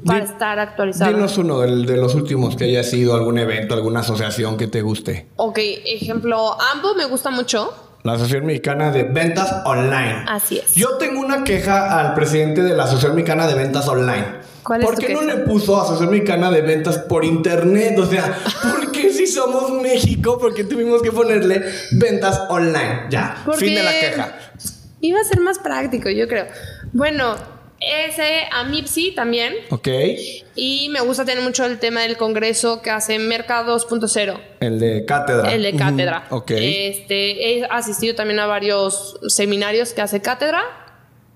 para 0.06 0.20
Di- 0.26 0.32
estar 0.32 0.60
actualizado. 0.60 1.12
Dinos 1.14 1.38
uno 1.38 1.60
del- 1.60 1.86
de, 1.86 1.98
los 1.98 2.16
últimos 2.16 2.56
que 2.56 2.66
haya 2.66 2.84
sido 2.84 3.16
algún 3.16 3.38
evento, 3.38 3.74
alguna 3.76 4.00
asociación 4.02 4.58
que 4.58 4.68
te 4.68 4.82
guste. 4.82 5.28
Ok, 5.36 5.60
ejemplo, 5.86 6.58
AMBO 6.74 6.96
me 6.96 7.06
gusta 7.06 7.30
mucho. 7.30 7.74
La 8.04 8.14
Asociación 8.14 8.46
Mexicana 8.46 8.92
de 8.92 9.04
Ventas 9.04 9.54
Online. 9.66 10.24
Así 10.28 10.58
es. 10.58 10.74
Yo 10.74 10.98
tengo 10.98 11.20
una 11.20 11.44
queja 11.44 12.00
al 12.00 12.14
presidente 12.14 12.64
de 12.64 12.74
la 12.74 12.84
Asociación 12.84 13.14
Mexicana 13.16 13.46
de 13.46 13.56
Ventas 13.56 13.88
Online. 13.90 14.26
¿Cuál 14.63 14.82
es 14.82 14.86
¿Por 14.86 14.96
tu 14.96 15.02
qué 15.02 15.13
no 15.13 15.22
le 15.22 15.36
puso 15.40 15.76
Asociación 15.82 16.12
Mexicana 16.12 16.50
de 16.50 16.62
Ventas 16.62 16.98
por 17.00 17.26
internet? 17.26 18.00
O 18.00 18.06
sea, 18.06 18.38
¿por 18.72 18.92
qué 18.94 19.12
si 19.12 19.28
somos 19.28 19.72
México? 19.82 20.40
¿Por 20.40 20.54
qué 20.54 20.63
tuvimos 20.63 21.02
que 21.02 21.12
ponerle 21.12 21.62
ventas 21.92 22.42
online? 22.50 23.08
Ya, 23.10 23.42
Porque 23.46 23.65
fin 23.65 23.76
de 23.76 23.84
la 23.84 23.92
queja. 23.92 24.34
Iba 25.02 25.20
a 25.20 25.24
ser 25.26 25.42
más 25.42 25.60
práctico, 25.60 26.10
yo 26.10 26.28
creo. 26.30 26.46
Bueno, 26.94 27.36
ese 27.82 28.48
AMIPSI 28.52 29.12
también. 29.15 29.54
Ok. 29.69 29.88
Y 30.56 30.90
me 30.90 31.02
gusta 31.02 31.23
tener 31.25 31.44
mucho 31.44 31.65
el 31.65 31.80
tema 31.80 32.02
del 32.02 32.17
congreso 32.17 32.82
que 32.82 32.90
hace 32.92 33.19
Merca 33.19 33.65
2.0. 33.65 34.40
El 34.60 34.80
de 34.80 35.06
cátedra. 35.06 35.54
El 35.54 35.63
de 35.63 35.75
cátedra. 35.75 36.27
Ok. 36.30 36.52
Este, 36.52 37.58
he 37.60 37.65
asistido 37.65 38.15
también 38.15 38.40
a 38.40 38.48
varios 38.48 39.19
seminarios 39.27 39.94
que 39.94 40.02
hace 40.02 40.21
cátedra. 40.21 40.62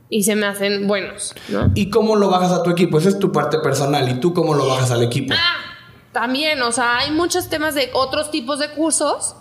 y 0.10 0.24
se 0.24 0.36
me 0.36 0.46
hacen 0.46 0.88
buenos, 0.88 1.34
¿no? 1.48 1.72
¿Y 1.74 1.90
cómo 1.90 2.16
lo 2.16 2.30
bajas 2.30 2.52
a 2.52 2.62
tu 2.62 2.70
equipo? 2.70 3.00
Esa 3.00 3.10
es 3.10 3.18
tu 3.20 3.32
parte 3.32 3.58
personal. 3.60 4.08
¿Y 4.10 4.20
tú 4.20 4.32
cómo 4.34 4.54
lo 4.54 4.68
bajas 4.68 4.92
al 4.92 5.02
equipo? 5.02 5.34
Ah, 5.36 5.56
también, 6.12 6.62
o 6.62 6.72
sea, 6.72 6.98
hay 7.00 7.10
muchos 7.10 7.50
temas 7.50 7.74
de 7.74 7.90
otros 7.94 8.30
tipos 8.30 8.60
de 8.60 8.70
cursos 8.70 9.36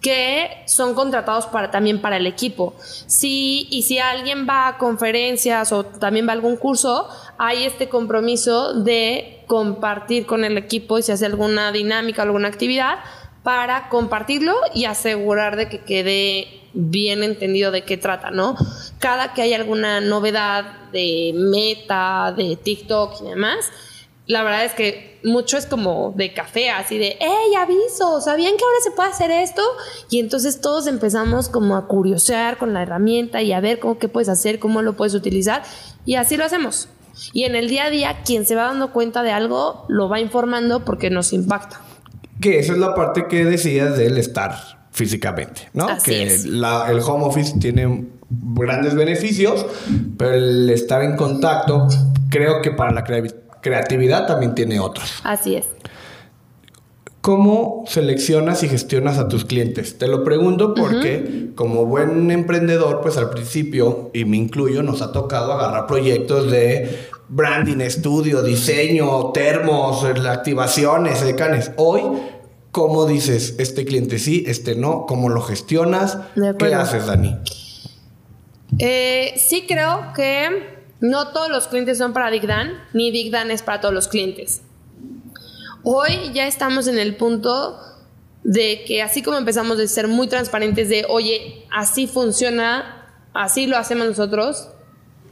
que 0.00 0.62
son 0.66 0.94
contratados 0.94 1.46
para, 1.46 1.70
también 1.70 2.00
para 2.00 2.16
el 2.16 2.26
equipo. 2.26 2.74
Sí, 3.06 3.66
y 3.70 3.82
si 3.82 3.98
alguien 3.98 4.46
va 4.48 4.68
a 4.68 4.78
conferencias 4.78 5.72
o 5.72 5.84
también 5.84 6.26
va 6.26 6.30
a 6.30 6.34
algún 6.34 6.56
curso, 6.56 7.08
hay 7.38 7.64
este 7.64 7.88
compromiso 7.88 8.74
de 8.74 9.44
compartir 9.46 10.26
con 10.26 10.44
el 10.44 10.56
equipo 10.56 10.98
y 10.98 11.02
si 11.02 11.12
hace 11.12 11.26
alguna 11.26 11.72
dinámica, 11.72 12.22
alguna 12.22 12.48
actividad, 12.48 12.98
para 13.42 13.88
compartirlo 13.88 14.54
y 14.74 14.84
asegurar 14.84 15.56
de 15.56 15.68
que 15.68 15.80
quede 15.80 16.60
bien 16.72 17.22
entendido 17.22 17.70
de 17.70 17.82
qué 17.82 17.96
trata, 17.96 18.30
¿no? 18.30 18.56
Cada 18.98 19.32
que 19.32 19.42
hay 19.42 19.54
alguna 19.54 20.00
novedad 20.00 20.90
de 20.92 21.32
meta, 21.34 22.32
de 22.36 22.56
TikTok 22.56 23.22
y 23.22 23.30
demás, 23.30 23.70
la 24.30 24.42
verdad 24.42 24.64
es 24.64 24.72
que 24.72 25.18
mucho 25.24 25.58
es 25.58 25.66
como 25.66 26.12
de 26.16 26.32
café, 26.32 26.70
así 26.70 26.96
de, 26.98 27.16
¡hey, 27.20 27.54
aviso! 27.58 28.20
¿Sabían 28.20 28.56
que 28.56 28.64
ahora 28.64 28.76
se 28.82 28.90
puede 28.92 29.08
hacer 29.10 29.30
esto? 29.30 29.60
Y 30.08 30.18
entonces 30.20 30.60
todos 30.60 30.86
empezamos 30.86 31.48
como 31.48 31.76
a 31.76 31.86
curiosear 31.88 32.56
con 32.56 32.72
la 32.72 32.82
herramienta 32.82 33.42
y 33.42 33.52
a 33.52 33.60
ver 33.60 33.80
cómo 33.80 33.98
qué 33.98 34.08
puedes 34.08 34.28
hacer, 34.28 34.58
cómo 34.58 34.82
lo 34.82 34.96
puedes 34.96 35.14
utilizar. 35.14 35.62
Y 36.06 36.14
así 36.14 36.36
lo 36.36 36.44
hacemos. 36.44 36.88
Y 37.32 37.44
en 37.44 37.54
el 37.54 37.68
día 37.68 37.84
a 37.86 37.90
día, 37.90 38.22
quien 38.24 38.46
se 38.46 38.54
va 38.54 38.62
dando 38.64 38.92
cuenta 38.92 39.22
de 39.22 39.32
algo, 39.32 39.84
lo 39.88 40.08
va 40.08 40.20
informando 40.20 40.84
porque 40.84 41.10
nos 41.10 41.32
impacta. 41.34 41.80
Que 42.40 42.58
esa 42.60 42.72
es 42.72 42.78
la 42.78 42.94
parte 42.94 43.26
que 43.28 43.44
decías 43.44 43.98
del 43.98 44.16
estar 44.16 44.54
físicamente, 44.92 45.68
¿no? 45.74 45.86
Así 45.88 46.12
que 46.12 46.22
es. 46.22 46.46
la- 46.46 46.86
el 46.90 47.00
home 47.00 47.24
office 47.26 47.58
tiene 47.60 48.06
grandes 48.30 48.94
beneficios, 48.94 49.66
pero 50.16 50.32
el 50.34 50.70
estar 50.70 51.02
en 51.02 51.16
contacto, 51.16 51.88
creo 52.30 52.62
que 52.62 52.70
para 52.70 52.92
la 52.92 53.04
crea- 53.04 53.22
creatividad 53.60 54.26
también 54.26 54.54
tiene 54.54 54.80
otros. 54.80 55.20
Así 55.24 55.56
es. 55.56 55.66
¿Cómo 57.20 57.84
seleccionas 57.86 58.62
y 58.62 58.68
gestionas 58.68 59.18
a 59.18 59.28
tus 59.28 59.44
clientes? 59.44 59.98
Te 59.98 60.08
lo 60.08 60.24
pregunto 60.24 60.74
porque 60.74 61.50
como 61.54 61.84
buen 61.84 62.30
emprendedor, 62.30 63.02
pues 63.02 63.18
al 63.18 63.28
principio, 63.28 64.10
y 64.14 64.24
me 64.24 64.38
incluyo, 64.38 64.82
nos 64.82 65.02
ha 65.02 65.12
tocado 65.12 65.52
agarrar 65.52 65.86
proyectos 65.86 66.50
de 66.50 67.08
branding, 67.28 67.80
estudio, 67.82 68.42
diseño, 68.42 69.32
termos, 69.32 70.02
eh, 70.04 70.28
activaciones, 70.28 71.22
decanes. 71.22 71.72
Hoy, 71.76 72.00
¿cómo 72.70 73.04
dices 73.04 73.54
este 73.58 73.84
cliente 73.84 74.18
sí, 74.18 74.44
este 74.46 74.74
no? 74.74 75.04
¿Cómo 75.06 75.28
lo 75.28 75.42
gestionas? 75.42 76.16
¿Qué 76.58 76.74
haces, 76.74 77.06
Dani? 77.06 77.36
Eh, 78.78 79.34
sí 79.36 79.66
creo 79.68 80.14
que 80.16 80.79
no 81.00 81.28
todos 81.28 81.48
los 81.48 81.66
clientes 81.66 81.98
son 81.98 82.12
para 82.12 82.30
Big 82.30 82.46
Dan, 82.46 82.72
ni 82.92 83.10
Big 83.10 83.30
Dan 83.30 83.50
es 83.50 83.62
para 83.62 83.80
todos 83.80 83.94
los 83.94 84.08
clientes. 84.08 84.62
Hoy 85.82 86.32
ya 86.34 86.46
estamos 86.46 86.86
en 86.88 86.98
el 86.98 87.16
punto 87.16 87.78
de 88.42 88.84
que 88.86 89.02
así 89.02 89.22
como 89.22 89.38
empezamos 89.38 89.78
de 89.78 89.88
ser 89.88 90.08
muy 90.08 90.28
transparentes 90.28 90.88
de, 90.88 91.06
oye, 91.08 91.66
así 91.70 92.06
funciona, 92.06 93.14
así 93.32 93.66
lo 93.66 93.76
hacemos 93.76 94.06
nosotros, 94.06 94.68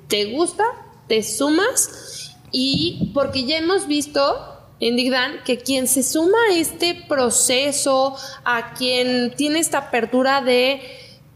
¿te 0.08 0.32
gusta? 0.32 0.64
¿Te 1.06 1.22
sumas? 1.22 2.34
Y 2.50 3.10
porque 3.14 3.44
ya 3.44 3.58
hemos 3.58 3.86
visto 3.86 4.58
en 4.80 4.96
Digdan 4.96 5.42
que 5.44 5.58
quien 5.58 5.88
se 5.88 6.02
suma 6.02 6.38
a 6.50 6.54
este 6.54 6.94
proceso, 7.08 8.16
a 8.44 8.74
quien 8.74 9.34
tiene 9.36 9.58
esta 9.58 9.78
apertura 9.78 10.40
de 10.40 10.80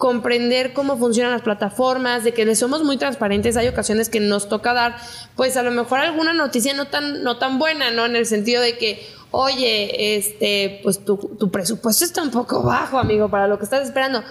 comprender 0.02 0.72
cómo 0.72 0.96
funcionan 0.96 1.30
las 1.30 1.42
plataformas, 1.42 2.24
de 2.24 2.34
que 2.34 2.44
le 2.44 2.56
somos 2.56 2.82
muy 2.82 2.96
transparentes, 2.96 3.56
hay 3.56 3.68
ocasiones 3.68 4.08
que 4.08 4.18
nos 4.18 4.48
toca 4.48 4.74
dar, 4.74 4.96
pues 5.36 5.56
a 5.56 5.62
lo 5.62 5.70
mejor 5.70 6.00
alguna 6.00 6.32
noticia 6.32 6.74
no 6.74 6.88
tan, 6.88 7.22
no 7.22 7.38
tan 7.38 7.60
buena, 7.60 7.92
¿no? 7.92 8.04
En 8.04 8.16
el 8.16 8.26
sentido 8.26 8.60
de 8.60 8.76
que, 8.76 9.06
oye, 9.30 10.16
este, 10.16 10.80
pues 10.82 11.04
tu, 11.04 11.16
tu 11.38 11.52
presupuesto 11.52 12.04
está 12.04 12.20
un 12.20 12.32
poco 12.32 12.64
bajo, 12.64 12.98
amigo, 12.98 13.28
para 13.28 13.46
lo 13.46 13.58
que 13.58 13.64
estás 13.64 13.84
esperando. 13.84 14.24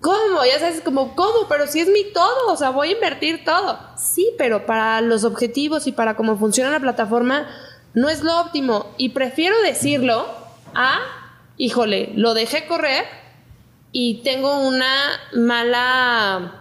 ¿Cómo? 0.00 0.42
Ya 0.50 0.58
sabes, 0.58 0.80
como, 0.80 1.14
¿cómo? 1.14 1.46
Pero 1.50 1.66
si 1.66 1.80
es 1.80 1.88
mi 1.88 2.04
todo, 2.14 2.50
o 2.50 2.56
sea, 2.56 2.70
voy 2.70 2.88
a 2.88 2.92
invertir 2.92 3.44
todo. 3.44 3.78
Sí, 3.98 4.30
pero 4.38 4.64
para 4.64 5.02
los 5.02 5.22
objetivos 5.24 5.86
y 5.86 5.92
para 5.92 6.16
cómo 6.16 6.38
funciona 6.38 6.70
la 6.70 6.80
plataforma, 6.80 7.46
no 7.92 8.08
es 8.08 8.22
lo 8.22 8.40
óptimo. 8.40 8.86
Y 8.96 9.10
prefiero 9.10 9.60
decirlo 9.60 10.26
a, 10.74 10.98
híjole, 11.58 12.12
lo 12.14 12.32
dejé 12.32 12.66
correr 12.66 13.27
y 13.92 14.22
tengo 14.22 14.58
una 14.60 14.92
mala, 15.34 16.52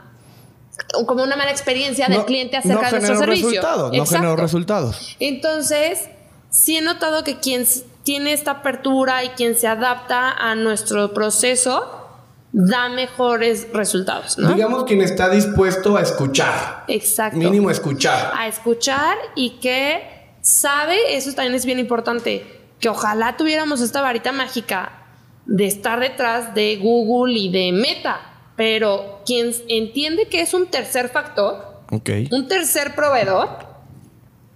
como 1.05 1.23
una 1.23 1.35
mala 1.35 1.51
experiencia 1.51 2.07
del 2.07 2.19
No- 2.19 2.25
cliente 2.25 2.57
acerca 2.57 2.75
no 2.75 2.81
de 2.85 2.91
nuestro 2.91 3.07
generó 3.15 3.19
servicio. 3.25 3.49
resultados, 3.49 3.91
no 3.93 4.05
generó 4.05 4.35
resultados. 4.35 5.15
Entonces, 5.19 6.09
sí 6.49 6.77
he 6.77 6.81
notado 6.81 7.23
que 7.23 7.39
quien 7.39 7.65
tiene 8.03 8.31
esta 8.33 8.51
apertura 8.51 9.23
y 9.23 9.29
quien 9.29 9.55
se 9.57 9.67
adapta 9.67 10.31
a 10.31 10.55
nuestro 10.55 11.13
proceso 11.13 11.93
da 12.53 12.87
mejores 12.87 13.67
resultados, 13.73 14.37
¿no? 14.37 14.53
Digamos 14.53 14.85
quien 14.85 15.01
está 15.01 15.29
dispuesto 15.29 15.97
a 15.97 16.01
escuchar. 16.01 16.85
Exacto. 16.87 17.37
Mínimo 17.37 17.69
escuchar. 17.69 18.31
A 18.35 18.47
escuchar 18.47 19.17
y 19.35 19.59
que 19.59 20.01
sabe, 20.41 21.17
eso 21.17 21.33
también 21.33 21.55
es 21.55 21.65
bien 21.65 21.77
importante, 21.79 22.45
que 22.79 22.87
ojalá 22.87 23.35
tuviéramos 23.35 23.81
esta 23.81 24.01
varita 24.01 24.31
mágica 24.31 24.93
de 25.47 25.65
estar 25.65 25.99
detrás 25.99 26.53
de 26.53 26.77
Google 26.77 27.33
y 27.39 27.49
de 27.49 27.71
Meta, 27.71 28.19
pero 28.55 29.21
quien 29.25 29.51
entiende 29.67 30.27
que 30.27 30.41
es 30.41 30.53
un 30.53 30.67
tercer 30.67 31.09
factor, 31.09 31.81
un 32.31 32.47
tercer 32.47 32.93
proveedor 32.95 33.49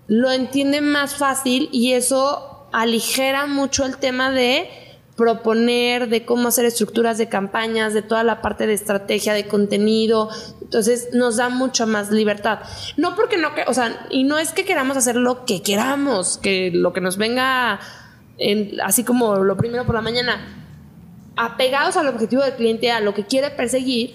lo 0.08 0.30
entiende 0.32 0.82
más 0.82 1.16
fácil 1.16 1.70
y 1.72 1.94
eso 1.94 2.68
aligera 2.74 3.46
mucho 3.48 3.86
el 3.86 3.96
tema 3.98 4.30
de 4.32 4.70
proponer, 5.16 6.10
de 6.10 6.26
cómo 6.26 6.48
hacer 6.50 6.66
estructuras 6.66 7.18
de 7.18 7.30
campañas, 7.30 7.94
de 7.94 8.02
toda 8.02 8.24
la 8.24 8.42
parte 8.42 8.66
de 8.68 8.74
estrategia, 8.74 9.34
de 9.34 9.48
contenido. 9.48 10.30
Entonces 10.62 11.10
nos 11.14 11.38
da 11.38 11.48
mucha 11.50 11.86
más 11.86 12.12
libertad. 12.12 12.60
No 12.98 13.16
porque 13.16 13.38
no, 13.38 13.50
o 13.68 13.74
sea, 13.74 14.08
y 14.10 14.24
no 14.24 14.38
es 14.38 14.52
que 14.52 14.66
queramos 14.66 14.98
hacer 14.98 15.16
lo 15.16 15.46
que 15.46 15.62
queramos, 15.62 16.38
que 16.38 16.72
lo 16.74 16.92
que 16.92 17.02
nos 17.02 17.18
venga 17.18 17.80
en- 18.38 18.82
así 18.82 19.04
como 19.04 19.36
lo 19.38 19.56
primero 19.58 19.86
por 19.86 19.96
la 19.96 20.02
mañana, 20.02 20.61
apegados 21.44 21.98
al 21.98 22.08
objetivo 22.08 22.44
del 22.44 22.54
cliente, 22.54 22.92
a 22.92 23.00
lo 23.00 23.14
que 23.16 23.26
quiere 23.26 23.50
perseguir, 23.50 24.14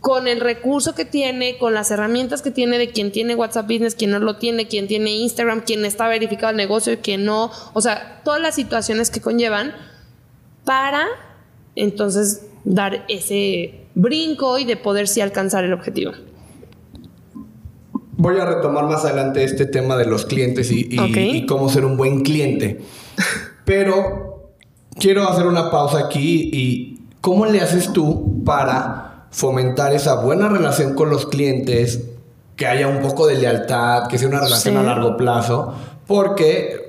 con 0.00 0.28
el 0.28 0.40
recurso 0.40 0.94
que 0.94 1.04
tiene, 1.04 1.56
con 1.58 1.72
las 1.74 1.90
herramientas 1.90 2.42
que 2.42 2.50
tiene 2.50 2.76
de 2.78 2.90
quien 2.90 3.12
tiene 3.12 3.34
WhatsApp 3.34 3.66
Business, 3.66 3.94
quien 3.94 4.10
no 4.10 4.18
lo 4.18 4.36
tiene, 4.36 4.66
quien 4.68 4.86
tiene 4.88 5.10
Instagram, 5.10 5.60
quien 5.62 5.84
está 5.84 6.06
verificado 6.08 6.50
el 6.50 6.56
negocio 6.56 6.92
y 6.92 6.96
quien 6.98 7.24
no, 7.24 7.50
o 7.74 7.80
sea, 7.80 8.20
todas 8.24 8.40
las 8.40 8.54
situaciones 8.54 9.10
que 9.10 9.20
conllevan 9.20 9.72
para 10.64 11.06
entonces 11.76 12.46
dar 12.64 13.04
ese 13.08 13.86
brinco 13.94 14.58
y 14.58 14.64
de 14.66 14.76
poder 14.76 15.08
sí 15.08 15.20
alcanzar 15.22 15.64
el 15.64 15.72
objetivo. 15.72 16.12
Voy 18.16 18.38
a 18.38 18.44
retomar 18.44 18.84
más 18.84 19.04
adelante 19.06 19.44
este 19.44 19.64
tema 19.64 19.96
de 19.96 20.04
los 20.06 20.26
clientes 20.26 20.70
y, 20.70 20.88
y- 20.90 20.98
Ok. 20.98 21.16
y 21.16 21.46
cómo 21.46 21.68
ser 21.70 21.84
un 21.86 21.96
buen 21.96 22.22
cliente. 22.22 22.80
Pero 23.64 24.29
quiero 25.00 25.28
hacer 25.28 25.46
una 25.46 25.70
pausa 25.70 25.98
aquí 25.98 26.50
y 26.52 27.00
¿cómo 27.20 27.46
le 27.46 27.60
haces 27.60 27.92
tú 27.92 28.42
para 28.44 29.24
fomentar 29.30 29.92
esa 29.92 30.16
buena 30.16 30.48
relación 30.48 30.94
con 30.94 31.10
los 31.10 31.26
clientes? 31.26 32.04
Que 32.56 32.66
haya 32.66 32.86
un 32.86 33.00
poco 33.00 33.26
de 33.26 33.36
lealtad, 33.36 34.06
que 34.06 34.18
sea 34.18 34.28
una 34.28 34.40
relación 34.40 34.74
Sí. 34.74 34.80
a 34.80 34.82
largo 34.84 35.16
plazo. 35.16 35.74
Porque, 36.06 36.79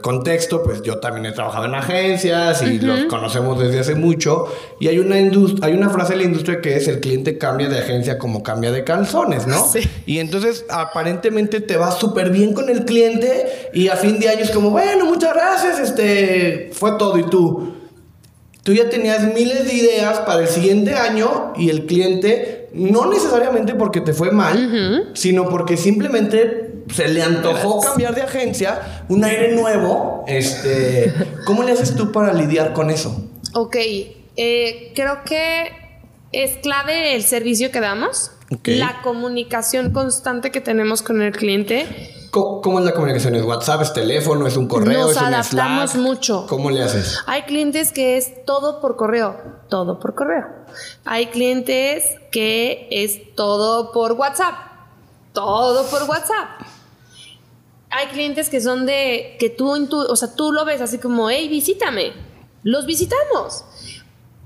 contexto, 0.00 0.62
pues 0.62 0.82
yo 0.82 0.98
también 0.98 1.26
he 1.26 1.32
trabajado 1.32 1.64
en 1.66 1.74
agencias 1.74 2.62
y 2.62 2.78
los 2.78 3.04
conocemos 3.04 3.58
desde 3.58 3.80
hace 3.80 3.94
mucho. 3.94 4.46
Y 4.80 4.88
hay 4.88 4.98
una, 4.98 5.16
hay 5.16 5.72
una 5.72 5.90
frase 5.90 6.12
en 6.14 6.18
la 6.20 6.24
industria 6.24 6.60
que 6.60 6.76
es 6.76 6.88
el 6.88 7.00
cliente 7.00 7.38
cambia 7.38 7.68
de 7.68 7.78
agencia 7.78 8.18
como 8.18 8.42
cambia 8.42 8.70
de 8.70 8.84
calzones, 8.84 9.46
¿no? 9.46 9.66
Sí. 9.66 9.80
Y 10.06 10.18
entonces 10.18 10.64
aparentemente 10.70 11.60
te 11.60 11.76
va 11.76 11.90
súper 11.90 12.30
bien 12.30 12.54
con 12.54 12.68
el 12.68 12.84
cliente 12.84 13.70
y 13.72 13.88
a 13.88 13.96
fin 13.96 14.18
de 14.18 14.28
año 14.28 14.40
es 14.40 14.50
como, 14.50 14.70
bueno, 14.70 15.06
muchas 15.06 15.34
gracias, 15.34 15.78
este, 15.80 16.70
fue 16.72 16.92
todo. 16.98 17.18
Y 17.18 17.24
tú, 17.24 17.74
tú 18.62 18.72
ya 18.72 18.88
tenías 18.88 19.22
miles 19.34 19.66
de 19.66 19.74
ideas 19.74 20.20
para 20.20 20.42
el 20.42 20.48
siguiente 20.48 20.94
año 20.94 21.52
y 21.56 21.70
el 21.70 21.86
cliente, 21.86 22.68
no 22.72 23.10
necesariamente 23.10 23.74
porque 23.74 24.00
te 24.00 24.12
fue 24.12 24.30
mal, 24.30 25.10
sino 25.14 25.48
porque 25.48 25.76
simplemente 25.76 26.67
se 26.94 27.08
le 27.08 27.22
antojó 27.22 27.80
cambiar 27.80 28.14
de 28.14 28.22
agencia, 28.22 29.04
un 29.08 29.24
aire 29.24 29.54
nuevo. 29.54 30.24
Este, 30.26 31.12
¿Cómo 31.46 31.62
le 31.62 31.72
haces 31.72 31.94
tú 31.96 32.12
para 32.12 32.32
lidiar 32.32 32.72
con 32.72 32.90
eso? 32.90 33.24
Ok, 33.54 33.76
eh, 34.36 34.92
creo 34.94 35.22
que 35.24 35.70
es 36.32 36.58
clave 36.58 37.14
el 37.14 37.22
servicio 37.22 37.70
que 37.70 37.80
damos, 37.80 38.32
Ok. 38.50 38.68
la 38.68 39.00
comunicación 39.02 39.92
constante 39.92 40.50
que 40.50 40.60
tenemos 40.60 41.02
con 41.02 41.20
el 41.20 41.32
cliente 41.32 41.86
¿Cómo, 42.30 42.60
cómo 42.60 42.78
es 42.78 42.84
la 42.84 42.92
comunicación? 42.92 43.34
¿Es 43.36 43.42
WhatsApp? 43.42 43.82
¿Es 43.82 43.92
teléfono? 43.94 44.46
¿Es 44.46 44.56
un 44.56 44.68
correo? 44.68 45.02
Nos 45.02 45.12
¿Es 45.12 45.16
un 45.16 45.24
adaptamos 45.24 45.90
Slack? 45.92 46.02
mucho. 46.02 46.46
¿Cómo 46.46 46.70
le 46.70 46.82
haces? 46.82 47.18
Hay 47.26 47.42
clientes 47.42 47.90
que 47.92 48.16
es 48.18 48.44
todo 48.44 48.80
por 48.80 48.96
correo, 48.96 49.36
todo 49.70 49.98
por 49.98 50.14
correo. 50.14 50.44
Hay 51.04 51.28
clientes 51.28 52.04
que 52.30 52.86
es 52.90 53.34
todo 53.34 53.92
por 53.92 54.12
WhatsApp, 54.12 54.54
todo 55.32 55.86
por 55.86 56.02
WhatsApp. 56.02 56.60
Hay 57.90 58.06
clientes 58.08 58.48
que 58.48 58.60
son 58.60 58.86
de 58.86 59.36
que 59.38 59.48
tú, 59.50 59.74
en 59.76 59.88
tu- 59.88 60.00
o 60.00 60.16
sea, 60.16 60.34
tú 60.34 60.52
lo 60.52 60.64
ves 60.64 60.80
así 60.80 60.98
como, 60.98 61.30
hey, 61.30 61.48
visítame. 61.48 62.12
Los 62.62 62.86
visitamos. 62.86 63.64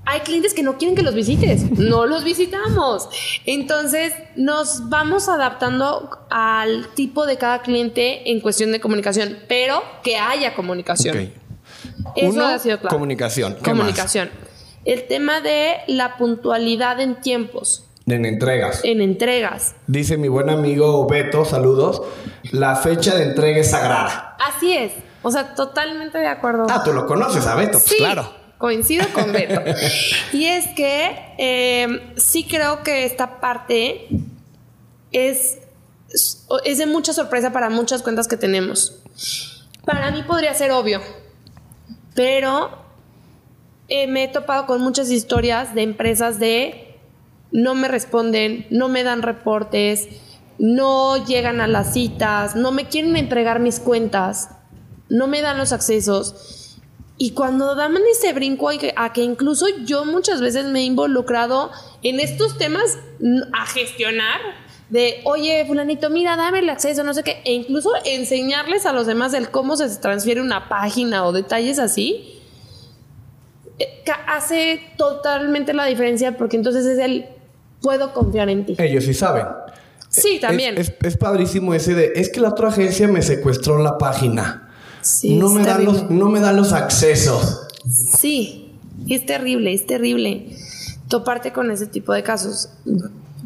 Hay 0.05 0.19
clientes 0.21 0.53
que 0.53 0.63
no 0.63 0.77
quieren 0.77 0.95
que 0.95 1.01
los 1.01 1.13
visites, 1.15 1.71
no 1.77 2.05
los 2.05 2.23
visitamos. 2.23 3.07
Entonces 3.45 4.13
nos 4.35 4.89
vamos 4.89 5.29
adaptando 5.29 6.19
al 6.29 6.87
tipo 6.93 7.25
de 7.25 7.37
cada 7.37 7.61
cliente 7.61 8.29
en 8.31 8.39
cuestión 8.41 8.71
de 8.71 8.79
comunicación, 8.81 9.39
pero 9.47 9.81
que 10.03 10.17
haya 10.17 10.55
comunicación. 10.55 11.33
Eso 12.15 12.29
Uno, 12.29 12.45
ha 12.47 12.59
sido 12.59 12.79
claro. 12.79 12.93
comunicación. 12.95 13.55
¿Qué 13.55 13.71
Comunicación. 13.71 14.29
El 14.85 15.07
tema 15.07 15.39
de 15.41 15.77
la 15.87 16.17
puntualidad 16.17 16.99
en 16.99 17.19
tiempos? 17.21 17.85
En 18.05 18.25
entregas. 18.25 18.81
en 18.83 19.01
entregas. 19.01 19.75
Dice 19.87 20.17
mi 20.17 20.27
buen 20.27 20.49
amigo 20.49 21.07
Beto, 21.07 21.45
saludos. 21.45 22.01
La 22.51 22.75
fecha 22.75 23.15
de 23.15 23.23
entrega 23.23 23.59
es 23.59 23.71
sagrada. 23.71 24.35
Así 24.39 24.73
es. 24.75 24.91
O 25.21 25.31
sea, 25.31 25.55
totalmente 25.55 26.17
de 26.17 26.27
acuerdo. 26.27 26.65
Ah, 26.69 26.81
tú 26.83 26.91
lo 26.91 27.05
conoces 27.05 27.45
a 27.47 27.55
Beto, 27.55 27.73
pues 27.73 27.83
Sí, 27.85 27.95
claro. 27.97 28.29
coincido 28.57 29.05
con 29.13 29.31
Beto. 29.31 29.61
y 30.33 30.45
es 30.45 30.67
que 30.75 31.15
eh, 31.37 32.13
sí 32.17 32.43
creo 32.45 32.83
que 32.83 33.05
esta 33.05 33.39
parte 33.39 34.07
es, 35.13 35.59
es 36.65 36.77
de 36.77 36.85
mucha 36.85 37.13
sorpresa 37.13 37.53
para 37.53 37.69
muchas 37.69 38.01
cuentas 38.01 38.27
que 38.27 38.35
tenemos. 38.35 39.01
Para 39.85 40.11
mí 40.11 40.23
podría 40.23 40.53
ser 40.53 40.71
obvio, 40.71 40.99
pero 42.15 42.69
eh, 43.87 44.07
me 44.07 44.25
he 44.25 44.27
topado 44.27 44.65
con 44.65 44.81
muchas 44.81 45.09
historias 45.09 45.73
de 45.73 45.83
empresas 45.83 46.39
de 46.39 46.92
no 47.53 47.75
me 47.75 47.87
responden, 47.87 48.65
no 48.71 48.89
me 48.89 49.03
dan 49.03 49.21
reportes, 49.21 50.09
no 50.57 51.23
llegan 51.25 51.61
a 51.61 51.67
las 51.67 51.93
citas, 51.93 52.55
no 52.55 52.71
me 52.71 52.87
quieren 52.87 53.15
entregar 53.15 53.59
mis 53.59 53.79
cuentas, 53.79 54.49
no 55.07 55.27
me 55.27 55.41
dan 55.41 55.57
los 55.57 55.71
accesos. 55.71 56.79
Y 57.17 57.31
cuando 57.31 57.75
dan 57.75 57.95
ese 58.11 58.33
brinco 58.33 58.69
a 58.95 59.13
que, 59.13 59.21
incluso 59.21 59.67
yo 59.85 60.03
muchas 60.03 60.41
veces 60.41 60.65
me 60.65 60.79
he 60.79 60.83
involucrado 60.83 61.71
en 62.01 62.19
estos 62.19 62.57
temas 62.57 62.97
a 63.53 63.65
gestionar, 63.67 64.41
de, 64.89 65.21
oye, 65.23 65.63
fulanito, 65.65 66.09
mira, 66.09 66.35
dame 66.35 66.59
el 66.59 66.69
acceso, 66.69 67.03
no 67.03 67.13
sé 67.13 67.23
qué, 67.23 67.41
e 67.45 67.53
incluso 67.53 67.91
enseñarles 68.03 68.85
a 68.85 68.93
los 68.93 69.07
demás 69.07 69.31
del 69.31 69.49
cómo 69.49 69.75
se 69.75 69.89
transfiere 69.97 70.41
una 70.41 70.69
página 70.69 71.25
o 71.25 71.31
detalles 71.31 71.79
así, 71.79 72.41
eh, 73.79 74.03
hace 74.27 74.81
totalmente 74.97 75.73
la 75.73 75.85
diferencia 75.85 76.37
porque 76.37 76.57
entonces 76.57 76.85
es 76.85 76.99
el, 76.99 77.25
puedo 77.83 78.11
confiar 78.13 78.49
en 78.49 78.65
ti. 78.65 78.75
Ellos 78.79 79.03
sí 79.03 79.13
saben. 79.13 79.45
Sí, 80.09 80.39
también. 80.41 80.75
Es, 80.79 80.89
es- 80.89 80.95
es 81.01 81.17
padrísimo 81.17 81.73
ese 81.75 81.93
de, 81.93 82.13
es 82.15 82.29
que 82.29 82.39
la 82.39 82.49
otra 82.49 82.69
agencia 82.69 83.07
me 83.07 83.21
secuestró 83.21 83.77
la 83.77 83.99
página. 83.99 84.69
Sí, 85.01 85.35
no, 85.35 85.49
me 85.49 85.63
dan 85.63 85.83
los, 85.85 86.09
no 86.09 86.29
me 86.29 86.39
dan 86.39 86.55
los 86.55 86.71
accesos. 86.73 87.67
Sí, 87.85 88.73
es 89.09 89.25
terrible, 89.25 89.73
es 89.73 89.85
terrible 89.85 90.55
toparte 91.09 91.51
con 91.51 91.69
ese 91.69 91.85
tipo 91.85 92.13
de 92.13 92.23
casos. 92.23 92.69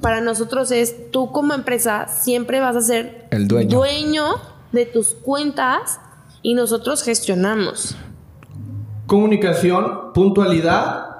Para 0.01 0.21
nosotros 0.21 0.69
es, 0.71 1.09
tú 1.11 1.31
como 1.31 1.53
empresa 1.55 2.07
siempre 2.07 2.59
vas 2.59 2.75
a 2.75 2.81
ser 2.81 3.25
El 3.31 3.47
dueño. 3.47 3.75
dueño 3.77 4.23
de 4.71 4.85
tus 4.85 5.15
cuentas 5.15 5.99
y 6.43 6.53
nosotros 6.53 7.01
gestionamos. 7.01 7.95
Comunicación, 9.07 10.13
puntualidad. 10.13 11.16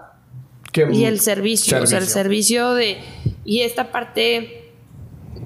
Que- 0.85 0.93
Y 0.95 1.05
el 1.05 1.19
servicio, 1.19 1.81
o 1.81 1.87
sea, 1.87 1.99
el 1.99 2.07
servicio 2.07 2.73
de... 2.73 2.97
Y 3.45 3.61
esta 3.61 3.91
parte 3.91 4.71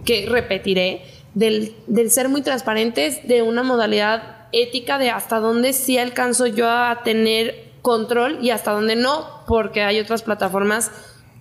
que 0.05 0.25
repetiré, 0.27 1.01
del, 1.35 1.73
del 1.87 2.09
ser 2.11 2.27
muy 2.29 2.41
transparentes, 2.41 3.27
de 3.27 3.41
una 3.41 3.63
modalidad 3.63 4.47
ética 4.51 4.97
de 4.97 5.09
hasta 5.09 5.39
dónde 5.39 5.73
sí 5.73 5.97
alcanzo 5.97 6.45
yo 6.47 6.69
a 6.69 7.01
tener 7.03 7.69
control 7.81 8.39
y 8.41 8.49
hasta 8.49 8.71
dónde 8.71 8.95
no, 8.95 9.25
porque 9.47 9.81
hay 9.81 9.99
otras 9.99 10.23
plataformas 10.23 10.91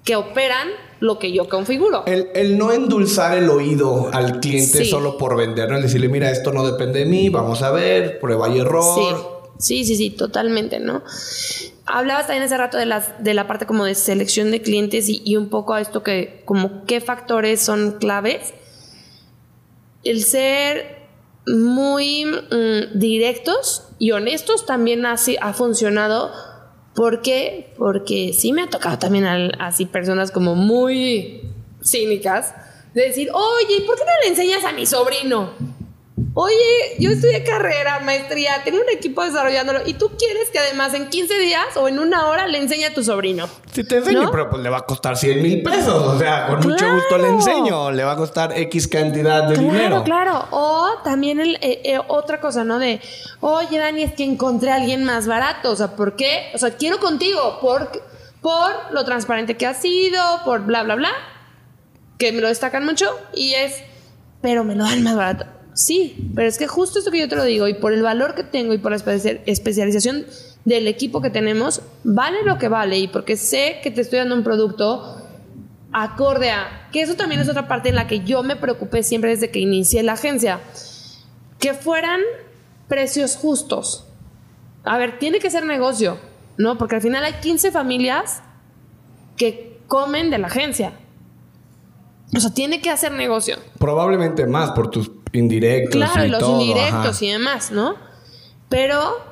que 0.05 0.17
operan 0.17 0.69
lo 1.01 1.19
que 1.19 1.33
yo 1.33 1.49
configuro. 1.49 2.05
El, 2.07 2.29
el 2.35 2.57
no 2.59 2.73
endulzar 2.73 3.37
el 3.37 3.49
oído 3.51 4.11
al 4.13 4.41
cliente 4.41 4.85
Sí. 4.85 4.91
solo 4.91 5.17
por 5.19 5.37
vender, 5.37 5.69
¿no? 5.71 5.77
El 5.77 5.83
decirle, 5.83 6.09
mira, 6.09 6.31
esto 6.31 6.53
no 6.53 6.65
depende 6.65 7.01
de 7.01 7.07
mí, 7.07 7.29
vamos 7.31 7.63
a 7.63 7.71
ver, 7.71 8.21
prueba 8.21 8.49
y 8.49 8.59
error. 8.61 8.85
Sí, 8.95 9.17
sí, 9.61 9.85
sí, 9.85 9.95
sí, 9.97 10.11
totalmente, 10.11 10.81
¿no? 10.81 11.03
Hablabas 11.87 12.27
también 12.27 12.45
hace 12.45 12.57
rato 12.57 12.77
de, 12.79 12.87
las, 12.87 13.23
de 13.23 13.35
la 13.35 13.47
parte 13.47 13.67
como 13.67 13.85
de 13.85 13.95
selección 13.95 14.51
de 14.51 14.63
clientes 14.63 15.07
y, 15.09 15.37
un 15.37 15.49
poco 15.49 15.75
a 15.75 15.81
esto 15.81 16.03
que, 16.03 16.43
como 16.45 16.85
qué 16.85 17.01
factores 17.01 17.61
son 17.61 17.99
claves. 17.99 18.55
El 20.05 20.23
ser 20.25 20.99
muy 21.47 22.25
mm, 22.27 22.99
directos 22.99 23.89
y 23.99 24.13
honestos 24.13 24.67
también 24.67 25.05
así 25.05 25.37
ha 25.41 25.53
funcionado. 25.53 26.33
¿Por 26.95 27.23
qué? 27.23 27.73
Porque 27.77 28.33
sí 28.33 28.53
me 28.53 28.63
ha 28.63 28.71
tocado 28.71 28.99
también 28.99 29.25
al- 29.25 29.57
así 29.59 29.87
personas 29.87 30.31
como 30.31 30.55
muy 30.55 31.43
cínicas 31.85 32.55
de 32.95 33.03
decir, 33.03 33.31
oye, 33.33 33.81
¿por 33.87 33.97
qué 33.97 34.03
no 34.05 34.11
le 34.23 34.29
enseñas 34.29 34.65
a 34.65 34.73
mi 34.73 34.87
sobrino? 34.87 35.51
Oye, 36.35 36.55
yo 37.01 37.11
estudié 37.11 37.43
carrera, 37.43 37.99
maestría, 38.01 38.63
tengo 38.65 38.79
un 38.79 38.89
equipo 38.97 39.25
desarrollándolo 39.25 39.81
y 39.85 39.95
tú 39.95 40.13
quieres 40.17 40.49
que 40.51 40.61
además 40.61 40.95
en 40.95 41.09
15 41.09 41.39
días 41.41 41.77
o 41.77 41.89
en 41.89 41.99
una 41.99 42.29
hora 42.29 42.47
le 42.47 42.59
enseñe 42.59 42.85
a 42.85 42.95
tu 42.95 43.03
sobrino. 43.03 43.49
Si 43.73 43.83
te 43.83 43.97
enseño, 43.97 44.23
¿No? 44.23 44.31
pero 44.31 44.49
pues 44.49 44.63
le 44.63 44.71
va 44.71 44.79
a 44.79 44.87
costar 44.87 45.17
100 45.17 45.43
mil 45.43 45.63
pesos. 45.65 45.89
O 46.07 46.19
sea, 46.21 46.47
con 46.47 46.59
mucho 46.61 46.77
Claro. 46.77 46.95
gusto 46.95 47.19
le 47.19 47.29
enseño. 47.31 47.91
Le 47.91 48.05
va 48.05 48.13
a 48.13 48.17
costar 48.17 48.57
X 48.57 48.87
cantidad 48.87 49.43
de 49.49 49.55
Claro, 49.55 49.73
dinero. 49.73 50.05
claro. 50.05 50.47
O 50.53 50.99
también 51.03 51.41
el, 51.41 51.57
eh, 51.57 51.81
eh, 51.85 51.99
otra 52.07 52.39
cosa, 52.41 52.63
¿no? 52.63 52.79
De, 52.79 53.01
oye, 53.41 53.79
Dani, 53.79 54.05
es 54.05 54.13
que 54.13 54.25
encontré 54.25 54.71
a 54.71 54.77
alguien 54.77 55.03
más 55.05 55.27
barato. 55.27 55.73
O 55.73 55.77
sea, 55.77 55.97
¿por 55.97 56.15
qué? 56.15 56.53
O 56.55 56.59
sea, 56.59 56.77
quiero 56.77 57.01
contigo 57.01 57.59
por, 57.61 57.91
por 58.41 58.71
lo 58.93 59.05
transparente 59.05 59.57
que 59.57 59.67
has 59.67 59.79
sido, 59.83 60.23
por 60.45 60.61
bla, 60.65 60.85
bla, 60.85 60.95
bla. 60.95 61.11
Que 62.19 62.31
me 62.31 62.41
lo 62.41 62.47
destacan 62.47 62.85
mucho. 62.85 63.11
Y 63.35 63.55
es, 63.55 63.83
pero 64.43 64.63
me 64.63 64.77
lo 64.77 64.85
dan 64.85 65.03
más 65.03 65.17
barato. 65.17 65.47
Sí, 65.83 66.31
pero 66.35 66.47
es 66.47 66.59
que 66.59 66.67
justo 66.67 66.99
esto 66.99 67.11
que 67.11 67.21
yo 67.21 67.29
te 67.29 67.37
lo 67.37 67.45
digo, 67.45 67.67
y 67.67 67.73
por 67.75 67.95
el 67.95 68.03
valor 68.03 68.35
que 68.35 68.43
tengo 68.45 68.75
y 68.75 68.79
por 68.79 68.91
la 68.93 68.99
espe- 68.99 69.41
especialización 69.47 70.27
del 70.67 70.87
equipo 70.89 71.23
que 71.23 71.31
tenemos, 71.31 71.81
vale 72.05 72.43
lo 72.45 72.59
que 72.59 72.69
vale. 72.69 72.99
Y 72.99 73.09
porque 73.09 73.39
sé 73.39 73.79
que 73.83 73.91
te 73.91 74.03
estoy 74.03 74.19
dando 74.19 74.35
un 74.35 74.45
producto 74.45 75.17
acorde 75.91 76.51
a, 76.51 76.89
que 76.93 77.01
eso 77.01 77.15
también 77.15 77.41
es 77.41 77.49
otra 77.49 77.67
parte 77.67 77.89
en 77.89 77.95
la 77.95 78.07
que 78.07 78.21
yo 78.21 78.43
me 78.43 78.57
preocupé 78.57 79.03
siempre 79.03 79.31
desde 79.31 79.51
que 79.51 79.59
inicié 79.61 80.03
la 80.03 80.13
agencia, 80.13 80.61
que 81.59 81.73
fueran 81.73 82.21
precios 82.87 83.37
justos. 83.37 84.05
A 84.85 84.99
ver, 84.99 85.19
tiene 85.19 85.39
que 85.39 85.49
ser 85.51 85.65
negocio, 85.65 86.19
¿no? 86.59 86.77
Porque 86.77 86.97
al 86.97 87.01
final 87.03 87.25
hay 87.25 87.35
15 87.41 87.71
familias 87.73 88.43
que 89.39 89.79
comen 89.89 90.29
de 90.31 90.37
la 90.37 90.49
agencia. 90.49 90.93
O 92.37 92.39
sea, 92.41 92.53
tiene 92.53 92.81
que 92.83 92.91
hacer 92.91 93.13
negocio. 93.13 93.57
Probablemente 93.79 94.47
más 94.47 94.71
por 94.73 94.91
tus 94.91 95.11
indirectos. 95.33 95.97
Claro, 95.97 96.25
y 96.25 96.29
los 96.29 96.41
todo, 96.41 96.61
indirectos 96.61 97.17
ajá. 97.17 97.25
y 97.25 97.31
demás, 97.31 97.71
¿no? 97.71 97.97
Pero 98.69 99.31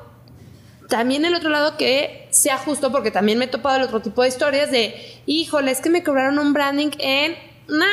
también 0.89 1.23
el 1.25 1.35
otro 1.35 1.49
lado 1.49 1.77
que 1.77 2.27
sea 2.31 2.57
justo, 2.57 2.91
porque 2.91 3.11
también 3.11 3.37
me 3.37 3.45
he 3.45 3.47
topado 3.47 3.77
el 3.77 3.83
otro 3.83 4.01
tipo 4.01 4.23
de 4.23 4.27
historias 4.27 4.71
de, 4.71 5.21
híjole, 5.25 5.71
es 5.71 5.81
que 5.81 5.89
me 5.89 6.03
cobraron 6.03 6.39
un 6.39 6.53
branding 6.53 6.89
en 6.99 7.35
una 7.67 7.87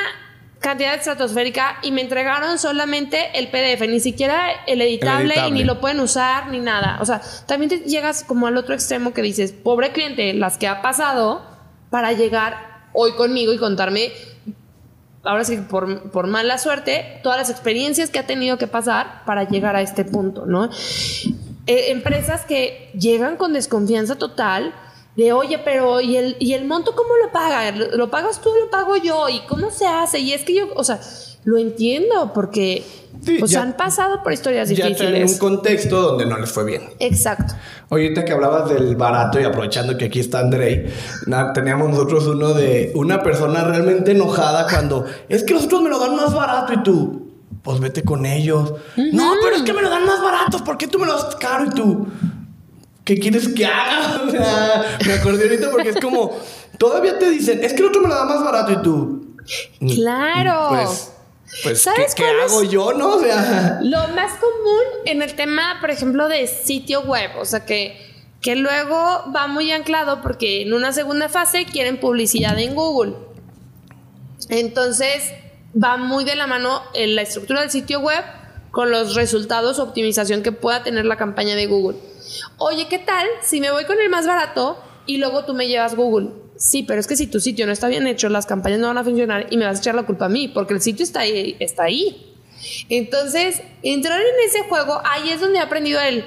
cantidad 0.60 0.94
estratosférica 0.94 1.78
y 1.82 1.92
me 1.92 2.00
entregaron 2.00 2.58
solamente 2.58 3.38
el 3.38 3.48
PDF, 3.48 3.86
ni 3.88 4.00
siquiera 4.00 4.50
el 4.66 4.80
editable, 4.80 5.34
editable. 5.34 5.48
y 5.48 5.52
ni 5.52 5.64
lo 5.64 5.80
pueden 5.80 6.00
usar 6.00 6.48
ni 6.48 6.58
nada. 6.58 6.98
O 7.00 7.04
sea, 7.04 7.20
también 7.46 7.68
te 7.68 7.78
llegas 7.80 8.24
como 8.24 8.46
al 8.46 8.56
otro 8.56 8.74
extremo 8.74 9.12
que 9.12 9.22
dices, 9.22 9.52
pobre 9.52 9.92
cliente, 9.92 10.32
las 10.34 10.56
que 10.56 10.66
ha 10.66 10.82
pasado 10.82 11.42
para 11.90 12.12
llegar 12.12 12.88
hoy 12.94 13.12
conmigo 13.12 13.52
y 13.52 13.58
contarme 13.58 14.10
ahora 15.26 15.44
sí 15.44 15.58
por, 15.58 16.10
por 16.10 16.26
mala 16.26 16.58
suerte, 16.58 17.20
todas 17.22 17.38
las 17.38 17.50
experiencias 17.50 18.10
que 18.10 18.18
ha 18.18 18.26
tenido 18.26 18.58
que 18.58 18.66
pasar 18.66 19.24
para 19.26 19.48
llegar 19.48 19.76
a 19.76 19.82
este 19.82 20.04
punto, 20.04 20.46
¿no? 20.46 20.70
Eh, 21.66 21.90
empresas 21.90 22.44
que 22.44 22.90
llegan 22.98 23.36
con 23.36 23.52
desconfianza 23.52 24.16
total 24.16 24.72
de, 25.16 25.32
oye, 25.32 25.58
pero 25.58 26.00
¿y 26.00 26.16
el, 26.16 26.36
¿y 26.38 26.52
el 26.52 26.64
monto 26.66 26.94
cómo 26.94 27.16
lo 27.16 27.32
paga? 27.32 27.70
¿Lo, 27.72 27.96
lo 27.96 28.10
pagas 28.10 28.40
tú 28.40 28.50
lo 28.62 28.70
pago 28.70 28.96
yo? 28.96 29.28
¿Y 29.28 29.40
cómo 29.46 29.70
se 29.70 29.86
hace? 29.86 30.20
Y 30.20 30.32
es 30.32 30.44
que 30.44 30.54
yo, 30.54 30.68
o 30.74 30.84
sea, 30.84 31.00
lo 31.44 31.58
entiendo 31.58 32.32
porque 32.32 32.84
Sí, 33.26 33.36
pues 33.40 33.50
ya- 33.50 33.62
han 33.62 33.76
pasado 33.76 34.22
por 34.22 34.32
historias 34.32 34.68
Ya 34.68 34.76
traen 34.76 34.94
difíciles. 34.94 35.32
un 35.32 35.38
contexto 35.38 36.00
donde 36.00 36.26
no 36.26 36.38
les 36.38 36.50
fue 36.50 36.64
bien. 36.64 36.82
Exacto. 37.00 37.54
Ahorita 37.90 38.24
que 38.24 38.32
hablabas 38.32 38.68
del 38.70 38.94
barato 38.96 39.40
y 39.40 39.44
aprovechando 39.44 39.98
que 39.98 40.04
aquí 40.06 40.20
está 40.20 40.38
Andrei, 40.40 40.86
na- 41.26 41.52
teníamos 41.52 41.90
nosotros 41.90 42.26
uno 42.26 42.54
de 42.54 42.92
una 42.94 43.22
persona 43.22 43.64
realmente 43.64 44.12
enojada 44.12 44.66
cuando 44.70 45.04
es 45.28 45.42
que 45.42 45.54
nosotros 45.54 45.82
me 45.82 45.90
lo 45.90 45.98
dan 45.98 46.14
más 46.16 46.32
barato 46.34 46.72
y 46.72 46.82
tú. 46.82 47.22
pues 47.62 47.80
vete 47.80 48.02
con 48.04 48.26
ellos. 48.26 48.74
No, 49.12 49.32
pero 49.42 49.56
es 49.56 49.62
que 49.62 49.72
me 49.72 49.82
lo 49.82 49.90
dan 49.90 50.06
más 50.06 50.22
baratos. 50.22 50.62
¿Por 50.62 50.78
qué 50.78 50.86
tú 50.86 51.00
me 51.00 51.06
lo 51.06 51.14
das 51.14 51.34
caro 51.34 51.64
y 51.64 51.70
tú? 51.70 52.06
¿Qué 53.02 53.18
quieres 53.18 53.48
que 53.48 53.66
haga? 53.66 54.22
O 54.28 54.30
sea, 54.30 54.98
me 55.04 55.12
acordé 55.14 55.44
ahorita 55.48 55.70
porque 55.72 55.88
es 55.88 55.96
como, 56.00 56.30
todavía 56.78 57.18
te 57.18 57.28
dicen, 57.28 57.64
es 57.64 57.72
que 57.72 57.80
el 57.82 57.88
otro 57.88 58.02
me 58.02 58.08
lo 58.08 58.14
da 58.14 58.24
más 58.24 58.44
barato 58.44 58.70
y 58.70 58.82
tú. 58.82 59.34
Claro. 59.96 60.68
Pues, 60.70 61.12
pues 61.62 61.82
¿Sabes 61.82 62.14
¿qué, 62.14 62.24
hago 62.24 62.62
yo, 62.64 62.92
no? 62.92 63.16
O 63.16 63.20
sea, 63.20 63.78
Lo 63.82 64.08
más 64.08 64.32
común 64.32 64.82
en 65.04 65.22
el 65.22 65.34
tema, 65.34 65.78
por 65.80 65.90
ejemplo, 65.90 66.28
de 66.28 66.46
sitio 66.46 67.02
web, 67.02 67.30
o 67.38 67.44
sea 67.44 67.64
que, 67.64 67.96
que 68.40 68.56
luego 68.56 68.96
va 69.34 69.46
muy 69.46 69.70
anclado 69.70 70.22
porque 70.22 70.62
en 70.62 70.74
una 70.74 70.92
segunda 70.92 71.28
fase 71.28 71.64
quieren 71.64 71.98
publicidad 71.98 72.58
en 72.58 72.74
Google. 72.74 73.14
Entonces 74.48 75.32
va 75.80 75.96
muy 75.96 76.24
de 76.24 76.36
la 76.36 76.46
mano 76.46 76.82
en 76.94 77.14
la 77.14 77.22
estructura 77.22 77.60
del 77.60 77.70
sitio 77.70 78.00
web 78.00 78.24
con 78.70 78.90
los 78.90 79.14
resultados 79.14 79.78
o 79.78 79.84
optimización 79.84 80.42
que 80.42 80.52
pueda 80.52 80.82
tener 80.82 81.06
la 81.06 81.16
campaña 81.16 81.54
de 81.54 81.66
Google. 81.66 81.98
Oye, 82.58 82.88
¿qué 82.88 82.98
tal 82.98 83.26
si 83.42 83.60
me 83.60 83.70
voy 83.70 83.84
con 83.84 84.00
el 84.00 84.10
más 84.10 84.26
barato 84.26 84.78
y 85.06 85.18
luego 85.18 85.44
tú 85.44 85.54
me 85.54 85.68
llevas 85.68 85.94
Google? 85.94 86.45
Sí, 86.58 86.82
pero 86.82 87.00
es 87.00 87.06
que 87.06 87.16
si 87.16 87.26
tu 87.26 87.40
sitio 87.40 87.66
no 87.66 87.72
está 87.72 87.88
bien 87.88 88.06
hecho, 88.06 88.28
las 88.28 88.46
campañas 88.46 88.78
no 88.80 88.88
van 88.88 88.98
a 88.98 89.04
funcionar 89.04 89.46
y 89.50 89.56
me 89.56 89.64
vas 89.64 89.78
a 89.78 89.80
echar 89.80 89.94
la 89.94 90.04
culpa 90.04 90.26
a 90.26 90.28
mí, 90.28 90.48
porque 90.48 90.74
el 90.74 90.80
sitio 90.80 91.04
está 91.04 91.20
ahí. 91.20 91.56
Está 91.60 91.84
ahí. 91.84 92.34
Entonces, 92.88 93.62
entrar 93.82 94.20
en 94.20 94.48
ese 94.48 94.60
juego, 94.68 95.00
ahí 95.04 95.30
es 95.30 95.40
donde 95.40 95.58
he 95.58 95.62
aprendido 95.62 96.00
el 96.00 96.24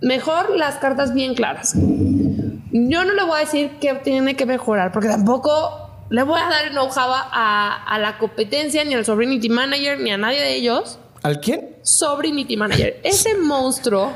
mejor 0.00 0.56
las 0.56 0.76
cartas 0.76 1.14
bien 1.14 1.34
claras. 1.34 1.74
Yo 1.74 3.04
no 3.04 3.14
le 3.14 3.24
voy 3.24 3.36
a 3.36 3.40
decir 3.40 3.70
que 3.80 3.94
tiene 3.94 4.36
que 4.36 4.46
mejorar, 4.46 4.92
porque 4.92 5.08
tampoco 5.08 6.06
le 6.10 6.22
voy 6.22 6.40
a 6.40 6.48
dar 6.48 6.70
know-how 6.70 7.12
a, 7.12 7.84
a 7.84 7.98
la 7.98 8.18
competencia, 8.18 8.84
ni 8.84 8.94
al 8.94 9.04
Sobrinity 9.04 9.48
Manager, 9.48 9.98
ni 9.98 10.12
a 10.12 10.18
nadie 10.18 10.40
de 10.40 10.56
ellos. 10.56 10.98
¿al 11.22 11.40
quién? 11.40 11.76
Sobrinity 11.82 12.56
Manager, 12.56 13.00
ese 13.04 13.36
monstruo, 13.36 14.12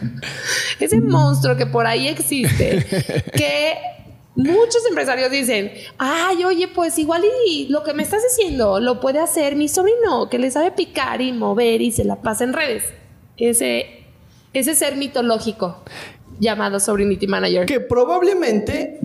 ese 0.80 1.00
monstruo 1.00 1.56
que 1.56 1.66
por 1.66 1.86
ahí 1.86 2.08
existe, 2.08 2.84
que 3.34 3.78
muchos 4.36 4.84
empresarios 4.88 5.30
dicen, 5.30 5.72
ay, 5.98 6.44
oye, 6.44 6.68
pues 6.68 6.98
igual 6.98 7.24
y 7.48 7.68
lo 7.68 7.82
que 7.82 7.94
me 7.94 8.02
estás 8.02 8.22
diciendo 8.22 8.80
lo 8.80 9.00
puede 9.00 9.18
hacer 9.18 9.56
mi 9.56 9.68
sobrino, 9.68 10.28
que 10.28 10.38
le 10.38 10.50
sabe 10.50 10.70
picar 10.70 11.20
y 11.20 11.32
mover 11.32 11.80
y 11.82 11.90
se 11.90 12.04
la 12.04 12.16
pasa 12.22 12.44
en 12.44 12.52
redes. 12.52 12.84
Ese, 13.38 14.04
ese 14.52 14.74
ser 14.74 14.96
mitológico 14.96 15.82
llamado 16.38 16.78
Sobrinity 16.80 17.26
Manager. 17.26 17.66
Que 17.66 17.80
probablemente 17.80 19.00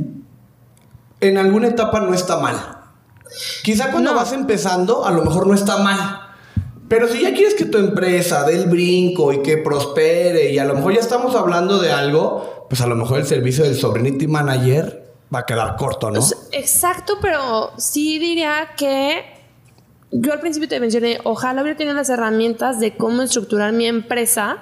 en 1.22 1.38
alguna 1.38 1.68
etapa 1.70 2.00
no 2.02 2.14
está 2.14 2.38
mal. 2.38 2.56
Quizá 3.64 3.92
cuando 3.92 4.12
No. 4.12 4.18
vas 4.18 4.34
empezando, 4.34 5.06
a 5.06 5.12
lo 5.12 5.24
mejor 5.24 5.48
no 5.48 5.54
está 5.54 5.78
mal. 5.78 6.20
Pero 6.90 7.08
si 7.08 7.22
ya 7.22 7.34
quieres 7.34 7.54
que 7.56 7.64
tu 7.64 7.78
empresa 7.78 8.44
dé 8.46 8.56
el 8.58 8.66
brinco 8.68 9.32
y 9.32 9.42
que 9.42 9.58
prospere, 9.58 10.52
y 10.52 10.60
a 10.60 10.66
lo 10.66 10.74
mejor 10.76 10.94
ya 10.94 11.00
estamos 11.00 11.36
hablando 11.36 11.80
de 11.80 11.90
algo, 11.94 12.68
pues 12.70 12.82
a 12.82 12.88
lo 12.88 12.96
mejor 12.98 13.20
el 13.20 13.26
servicio 13.26 13.64
del 13.64 13.76
Sobrinity 13.78 14.28
Manager 14.28 15.01
va 15.34 15.40
a 15.40 15.46
quedar 15.46 15.76
corto, 15.78 16.12
¿no? 16.12 16.22
Sea, 16.22 16.38
Exacto, 16.52 17.18
pero 17.22 17.72
sí 17.78 18.20
diría 18.20 18.70
que 18.78 19.24
yo 20.12 20.34
al 20.34 20.40
principio 20.42 20.68
te 20.68 20.80
mencioné, 20.80 21.20
ojalá 21.24 21.62
hubiera 21.62 21.78
tenido 21.78 21.96
las 21.96 22.10
herramientas 22.10 22.80
de 22.80 22.98
cómo 22.98 23.22
estructurar 23.22 23.72
mi 23.72 23.86
empresa 23.88 24.58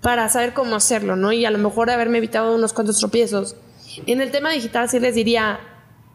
para 0.00 0.28
saber 0.28 0.54
cómo 0.54 0.76
hacerlo, 0.76 1.16
¿no? 1.16 1.32
Y 1.32 1.44
a 1.44 1.50
lo 1.50 1.58
mejor 1.58 1.90
haberme 1.90 2.18
evitado 2.18 2.54
unos 2.54 2.72
cuantos 2.72 2.98
tropiezos. 2.98 3.56
En 4.06 4.20
el 4.20 4.30
tema 4.30 4.50
digital 4.52 4.88
sí 4.88 4.98
les 5.00 5.14
diría, 5.14 5.58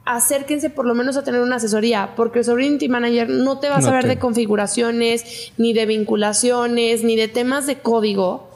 acérquense 0.06 0.70
por 0.70 0.86
lo 0.86 0.96
menos 0.96 1.18
a 1.18 1.24
tener 1.24 1.42
una 1.42 1.58
asesoría, 1.58 2.14
porque 2.16 2.40
el 2.40 2.46
Sovereignty 2.46 2.90
Manager 2.90 3.30
no 3.30 3.60
te 3.60 3.70
va 3.70 3.76
a 3.76 3.80
No 3.80 3.86
saber 3.86 4.04
te- 4.04 4.08
de 4.10 4.20
configuraciones, 4.20 5.52
ni 5.58 5.74
de 5.74 5.86
vinculaciones, 5.86 7.04
ni 7.04 7.16
de 7.16 7.28
temas 7.28 7.68
de 7.68 7.80
código 7.80 8.50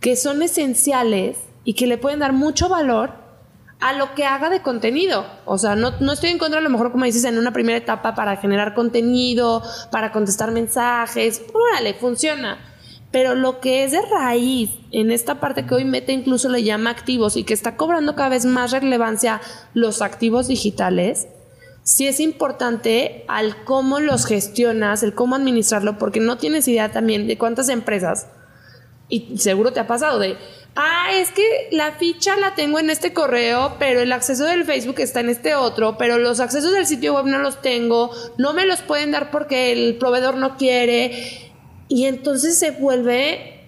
que 0.00 0.14
son 0.14 0.42
esenciales 0.42 1.38
y 1.64 1.74
que 1.74 1.86
le 1.88 1.98
pueden 1.98 2.20
dar 2.20 2.32
mucho 2.32 2.68
valor 2.68 3.10
a 3.82 3.92
lo 3.92 4.14
que 4.14 4.24
haga 4.24 4.48
de 4.48 4.62
contenido. 4.62 5.26
O 5.44 5.58
sea, 5.58 5.74
no, 5.74 5.92
no 5.98 6.12
estoy 6.12 6.30
en 6.30 6.38
contra, 6.38 6.60
a 6.60 6.62
lo 6.62 6.70
mejor, 6.70 6.92
como 6.92 7.04
dices, 7.04 7.24
en 7.24 7.36
una 7.36 7.52
primera 7.52 7.76
etapa 7.76 8.14
para 8.14 8.36
generar 8.36 8.74
contenido, 8.74 9.60
para 9.90 10.12
contestar 10.12 10.52
mensajes. 10.52 11.42
Órale, 11.52 11.94
funciona. 11.94 12.58
Pero 13.10 13.34
lo 13.34 13.60
que 13.60 13.82
es 13.82 13.90
de 13.90 14.00
raíz, 14.02 14.70
en 14.92 15.10
esta 15.10 15.40
parte 15.40 15.66
que 15.66 15.74
hoy 15.74 15.84
Meta 15.84 16.12
incluso 16.12 16.48
le 16.48 16.62
llama 16.62 16.90
activos 16.90 17.36
y 17.36 17.42
que 17.42 17.54
está 17.54 17.76
cobrando 17.76 18.14
cada 18.14 18.30
vez 18.30 18.44
más 18.46 18.70
relevancia 18.70 19.40
los 19.74 20.00
activos 20.00 20.46
digitales, 20.46 21.26
sí 21.82 22.06
es 22.06 22.20
importante 22.20 23.24
al 23.26 23.64
cómo 23.64 23.98
los 23.98 24.26
gestionas, 24.26 25.02
el 25.02 25.12
cómo 25.12 25.34
administrarlo, 25.34 25.98
porque 25.98 26.20
no 26.20 26.38
tienes 26.38 26.68
idea 26.68 26.92
también 26.92 27.26
de 27.26 27.36
cuántas 27.36 27.68
empresas 27.68 28.28
y 29.12 29.36
seguro 29.36 29.74
te 29.74 29.80
ha 29.80 29.86
pasado 29.86 30.18
de, 30.18 30.38
ah, 30.76 31.08
es 31.12 31.30
que 31.30 31.42
la 31.70 31.92
ficha 31.92 32.36
la 32.36 32.54
tengo 32.54 32.78
en 32.78 32.90
este 32.90 33.12
correo, 33.12 33.76
pero 33.78 34.00
el 34.00 34.12
acceso 34.12 34.44
del 34.44 34.64
Facebook 34.64 35.00
está 35.00 35.20
en 35.20 35.30
este 35.30 35.54
otro, 35.54 35.96
pero 35.98 36.18
los 36.18 36.40
accesos 36.40 36.72
del 36.72 36.86
sitio 36.86 37.14
web 37.14 37.26
no 37.26 37.38
los 37.38 37.60
tengo, 37.60 38.10
no 38.38 38.52
me 38.52 38.66
los 38.66 38.80
pueden 38.82 39.10
dar 39.12 39.30
porque 39.30 39.72
el 39.72 39.96
proveedor 39.96 40.36
no 40.36 40.56
quiere. 40.56 41.52
Y 41.88 42.06
entonces 42.06 42.58
se 42.58 42.70
vuelve 42.70 43.66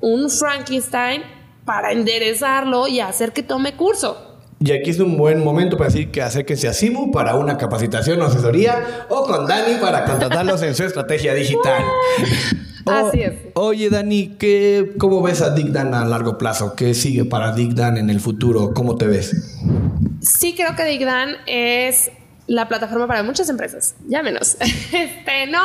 un 0.00 0.30
Frankenstein 0.30 1.22
para 1.64 1.92
enderezarlo 1.92 2.86
y 2.88 3.00
hacer 3.00 3.32
que 3.32 3.42
tome 3.42 3.74
curso. 3.74 4.34
Y 4.60 4.72
aquí 4.72 4.90
es 4.90 5.00
un 5.00 5.16
buen 5.16 5.42
momento 5.42 5.76
para 5.76 5.90
decir 5.90 6.10
que 6.10 6.22
acérquense 6.22 6.68
a 6.68 6.72
Simu 6.72 7.10
para 7.10 7.34
una 7.34 7.58
capacitación 7.58 8.20
o 8.22 8.24
asesoría 8.24 9.06
o 9.10 9.24
con 9.24 9.46
Dani 9.46 9.76
para 9.80 10.04
contratarlos 10.04 10.62
en 10.62 10.74
su 10.74 10.84
estrategia 10.84 11.34
digital. 11.34 11.82
O- 12.86 12.90
Así 12.90 13.20
es. 13.22 13.34
Oye, 13.54 13.88
Dani, 13.90 14.36
¿qué, 14.38 14.92
¿cómo 14.98 15.22
ves 15.22 15.40
a 15.40 15.50
Digdan 15.54 15.94
a 15.94 16.04
largo 16.04 16.36
plazo? 16.38 16.74
¿Qué 16.76 16.94
sigue 16.94 17.24
para 17.24 17.52
Digdan 17.52 17.96
en 17.96 18.10
el 18.10 18.20
futuro? 18.20 18.74
¿Cómo 18.74 18.96
te 18.96 19.06
ves? 19.06 19.56
Sí 20.20 20.54
creo 20.54 20.74
que 20.76 20.84
Digdan 20.84 21.36
es 21.46 22.10
la 22.46 22.68
plataforma 22.68 23.06
para 23.06 23.22
muchas 23.22 23.48
empresas. 23.48 23.94
Llámenos. 24.08 24.56
Este, 24.92 25.46
no, 25.50 25.60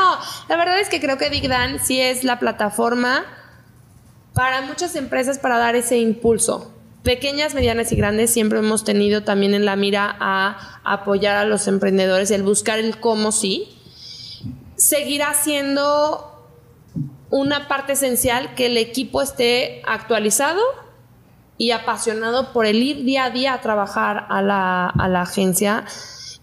la 0.48 0.56
verdad 0.56 0.80
es 0.80 0.90
que 0.90 1.00
creo 1.02 1.18
que 1.18 1.30
Digdan 1.30 1.80
sí 1.84 2.00
es 2.00 2.24
la 2.24 2.40
plataforma 2.40 3.26
para 4.34 4.62
muchas 4.62 4.96
empresas 4.96 5.38
para 5.40 5.58
dar 5.58 5.76
ese 5.76 5.98
impulso. 5.98 6.74
Pequeñas, 7.04 7.54
medianas 7.54 7.92
y 7.92 7.96
grandes 7.96 8.32
siempre 8.32 8.60
hemos 8.60 8.84
tenido 8.86 9.24
también 9.24 9.54
en 9.54 9.66
la 9.66 9.76
mira 9.76 10.16
a 10.20 10.80
apoyar 10.84 11.36
a 11.38 11.46
los 11.46 11.68
emprendedores, 11.68 12.32
el 12.32 12.44
buscar 12.44 12.80
el 12.80 13.00
cómo 13.00 13.32
sí. 13.32 13.68
Seguirá 14.76 15.34
siendo 15.34 16.39
una 17.30 17.68
parte 17.68 17.94
esencial 17.94 18.56
que 18.56 18.68
el 18.68 18.78
equipo 18.78 19.22
esté 19.22 19.82
actualizado 19.86 20.62
y 21.58 21.72
apasionado 21.72 22.54
por 22.54 22.66
el 22.66 22.82
ir 22.82 23.04
día 23.04 23.26
a 23.26 23.30
día 23.30 23.54
a 23.54 23.62
trabajar 23.62 24.26
a 24.30 24.42
la, 24.42 24.88
a 24.88 25.08
la 25.08 25.22
agencia 25.22 25.86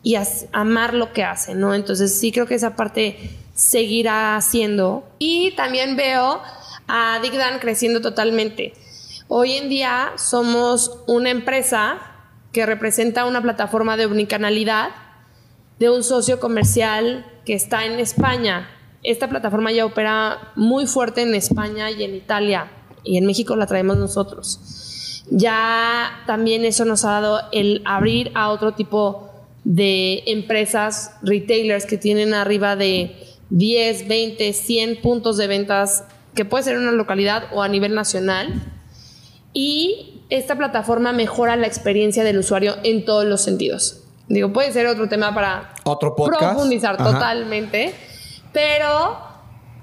y 0.02 0.14
a, 0.14 0.24
amar 0.52 0.94
lo 0.94 1.12
que 1.12 1.24
hace, 1.24 1.54
¿no? 1.54 1.74
Entonces 1.74 2.16
sí 2.16 2.30
creo 2.30 2.46
que 2.46 2.54
esa 2.54 2.76
parte 2.76 3.30
seguirá 3.54 4.38
siendo. 4.40 5.04
Y 5.18 5.52
también 5.52 5.96
veo 5.96 6.40
a 6.86 7.18
Digdan 7.20 7.58
creciendo 7.58 8.00
totalmente. 8.00 8.74
Hoy 9.26 9.54
en 9.54 9.68
día 9.68 10.12
somos 10.16 11.00
una 11.08 11.30
empresa 11.30 11.98
que 12.52 12.64
representa 12.64 13.24
una 13.24 13.42
plataforma 13.42 13.96
de 13.96 14.06
unicanalidad 14.06 14.90
de 15.78 15.90
un 15.90 16.04
socio 16.04 16.38
comercial 16.38 17.26
que 17.44 17.54
está 17.54 17.84
en 17.84 17.98
España. 17.98 18.70
Esta 19.02 19.28
plataforma 19.28 19.72
ya 19.72 19.84
opera 19.84 20.52
muy 20.56 20.86
fuerte 20.86 21.22
en 21.22 21.34
España 21.34 21.90
y 21.90 22.02
en 22.02 22.14
Italia 22.14 22.70
y 23.04 23.16
en 23.16 23.26
México 23.26 23.56
la 23.56 23.66
traemos 23.66 23.96
nosotros. 23.96 25.22
Ya 25.30 26.22
también 26.26 26.64
eso 26.64 26.84
nos 26.84 27.04
ha 27.04 27.12
dado 27.12 27.40
el 27.52 27.82
abrir 27.84 28.30
a 28.34 28.50
otro 28.50 28.74
tipo 28.74 29.30
de 29.64 30.22
empresas, 30.26 31.12
retailers 31.22 31.86
que 31.86 31.98
tienen 31.98 32.34
arriba 32.34 32.76
de 32.76 33.16
10, 33.50 34.08
20, 34.08 34.52
100 34.52 35.00
puntos 35.02 35.36
de 35.36 35.46
ventas, 35.46 36.04
que 36.34 36.44
puede 36.44 36.64
ser 36.64 36.76
en 36.76 36.82
una 36.82 36.92
localidad 36.92 37.44
o 37.52 37.62
a 37.62 37.68
nivel 37.68 37.94
nacional. 37.94 38.62
Y 39.52 40.22
esta 40.28 40.56
plataforma 40.56 41.12
mejora 41.12 41.56
la 41.56 41.66
experiencia 41.66 42.24
del 42.24 42.38
usuario 42.38 42.76
en 42.82 43.04
todos 43.04 43.24
los 43.24 43.40
sentidos. 43.40 44.02
Digo, 44.28 44.52
puede 44.52 44.72
ser 44.72 44.86
otro 44.86 45.08
tema 45.08 45.34
para 45.34 45.74
Otro 45.84 46.14
podcast. 46.16 46.52
profundizar 46.52 46.96
Ajá. 47.00 47.12
totalmente, 47.12 47.94
pero 48.56 49.18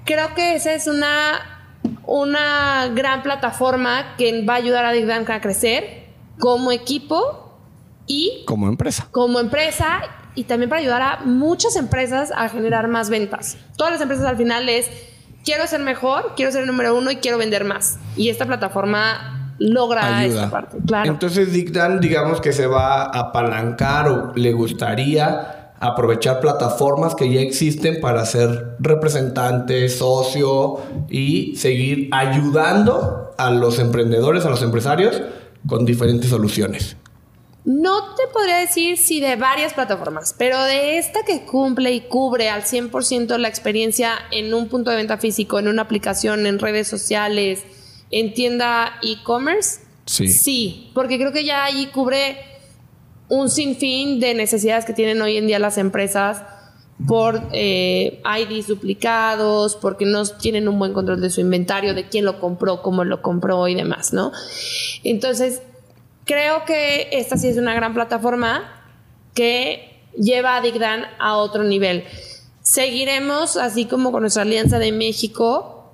creo 0.04 0.34
que 0.34 0.56
esa 0.56 0.74
es 0.74 0.88
una, 0.88 1.70
una 2.06 2.88
gran 2.88 3.22
plataforma 3.22 4.16
que 4.18 4.44
va 4.44 4.54
a 4.54 4.56
ayudar 4.56 4.84
a 4.84 4.90
Digdan 4.90 5.30
a 5.30 5.40
crecer 5.40 6.08
como 6.40 6.72
equipo 6.72 7.56
y 8.08 8.42
Como 8.48 8.66
empresa. 8.66 9.06
como 9.12 9.38
empresa 9.38 10.00
y 10.34 10.42
también 10.42 10.68
para 10.70 10.80
ayudar 10.80 11.02
a 11.02 11.20
muchas 11.24 11.76
empresas 11.76 12.32
a 12.34 12.48
generar 12.48 12.88
más 12.88 13.10
ventas. 13.10 13.56
Todas 13.76 13.92
las 13.92 14.02
empresas 14.02 14.26
al 14.26 14.36
final 14.36 14.68
es, 14.68 14.88
quiero 15.44 15.68
ser 15.68 15.78
mejor, 15.78 16.32
quiero 16.34 16.50
ser 16.50 16.62
el 16.62 16.66
número 16.66 16.98
uno 16.98 17.12
y 17.12 17.16
quiero 17.18 17.38
vender 17.38 17.62
más. 17.64 18.00
Y 18.16 18.28
esta 18.28 18.44
plataforma 18.44 19.54
logra 19.60 20.18
Ayuda. 20.18 20.34
esta 20.46 20.50
parte. 20.50 20.78
Claro. 20.84 21.08
Entonces 21.12 21.52
Digdan, 21.52 22.00
digamos 22.00 22.40
que 22.40 22.52
se 22.52 22.66
va 22.66 23.04
a 23.04 23.20
apalancar 23.20 24.08
o 24.08 24.32
le 24.34 24.52
gustaría 24.52 25.63
aprovechar 25.84 26.40
plataformas 26.40 27.14
que 27.14 27.30
ya 27.30 27.40
existen 27.40 28.00
para 28.00 28.24
ser 28.24 28.76
representante, 28.78 29.88
socio 29.88 30.78
y 31.10 31.56
seguir 31.56 32.08
ayudando 32.12 33.34
a 33.36 33.50
los 33.50 33.78
emprendedores, 33.78 34.46
a 34.46 34.50
los 34.50 34.62
empresarios 34.62 35.20
con 35.66 35.84
diferentes 35.84 36.30
soluciones. 36.30 36.96
No 37.66 38.14
te 38.14 38.22
podría 38.32 38.58
decir 38.58 38.96
si 38.98 39.20
de 39.20 39.36
varias 39.36 39.74
plataformas, 39.74 40.34
pero 40.38 40.62
de 40.64 40.98
esta 40.98 41.22
que 41.24 41.44
cumple 41.44 41.92
y 41.92 42.00
cubre 42.02 42.48
al 42.50 42.62
100% 42.62 43.36
la 43.38 43.48
experiencia 43.48 44.12
en 44.30 44.52
un 44.52 44.68
punto 44.68 44.90
de 44.90 44.96
venta 44.96 45.18
físico, 45.18 45.58
en 45.58 45.68
una 45.68 45.82
aplicación, 45.82 46.46
en 46.46 46.58
redes 46.58 46.88
sociales, 46.88 47.62
en 48.10 48.32
tienda 48.32 48.98
e-commerce. 49.02 49.80
Sí. 50.06 50.28
Sí, 50.28 50.90
porque 50.94 51.18
creo 51.18 51.32
que 51.32 51.44
ya 51.44 51.64
ahí 51.64 51.86
cubre 51.86 52.36
un 53.28 53.50
sinfín 53.50 54.20
de 54.20 54.34
necesidades 54.34 54.84
que 54.84 54.92
tienen 54.92 55.20
hoy 55.22 55.36
en 55.36 55.46
día 55.46 55.58
las 55.58 55.78
empresas 55.78 56.42
por 57.06 57.42
eh, 57.52 58.22
IDs 58.24 58.68
duplicados, 58.68 59.76
porque 59.76 60.06
no 60.06 60.24
tienen 60.24 60.68
un 60.68 60.78
buen 60.78 60.92
control 60.92 61.20
de 61.20 61.30
su 61.30 61.40
inventario, 61.40 61.94
de 61.94 62.08
quién 62.08 62.24
lo 62.24 62.38
compró, 62.38 62.82
cómo 62.82 63.04
lo 63.04 63.20
compró 63.20 63.66
y 63.68 63.74
demás, 63.74 64.12
¿no? 64.12 64.32
Entonces, 65.02 65.62
creo 66.24 66.64
que 66.64 67.08
esta 67.12 67.36
sí 67.36 67.48
es 67.48 67.56
una 67.56 67.74
gran 67.74 67.94
plataforma 67.94 68.82
que 69.34 70.02
lleva 70.16 70.56
a 70.56 70.60
Digdan 70.60 71.04
a 71.18 71.36
otro 71.36 71.64
nivel. 71.64 72.04
Seguiremos, 72.62 73.56
así 73.56 73.86
como 73.86 74.12
con 74.12 74.22
nuestra 74.22 74.42
Alianza 74.42 74.78
de 74.78 74.92
México, 74.92 75.92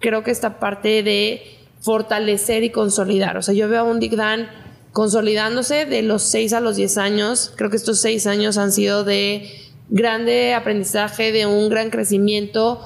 creo 0.00 0.24
que 0.24 0.30
esta 0.30 0.58
parte 0.58 1.02
de 1.02 1.42
fortalecer 1.80 2.64
y 2.64 2.70
consolidar. 2.70 3.36
O 3.36 3.42
sea, 3.42 3.54
yo 3.54 3.68
veo 3.68 3.80
a 3.80 3.84
un 3.84 4.00
Digdan 4.00 4.48
consolidándose 4.92 5.86
de 5.86 6.02
los 6.02 6.22
6 6.22 6.52
a 6.52 6.60
los 6.60 6.76
10 6.76 6.98
años. 6.98 7.52
Creo 7.56 7.70
que 7.70 7.76
estos 7.76 8.00
6 8.00 8.26
años 8.26 8.58
han 8.58 8.72
sido 8.72 9.04
de 9.04 9.50
grande 9.88 10.54
aprendizaje, 10.54 11.32
de 11.32 11.46
un 11.46 11.68
gran 11.68 11.90
crecimiento, 11.90 12.80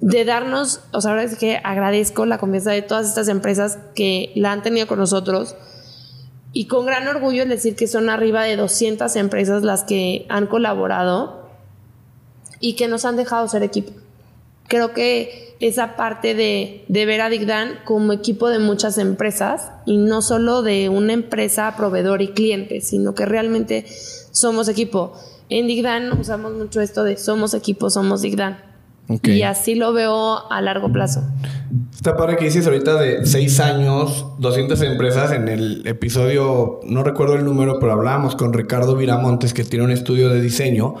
de 0.00 0.24
darnos, 0.24 0.80
o 0.92 1.00
sea, 1.00 1.10
ahora 1.10 1.24
es 1.24 1.36
que 1.36 1.60
agradezco 1.62 2.24
la 2.24 2.38
confianza 2.38 2.70
de 2.72 2.82
todas 2.82 3.06
estas 3.06 3.28
empresas 3.28 3.78
que 3.94 4.32
la 4.34 4.52
han 4.52 4.62
tenido 4.62 4.86
con 4.86 4.98
nosotros 4.98 5.56
y 6.52 6.66
con 6.66 6.86
gran 6.86 7.06
orgullo 7.06 7.42
es 7.42 7.48
decir 7.48 7.76
que 7.76 7.86
son 7.86 8.08
arriba 8.08 8.44
de 8.44 8.56
200 8.56 9.14
empresas 9.16 9.62
las 9.62 9.84
que 9.84 10.26
han 10.28 10.46
colaborado 10.46 11.48
y 12.60 12.74
que 12.74 12.88
nos 12.88 13.04
han 13.04 13.16
dejado 13.16 13.46
ser 13.48 13.62
equipo. 13.62 13.92
Creo 14.68 14.92
que 14.92 15.49
esa 15.60 15.94
parte 15.94 16.34
de, 16.34 16.84
de 16.88 17.06
ver 17.06 17.20
a 17.20 17.28
Digdan 17.28 17.80
como 17.84 18.12
equipo 18.12 18.48
de 18.48 18.58
muchas 18.58 18.96
empresas 18.96 19.70
y 19.84 19.98
no 19.98 20.22
solo 20.22 20.62
de 20.62 20.88
una 20.88 21.12
empresa 21.12 21.74
proveedor 21.76 22.22
y 22.22 22.28
cliente, 22.28 22.80
sino 22.80 23.14
que 23.14 23.26
realmente 23.26 23.84
somos 24.30 24.68
equipo. 24.68 25.12
En 25.50 25.66
Digdan 25.66 26.18
usamos 26.18 26.54
mucho 26.54 26.80
esto 26.80 27.04
de 27.04 27.18
somos 27.18 27.52
equipo, 27.52 27.90
somos 27.90 28.22
Digdan. 28.22 28.58
Y 29.24 29.42
así 29.42 29.74
lo 29.74 29.92
veo 29.92 30.50
a 30.50 30.62
largo 30.62 30.92
plazo. 30.92 31.24
Está 31.92 32.16
padre 32.16 32.36
que 32.36 32.44
dices 32.44 32.64
ahorita 32.64 32.94
de 32.94 33.26
seis 33.26 33.58
años, 33.58 34.24
200 34.38 34.80
empresas. 34.82 35.32
En 35.32 35.48
el 35.48 35.84
episodio, 35.84 36.78
no 36.84 37.02
recuerdo 37.02 37.34
el 37.34 37.44
número, 37.44 37.80
pero 37.80 37.92
hablábamos 37.92 38.36
con 38.36 38.52
Ricardo 38.52 38.94
Viramontes, 38.94 39.52
que 39.52 39.64
tiene 39.64 39.84
un 39.84 39.90
estudio 39.90 40.28
de 40.28 40.40
diseño. 40.40 40.94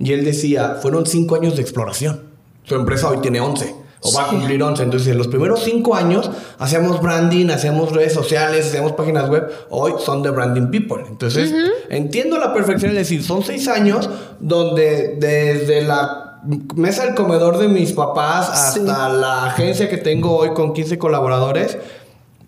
Y 0.00 0.12
él 0.12 0.24
decía, 0.24 0.78
fueron 0.82 1.06
cinco 1.06 1.36
años 1.36 1.54
de 1.54 1.62
exploración. 1.62 2.22
Su 2.64 2.74
empresa 2.74 3.08
hoy 3.08 3.18
tiene 3.18 3.40
11 3.40 3.83
o 4.06 4.12
va 4.12 4.24
a 4.24 4.28
cumplir 4.28 4.62
11. 4.62 4.82
Entonces, 4.82 5.08
en 5.08 5.16
los 5.16 5.28
primeros 5.28 5.64
cinco 5.64 5.94
años 5.94 6.30
hacíamos 6.58 7.00
branding, 7.00 7.48
hacíamos 7.48 7.90
redes 7.90 8.12
sociales, 8.12 8.66
hacíamos 8.66 8.92
páginas 8.92 9.30
web. 9.30 9.50
Hoy 9.70 9.94
son 9.98 10.22
de 10.22 10.30
branding 10.30 10.66
people. 10.66 11.02
Entonces, 11.08 11.52
entiendo 11.88 12.38
la 12.38 12.52
perfección. 12.52 12.90
Es 12.90 12.98
decir, 12.98 13.24
son 13.24 13.42
seis 13.42 13.66
años 13.66 14.10
donde 14.40 15.16
desde 15.18 15.82
la 15.82 16.40
mesa 16.74 17.06
del 17.06 17.14
comedor 17.14 17.56
de 17.56 17.68
mis 17.68 17.94
papás 17.94 18.50
hasta 18.50 19.08
la 19.08 19.46
agencia 19.46 19.88
que 19.88 19.96
tengo 19.96 20.36
hoy 20.36 20.52
con 20.52 20.74
15 20.74 20.98
colaboradores, 20.98 21.78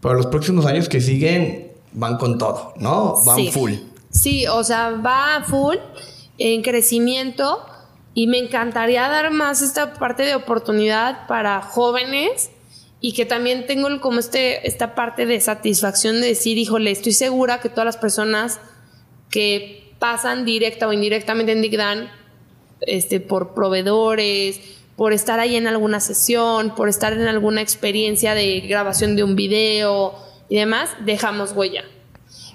pero 0.03 0.13
los 0.13 0.27
próximos 0.27 0.67
años 0.67 0.91
que 0.91 1.01
siguen 1.01 1.73
van 1.93 2.19
con 2.19 2.37
todo, 2.37 2.75
¿no? 2.77 3.17
Van 3.25 3.47
full. 3.47 3.73
Sí, 4.11 4.47
o 4.47 4.63
sea, 4.63 4.91
va 4.91 5.43
full 5.47 5.77
en 6.37 6.61
crecimiento 6.61 7.65
y 8.17 8.29
me 8.29 8.39
encantaría 8.39 9.07
dar 9.11 9.31
más 9.31 9.61
esta 9.61 9.93
parte 9.93 10.23
de 10.23 10.35
oportunidad 10.35 11.27
para 11.27 11.61
jóvenes 11.61 12.51
y 12.99 13.13
que 13.13 13.27
también 13.27 13.67
tengo 13.67 14.01
como 14.01 14.21
este, 14.21 14.67
esta 14.67 14.95
parte 14.95 15.27
de 15.27 15.39
satisfacción 15.39 16.23
de 16.23 16.29
decir, 16.29 16.57
híjole, 16.57 16.91
estoy 16.91 17.13
segura 17.13 17.61
que 17.61 17.69
todas 17.69 17.85
las 17.85 17.99
personas 17.99 18.59
que 19.29 19.93
pasan 19.99 20.47
directa 20.47 20.89
o 20.89 20.95
indirectamente 20.95 21.53
en 21.53 21.61
DigDan 21.61 22.11
este, 22.81 23.21
por 23.21 23.53
proveedores, 23.53 24.61
por 24.97 25.13
estar 25.13 25.39
ahí 25.39 25.55
en 25.57 25.67
alguna 25.67 26.01
sesión, 26.01 26.75
por 26.75 26.89
estar 26.89 27.13
en 27.13 27.29
alguna 27.29 27.61
experiencia 27.61 28.33
de 28.33 28.61
grabación 28.61 29.15
de 29.17 29.25
un 29.25 29.37
video 29.37 30.15
y 30.49 30.57
demás, 30.57 30.89
dejamos 31.05 31.53
huella. 31.53 31.85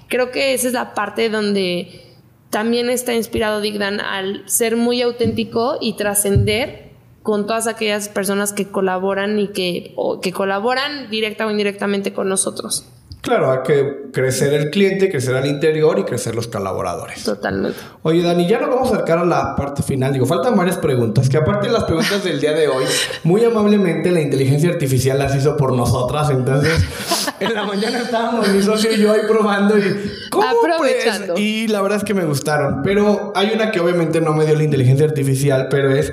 Creo 0.07 0.31
que 0.31 0.55
esa 0.55 0.65
es 0.69 0.73
la 0.73 0.95
parte 0.95 1.29
donde 1.29 2.10
también 2.51 2.89
está 2.89 3.13
inspirado 3.15 3.61
Digdan 3.61 3.99
al 3.99 4.47
ser 4.47 4.75
muy 4.75 5.01
auténtico 5.01 5.77
y 5.81 5.93
trascender 5.93 6.91
con 7.23 7.47
todas 7.47 7.67
aquellas 7.67 8.09
personas 8.09 8.51
que 8.51 8.67
colaboran 8.67 9.39
y 9.39 9.47
que, 9.47 9.95
que 10.21 10.31
colaboran 10.31 11.09
directa 11.09 11.47
o 11.47 11.51
indirectamente 11.51 12.13
con 12.13 12.29
nosotros. 12.29 12.85
Claro, 13.21 13.51
hay 13.51 13.59
que 13.63 14.09
crecer 14.11 14.51
el 14.55 14.71
cliente, 14.71 15.11
crecer 15.11 15.35
al 15.35 15.45
interior 15.45 15.99
y 15.99 16.05
crecer 16.05 16.33
los 16.33 16.47
colaboradores. 16.47 17.23
Totalmente. 17.23 17.77
Oye, 18.01 18.23
Dani, 18.23 18.47
ya 18.47 18.59
nos 18.59 18.69
vamos 18.69 18.89
a 18.89 18.95
acercar 18.95 19.19
a 19.19 19.25
la 19.25 19.55
parte 19.55 19.83
final. 19.83 20.11
Digo, 20.11 20.25
faltan 20.25 20.55
varias 20.55 20.77
preguntas, 20.77 21.29
que 21.29 21.37
aparte 21.37 21.67
de 21.67 21.73
las 21.73 21.83
preguntas 21.83 22.23
del 22.23 22.41
día 22.41 22.53
de 22.53 22.67
hoy, 22.67 22.83
muy 23.23 23.43
amablemente 23.43 24.09
la 24.11 24.21
inteligencia 24.21 24.71
artificial 24.71 25.19
las 25.19 25.35
hizo 25.35 25.55
por 25.55 25.73
nosotras. 25.73 26.31
Entonces, 26.31 26.83
en 27.39 27.53
la 27.53 27.63
mañana 27.63 27.99
estábamos 27.99 28.49
mi 28.49 28.63
socio 28.63 28.91
y 28.91 28.99
yo 28.99 29.11
ahí 29.11 29.21
probando 29.27 29.77
y... 29.77 29.83
¿cómo 30.31 30.47
pues? 30.59 30.73
Aprovechando. 30.73 31.35
Y 31.37 31.67
la 31.67 31.83
verdad 31.83 31.99
es 31.99 32.03
que 32.03 32.15
me 32.15 32.25
gustaron. 32.25 32.81
Pero 32.81 33.33
hay 33.35 33.51
una 33.53 33.69
que 33.69 33.79
obviamente 33.79 34.19
no 34.19 34.33
me 34.33 34.47
dio 34.47 34.55
la 34.55 34.63
inteligencia 34.63 35.05
artificial, 35.05 35.67
pero 35.69 35.91
es... 35.91 36.11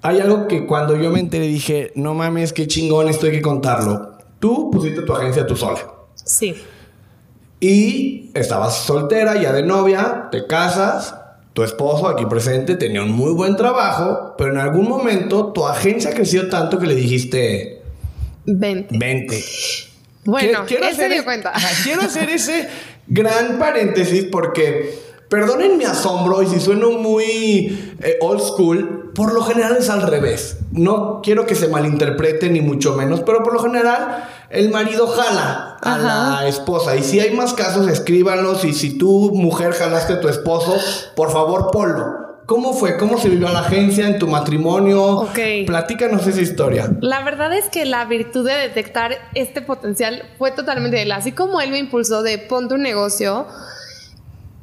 Hay 0.00 0.20
algo 0.20 0.46
que 0.46 0.66
cuando 0.66 0.96
yo 0.96 1.10
me 1.10 1.20
enteré 1.20 1.48
dije, 1.48 1.92
no 1.96 2.14
mames, 2.14 2.54
qué 2.54 2.66
chingón, 2.66 3.08
esto 3.08 3.26
hay 3.26 3.32
que 3.32 3.42
contarlo. 3.42 4.12
Tú 4.38 4.70
pusiste 4.70 5.02
tu 5.02 5.12
agencia 5.12 5.46
tú 5.46 5.56
sola. 5.56 5.95
Sí. 6.26 6.54
Y 7.60 8.30
estabas 8.34 8.74
soltera, 8.84 9.40
ya 9.40 9.52
de 9.52 9.62
novia, 9.62 10.28
te 10.30 10.46
casas, 10.46 11.14
tu 11.54 11.62
esposo 11.62 12.08
aquí 12.08 12.26
presente 12.26 12.74
tenía 12.74 13.02
un 13.02 13.12
muy 13.12 13.32
buen 13.32 13.56
trabajo, 13.56 14.34
pero 14.36 14.50
en 14.50 14.58
algún 14.58 14.88
momento 14.88 15.52
tu 15.52 15.66
agencia 15.66 16.12
creció 16.12 16.50
tanto 16.50 16.78
que 16.78 16.86
le 16.86 16.94
dijiste... 16.94 17.80
Vente. 18.44 18.96
Vente. 18.98 19.42
Bueno, 20.24 20.64
quiero 20.66 20.86
hacer, 20.86 21.10
dio 21.10 21.24
cuenta. 21.24 21.52
quiero 21.82 22.02
hacer 22.02 22.28
ese 22.28 22.68
gran 23.06 23.58
paréntesis 23.58 24.26
porque, 24.30 24.98
perdonen 25.28 25.78
mi 25.78 25.84
asombro 25.84 26.42
y 26.42 26.46
si 26.46 26.60
sueno 26.60 26.90
muy 26.92 27.94
eh, 28.02 28.18
old 28.20 28.40
school, 28.40 29.12
por 29.14 29.32
lo 29.32 29.42
general 29.42 29.76
es 29.78 29.88
al 29.88 30.02
revés. 30.02 30.58
No 30.72 31.20
quiero 31.22 31.46
que 31.46 31.54
se 31.54 31.68
malinterprete 31.68 32.50
ni 32.50 32.60
mucho 32.60 32.94
menos, 32.94 33.20
pero 33.20 33.42
por 33.42 33.54
lo 33.54 33.60
general 33.60 34.28
el 34.50 34.70
marido 34.70 35.06
jala 35.08 35.76
a 35.82 35.98
la 35.98 36.48
esposa. 36.48 36.96
Y 36.96 37.02
si 37.02 37.20
hay 37.20 37.34
más 37.34 37.54
casos, 37.54 37.88
escríbanlos. 37.88 38.64
Y 38.64 38.72
si 38.72 38.96
tú, 38.96 39.32
mujer, 39.34 39.72
jalaste 39.72 40.14
a 40.14 40.20
tu 40.20 40.28
esposo, 40.28 40.76
por 41.14 41.32
favor, 41.32 41.70
ponlo. 41.70 42.26
¿Cómo 42.46 42.74
fue? 42.74 42.96
¿Cómo 42.96 43.18
se 43.18 43.28
vivió 43.28 43.48
la 43.48 43.60
agencia 43.60 44.06
en 44.06 44.20
tu 44.20 44.28
matrimonio? 44.28 45.02
Ok. 45.02 45.38
Platícanos 45.66 46.28
esa 46.28 46.40
historia. 46.40 46.88
La 47.00 47.24
verdad 47.24 47.52
es 47.52 47.68
que 47.68 47.84
la 47.84 48.04
virtud 48.04 48.46
de 48.46 48.54
detectar 48.54 49.18
este 49.34 49.62
potencial 49.62 50.22
fue 50.38 50.52
totalmente 50.52 50.96
de 50.96 51.02
él. 51.02 51.12
Así 51.12 51.32
como 51.32 51.60
él 51.60 51.72
me 51.72 51.78
impulsó 51.78 52.22
de 52.22 52.38
ponte 52.38 52.74
un 52.74 52.82
negocio, 52.82 53.48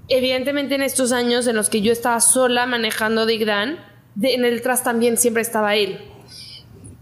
evidentemente 0.07 0.75
en 0.75 0.81
estos 0.81 1.11
años 1.11 1.45
en 1.45 1.57
los 1.57 1.69
que 1.69 1.81
yo 1.81 1.91
estaba 1.91 2.21
sola 2.21 2.65
manejando 2.65 3.25
Digdan, 3.25 3.79
en 4.21 4.45
el 4.45 4.61
tras 4.61 4.83
también 4.83 5.17
siempre 5.17 5.41
estaba 5.41 5.75
él 5.75 6.12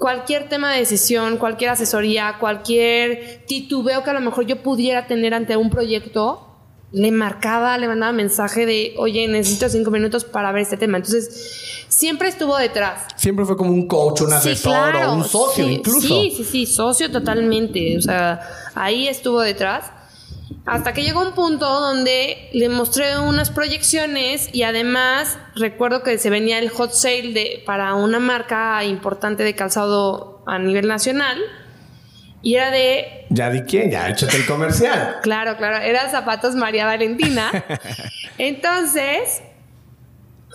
cualquier 0.01 0.49
tema 0.49 0.73
de 0.73 0.79
decisión, 0.79 1.37
cualquier 1.37 1.69
asesoría, 1.69 2.37
cualquier 2.39 3.45
titubeo 3.45 4.03
que 4.03 4.09
a 4.09 4.13
lo 4.13 4.19
mejor 4.19 4.47
yo 4.47 4.63
pudiera 4.63 5.05
tener 5.05 5.35
ante 5.35 5.55
un 5.55 5.69
proyecto, 5.69 6.47
le 6.91 7.11
marcaba, 7.11 7.77
le 7.77 7.87
mandaba 7.87 8.11
mensaje 8.11 8.65
de, 8.65 8.95
oye, 8.97 9.27
necesito 9.27 9.69
cinco 9.69 9.91
minutos 9.91 10.25
para 10.25 10.51
ver 10.51 10.63
este 10.63 10.75
tema. 10.75 10.97
Entonces, 10.97 11.85
siempre 11.87 12.29
estuvo 12.29 12.57
detrás. 12.57 13.05
Siempre 13.15 13.45
fue 13.45 13.55
como 13.55 13.71
un 13.71 13.87
coach, 13.87 14.21
un 14.21 14.33
asesor 14.33 14.95
o 14.95 15.13
un 15.13 15.23
socio 15.23 15.69
incluso. 15.69 16.07
Sí, 16.07 16.33
sí, 16.35 16.43
sí, 16.45 16.65
socio 16.65 17.11
totalmente. 17.11 17.95
O 17.95 18.01
sea, 18.01 18.41
ahí 18.73 19.07
estuvo 19.07 19.39
detrás. 19.39 19.85
Hasta 20.65 20.93
que 20.93 21.03
llegó 21.03 21.21
un 21.21 21.33
punto 21.33 21.67
donde 21.79 22.49
le 22.53 22.69
mostré 22.69 23.17
unas 23.17 23.49
proyecciones 23.49 24.49
y 24.53 24.63
además 24.63 25.39
recuerdo 25.55 26.03
que 26.03 26.17
se 26.19 26.29
venía 26.29 26.59
el 26.59 26.69
hot 26.69 26.91
sale 26.91 27.33
de, 27.33 27.63
para 27.65 27.95
una 27.95 28.19
marca 28.19 28.83
importante 28.83 29.43
de 29.43 29.55
calzado 29.55 30.43
a 30.45 30.59
nivel 30.59 30.87
nacional. 30.87 31.39
Y 32.43 32.55
era 32.55 32.71
de. 32.71 33.25
¿Ya 33.29 33.49
di 33.49 33.61
quién? 33.61 33.91
Ya 33.91 34.09
échate 34.09 34.37
el 34.37 34.45
comercial. 34.45 35.17
claro, 35.23 35.57
claro. 35.57 35.77
Era 35.77 36.09
Zapatos 36.09 36.55
María 36.55 36.85
Valentina. 36.85 37.51
Entonces, 38.37 39.41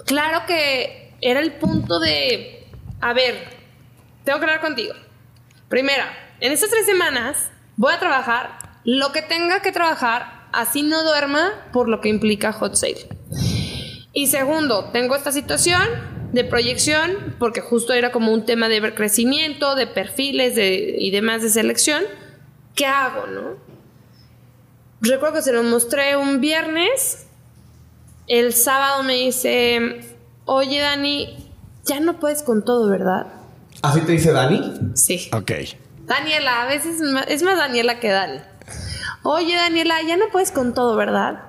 claro 0.04 0.42
que 0.46 1.12
era 1.20 1.40
el 1.40 1.52
punto 1.52 1.98
de, 1.98 2.66
a 3.00 3.12
ver, 3.12 3.34
tengo 4.24 4.38
que 4.38 4.44
hablar 4.44 4.61
contigo. 4.61 4.94
Primera, 5.68 6.07
en 6.40 6.52
estas 6.52 6.70
tres 6.70 6.86
semanas 6.86 7.50
voy 7.76 7.92
a 7.92 7.98
trabajar 7.98 8.65
lo 8.87 9.11
que 9.11 9.20
tenga 9.20 9.61
que 9.62 9.72
trabajar, 9.72 10.47
así 10.53 10.84
no 10.84 11.03
duerma 11.03 11.51
por 11.72 11.89
lo 11.89 12.01
que 12.01 12.09
implica 12.09 12.53
hot 12.53 12.76
sale. 12.76 13.09
Y 14.12 14.28
segundo, 14.28 14.91
tengo 14.93 15.16
esta 15.16 15.32
situación 15.32 15.82
de 16.32 16.45
proyección, 16.45 17.34
porque 17.41 17.61
justo 17.61 17.93
era 17.93 18.12
como 18.12 18.32
un 18.32 18.45
tema 18.47 18.68
de 18.68 18.95
crecimiento, 18.95 19.74
de 19.74 19.89
perfiles 19.89 20.55
de, 20.55 20.95
y 20.99 21.11
demás 21.11 21.43
de 21.43 21.51
selección. 21.51 22.05
¿Qué 22.76 22.87
hago, 22.87 23.26
no? 23.26 23.57
Recuerdo 25.01 25.34
que 25.34 25.43
se 25.43 25.53
lo 25.53 25.64
mostré 25.64 26.16
un 26.16 26.41
viernes. 26.41 27.26
El 28.28 28.53
sábado 28.53 29.03
me 29.03 29.14
dice, 29.14 30.01
oye 30.45 30.78
Dani, 30.78 31.51
ya 31.84 31.99
no 31.99 32.20
puedes 32.20 32.45
con 32.45 32.64
todo, 32.64 32.89
¿verdad? 32.89 33.26
¿Así 33.82 34.01
te 34.03 34.12
dice 34.12 34.30
Dani? 34.30 34.93
Sí. 34.95 35.28
Ok. 35.32 35.51
Daniela, 36.05 36.62
a 36.62 36.66
veces 36.66 37.01
es 37.28 37.43
más 37.43 37.59
Daniela 37.59 37.99
que 37.99 38.11
Dani. 38.11 38.39
Oye 39.29 39.57
Daniela, 39.57 39.97
ya 40.07 40.16
no 40.16 40.27
puedes 40.31 40.53
con 40.53 40.72
todo, 40.74 40.97
¿verdad? 40.97 41.43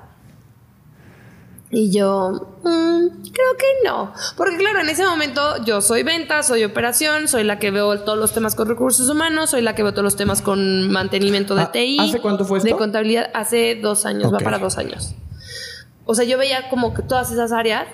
Y 1.70 1.92
yo, 1.92 2.58
mm, 2.64 3.08
creo 3.34 3.58
que 3.58 3.66
no. 3.86 4.14
Porque 4.38 4.56
claro, 4.58 4.80
en 4.80 4.90
ese 4.90 5.06
momento 5.06 5.42
yo 5.66 5.82
soy 5.82 6.04
venta, 6.04 6.42
soy 6.42 6.64
operación, 6.64 7.28
soy 7.28 7.44
la 7.44 7.60
que 7.60 7.72
veo 7.72 8.00
todos 8.04 8.18
los 8.18 8.32
temas 8.32 8.56
con 8.56 8.70
recursos 8.70 9.10
humanos, 9.10 9.50
soy 9.50 9.62
la 9.62 9.76
que 9.76 9.84
veo 9.84 9.92
todos 9.92 10.06
los 10.06 10.16
temas 10.16 10.42
con 10.42 10.90
mantenimiento 10.90 11.56
de 11.56 11.64
Ah, 11.64 11.72
TI. 11.72 11.98
¿hace 12.00 12.22
cuánto 12.22 12.46
fue 12.46 12.60
esto? 12.60 12.70
De 12.70 12.78
contabilidad, 12.78 13.30
hace 13.34 13.76
dos 13.76 14.06
años, 14.06 14.34
va 14.34 14.40
para 14.40 14.60
dos 14.60 14.78
años. 14.78 15.14
O 16.06 16.16
sea, 16.16 16.24
yo 16.24 16.38
veía 16.38 16.70
como 16.70 16.94
que 16.94 17.02
todas 17.02 17.32
esas 17.32 17.52
áreas 17.52 17.86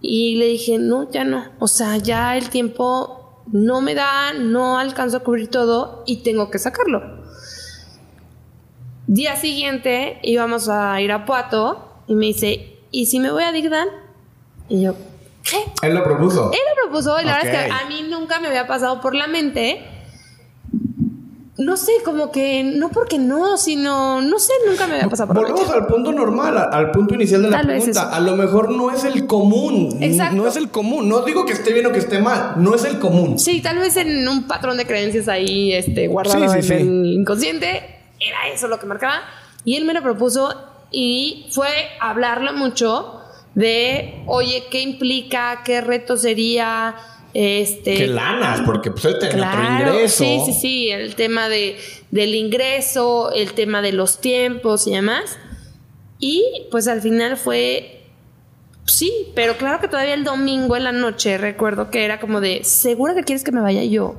y 0.00 0.36
le 0.36 0.46
dije, 0.46 0.78
no, 0.78 1.10
ya 1.10 1.24
no. 1.24 1.46
O 1.58 1.66
sea, 1.66 1.96
ya 1.96 2.36
el 2.36 2.48
tiempo 2.48 3.42
no 3.50 3.80
me 3.80 3.94
da, 3.96 4.32
no 4.34 4.78
alcanzo 4.78 5.16
a 5.16 5.20
cubrir 5.20 5.50
todo 5.50 6.04
y 6.06 6.22
tengo 6.22 6.48
que 6.48 6.60
sacarlo. 6.60 7.24
Día 9.06 9.36
siguiente 9.36 10.18
íbamos 10.22 10.68
a 10.68 11.00
ir 11.00 11.12
a 11.12 11.24
Puato 11.26 11.88
y 12.06 12.14
me 12.14 12.26
dice, 12.26 12.76
¿y 12.90 13.06
si 13.06 13.20
me 13.20 13.30
voy 13.30 13.42
a 13.42 13.52
Digdan? 13.52 13.88
Y 14.68 14.82
yo, 14.82 14.94
¿qué? 15.42 15.58
Él 15.86 15.94
lo 15.94 16.02
propuso. 16.02 16.50
Él 16.52 16.58
lo 16.74 16.82
propuso 16.90 17.20
y 17.20 17.24
la 17.24 17.36
verdad 17.36 17.54
es 17.54 17.66
que 17.66 17.72
a 17.72 17.88
mí 17.88 18.06
nunca 18.08 18.40
me 18.40 18.48
había 18.48 18.66
pasado 18.66 19.00
por 19.00 19.14
la 19.14 19.26
mente. 19.26 19.84
No 21.56 21.76
sé, 21.76 21.92
como 22.04 22.32
que 22.32 22.64
no 22.64 22.88
porque 22.88 23.16
no, 23.16 23.56
sino, 23.58 24.20
no 24.20 24.38
sé, 24.40 24.52
nunca 24.68 24.88
me 24.88 24.94
había 24.94 25.08
pasado 25.08 25.28
por 25.28 25.36
la 25.36 25.42
Volvemos 25.48 25.70
al 25.70 25.86
punto 25.86 26.10
normal, 26.10 26.58
a- 26.58 26.64
al 26.64 26.90
punto 26.90 27.14
inicial 27.14 27.42
de 27.42 27.50
la 27.50 27.58
Tal 27.58 27.66
pregunta. 27.68 28.10
A 28.12 28.18
lo 28.20 28.34
mejor 28.34 28.72
no 28.72 28.90
es 28.90 29.04
el 29.04 29.26
común. 29.28 29.96
Exacto. 30.00 30.34
No 30.34 30.48
es 30.48 30.56
el 30.56 30.70
común. 30.70 31.08
No 31.08 31.20
digo 31.22 31.46
que 31.46 31.52
esté 31.52 31.72
bien 31.72 31.86
o 31.86 31.92
que 31.92 32.00
esté 32.00 32.18
mal. 32.18 32.54
No 32.56 32.74
es 32.74 32.84
el 32.84 32.98
común. 32.98 33.38
Sí, 33.38 33.60
tal 33.62 33.78
vez 33.78 33.96
en 33.96 34.26
un 34.26 34.48
patrón 34.48 34.76
de 34.78 34.84
creencias 34.86 35.28
ahí 35.28 35.72
este, 35.72 36.08
guardado 36.08 36.40
Sí, 36.40 36.48
sí, 36.50 36.56
en 36.56 36.62
sí. 36.64 36.72
el 36.88 37.06
inconsciente, 37.20 37.93
era 38.28 38.48
eso 38.48 38.68
lo 38.68 38.78
que 38.78 38.86
marcaba. 38.86 39.22
Y 39.64 39.76
él 39.76 39.84
me 39.84 39.94
lo 39.94 40.02
propuso 40.02 40.54
y 40.90 41.46
fue 41.50 41.68
hablarlo 42.00 42.52
mucho 42.52 43.20
de, 43.54 44.22
oye, 44.26 44.64
¿qué 44.70 44.80
implica? 44.82 45.62
¿Qué 45.64 45.80
reto 45.80 46.16
sería? 46.16 46.96
Este, 47.34 47.96
Que 47.96 48.06
lanas, 48.06 48.60
porque 48.60 48.92
pues 48.92 49.04
él 49.06 49.18
tenía 49.18 49.48
otro 49.48 49.60
Claro, 49.60 49.94
ingreso. 49.94 50.22
Sí, 50.24 50.40
sí, 50.46 50.52
sí, 50.52 50.90
el 50.90 51.16
tema 51.16 51.48
de, 51.48 51.76
del 52.12 52.34
ingreso, 52.34 53.32
el 53.32 53.54
tema 53.54 53.82
de 53.82 53.92
los 53.92 54.20
tiempos 54.20 54.86
y 54.86 54.92
demás. 54.92 55.36
Y 56.20 56.44
pues 56.70 56.86
al 56.86 57.00
final 57.02 57.36
fue, 57.36 58.04
sí, 58.86 59.12
pero 59.34 59.56
claro 59.56 59.80
que 59.80 59.88
todavía 59.88 60.14
el 60.14 60.22
domingo 60.22 60.76
en 60.76 60.84
la 60.84 60.92
noche 60.92 61.36
recuerdo 61.38 61.90
que 61.90 62.04
era 62.04 62.20
como 62.20 62.40
de, 62.40 62.62
¿segura 62.62 63.14
que 63.16 63.24
quieres 63.24 63.42
que 63.42 63.50
me 63.50 63.60
vaya 63.60 63.82
yo? 63.82 64.14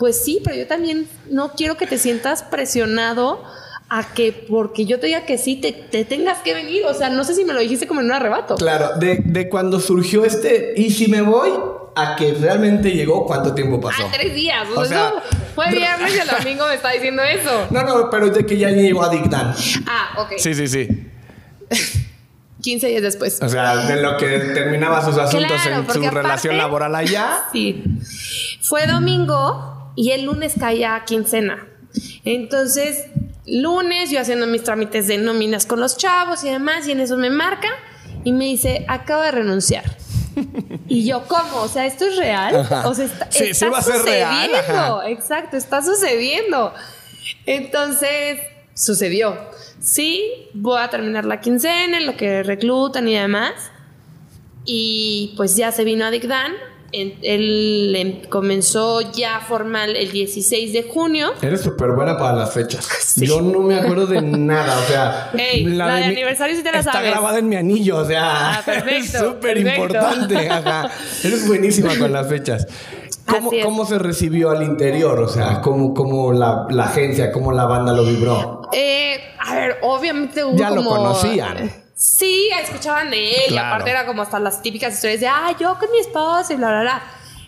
Pues 0.00 0.24
sí, 0.24 0.40
pero 0.42 0.56
yo 0.56 0.66
también 0.66 1.06
no 1.30 1.52
quiero 1.52 1.76
que 1.76 1.86
te 1.86 1.96
sientas 1.98 2.42
presionado 2.42 3.44
a 3.88 4.14
que 4.14 4.32
porque 4.48 4.86
yo 4.86 4.98
te 4.98 5.06
diga 5.08 5.26
que 5.26 5.36
sí, 5.36 5.56
te, 5.56 5.72
te 5.72 6.04
tengas 6.04 6.38
que 6.38 6.54
venir. 6.54 6.84
O 6.86 6.94
sea, 6.94 7.10
no 7.10 7.22
sé 7.22 7.34
si 7.34 7.44
me 7.44 7.52
lo 7.52 7.60
dijiste 7.60 7.86
como 7.86 8.00
en 8.00 8.06
un 8.06 8.12
arrebato. 8.12 8.54
Claro, 8.56 8.96
de, 8.98 9.20
de 9.24 9.48
cuando 9.48 9.78
surgió 9.78 10.24
este 10.24 10.72
y 10.76 10.90
si 10.90 11.06
me 11.08 11.20
voy 11.22 11.50
a 11.96 12.16
que 12.16 12.32
realmente 12.34 12.92
llegó, 12.92 13.26
¿cuánto 13.26 13.52
tiempo 13.54 13.80
pasó? 13.80 14.04
Ah, 14.06 14.10
tres 14.12 14.34
días. 14.34 14.66
O 14.74 14.80
O 14.80 14.84
sea- 14.86 15.10
sea, 15.10 15.22
fue 15.54 15.70
viernes 15.72 16.14
y 16.14 16.18
el 16.18 16.28
domingo 16.28 16.66
me 16.68 16.74
está 16.76 16.90
diciendo 16.92 17.22
eso. 17.22 17.66
No, 17.70 17.82
no, 17.82 18.08
pero 18.10 18.30
de 18.30 18.46
que 18.46 18.56
ya 18.56 18.70
llegó 18.70 19.02
a 19.02 19.10
Digdan. 19.10 19.54
Ah, 19.86 20.14
ok. 20.22 20.32
Sí, 20.38 20.54
sí, 20.54 20.66
sí. 20.66 20.88
15 22.62 22.86
días 22.88 23.02
después. 23.02 23.40
O 23.42 23.48
sea, 23.48 23.74
de 23.86 24.02
lo 24.02 24.16
que 24.18 24.26
terminaba 24.54 25.02
sus 25.04 25.16
asuntos 25.16 25.50
Claro, 25.62 25.76
en 25.82 25.90
su 25.90 26.00
relación 26.10 26.54
aparte- 26.54 26.56
laboral 26.56 26.94
allá. 26.94 27.44
Sí. 27.52 27.82
Fue 28.62 28.86
domingo 28.86 29.69
y 29.96 30.10
el 30.10 30.24
lunes 30.24 30.54
caía 30.58 31.02
quincena. 31.06 31.66
Entonces, 32.24 33.06
lunes 33.46 34.10
yo 34.10 34.20
haciendo 34.20 34.46
mis 34.46 34.62
trámites 34.62 35.06
de 35.06 35.18
nóminas 35.18 35.66
con 35.66 35.80
los 35.80 35.96
chavos 35.96 36.44
y 36.44 36.50
demás, 36.50 36.86
y 36.86 36.92
en 36.92 37.00
eso 37.00 37.16
me 37.16 37.30
marca 37.30 37.68
y 38.24 38.32
me 38.32 38.46
dice, 38.46 38.84
acabo 38.88 39.22
de 39.22 39.30
renunciar. 39.32 39.84
Y 40.88 41.04
yo, 41.06 41.24
¿cómo? 41.26 41.62
O 41.62 41.68
sea, 41.68 41.86
¿esto 41.86 42.06
es 42.06 42.16
real? 42.16 42.56
Ajá. 42.56 42.88
O 42.88 42.94
sea, 42.94 43.04
está, 43.04 43.30
Sí, 43.30 43.44
sí 43.44 43.50
está 43.50 43.70
va 43.70 43.78
a 43.78 43.82
ser 43.82 44.02
real, 44.02 44.50
sucediendo. 44.50 45.02
Exacto, 45.02 45.56
está 45.56 45.82
sucediendo. 45.82 46.74
Entonces, 47.46 48.38
sucedió. 48.74 49.36
Sí, 49.80 50.48
voy 50.54 50.80
a 50.80 50.88
terminar 50.88 51.24
la 51.24 51.40
quincena, 51.40 51.98
en 51.98 52.06
lo 52.06 52.16
que 52.16 52.42
reclutan 52.42 53.08
y 53.08 53.14
demás. 53.14 53.52
Y 54.64 55.34
pues 55.36 55.56
ya 55.56 55.72
se 55.72 55.84
vino 55.84 56.04
a 56.04 56.10
Digdan. 56.10 56.52
En- 56.92 57.14
Él 57.22 57.94
em- 57.96 58.20
comenzó 58.28 59.00
ya 59.12 59.40
formal 59.40 59.96
el 59.96 60.10
16 60.10 60.72
de 60.72 60.82
junio. 60.82 61.32
Eres 61.42 61.60
súper 61.60 61.92
buena 61.92 62.16
para 62.18 62.36
las 62.36 62.52
fechas. 62.52 62.88
Sí. 63.10 63.26
Yo 63.26 63.40
no 63.40 63.58
me 63.60 63.74
acuerdo 63.76 64.06
de 64.06 64.22
nada, 64.22 64.78
o 64.78 64.82
sea. 64.84 65.30
La 65.64 65.96
de 65.96 66.04
aniversario 66.04 66.54
sí 66.56 66.62
te 66.62 66.70
la 66.70 66.78
está 66.78 66.92
sabes. 66.92 67.10
grabada 67.10 67.38
en 67.40 67.48
mi 67.48 67.56
anillo, 67.56 67.98
o 67.98 68.04
sea. 68.04 68.52
Ah, 68.58 68.62
perfecto, 68.64 69.00
Es 69.00 69.10
súper 69.18 69.58
importante. 69.58 70.48
Eres 71.24 71.46
buenísima 71.48 71.98
con 71.98 72.12
las 72.12 72.28
fechas. 72.28 72.66
¿Cómo, 73.26 73.50
cómo 73.62 73.84
se 73.84 73.98
recibió 73.98 74.50
al 74.50 74.62
interior? 74.62 75.20
O 75.20 75.28
sea, 75.28 75.60
¿cómo, 75.60 75.92
cómo 75.94 76.32
la, 76.32 76.66
la 76.70 76.84
agencia, 76.84 77.30
cómo 77.32 77.52
la 77.52 77.66
banda 77.66 77.92
lo 77.92 78.04
vibró? 78.04 78.62
Eh, 78.72 79.18
a 79.38 79.54
ver, 79.54 79.76
obviamente 79.82 80.44
hubo 80.44 80.56
Ya 80.56 80.70
lo 80.70 80.84
conocían. 80.84 81.70
Sí, 82.00 82.48
escuchaban 82.62 83.10
de 83.10 83.30
él. 83.44 83.52
Y 83.52 83.58
aparte 83.58 83.90
era 83.90 84.06
como 84.06 84.22
hasta 84.22 84.40
las 84.40 84.62
típicas 84.62 84.94
historias 84.94 85.20
de, 85.20 85.28
ah, 85.28 85.54
yo 85.60 85.78
con 85.78 85.92
mi 85.92 85.98
esposa 85.98 86.50
y 86.50 86.56
bla, 86.56 86.70
bla, 86.70 86.80
bla. 86.80 87.02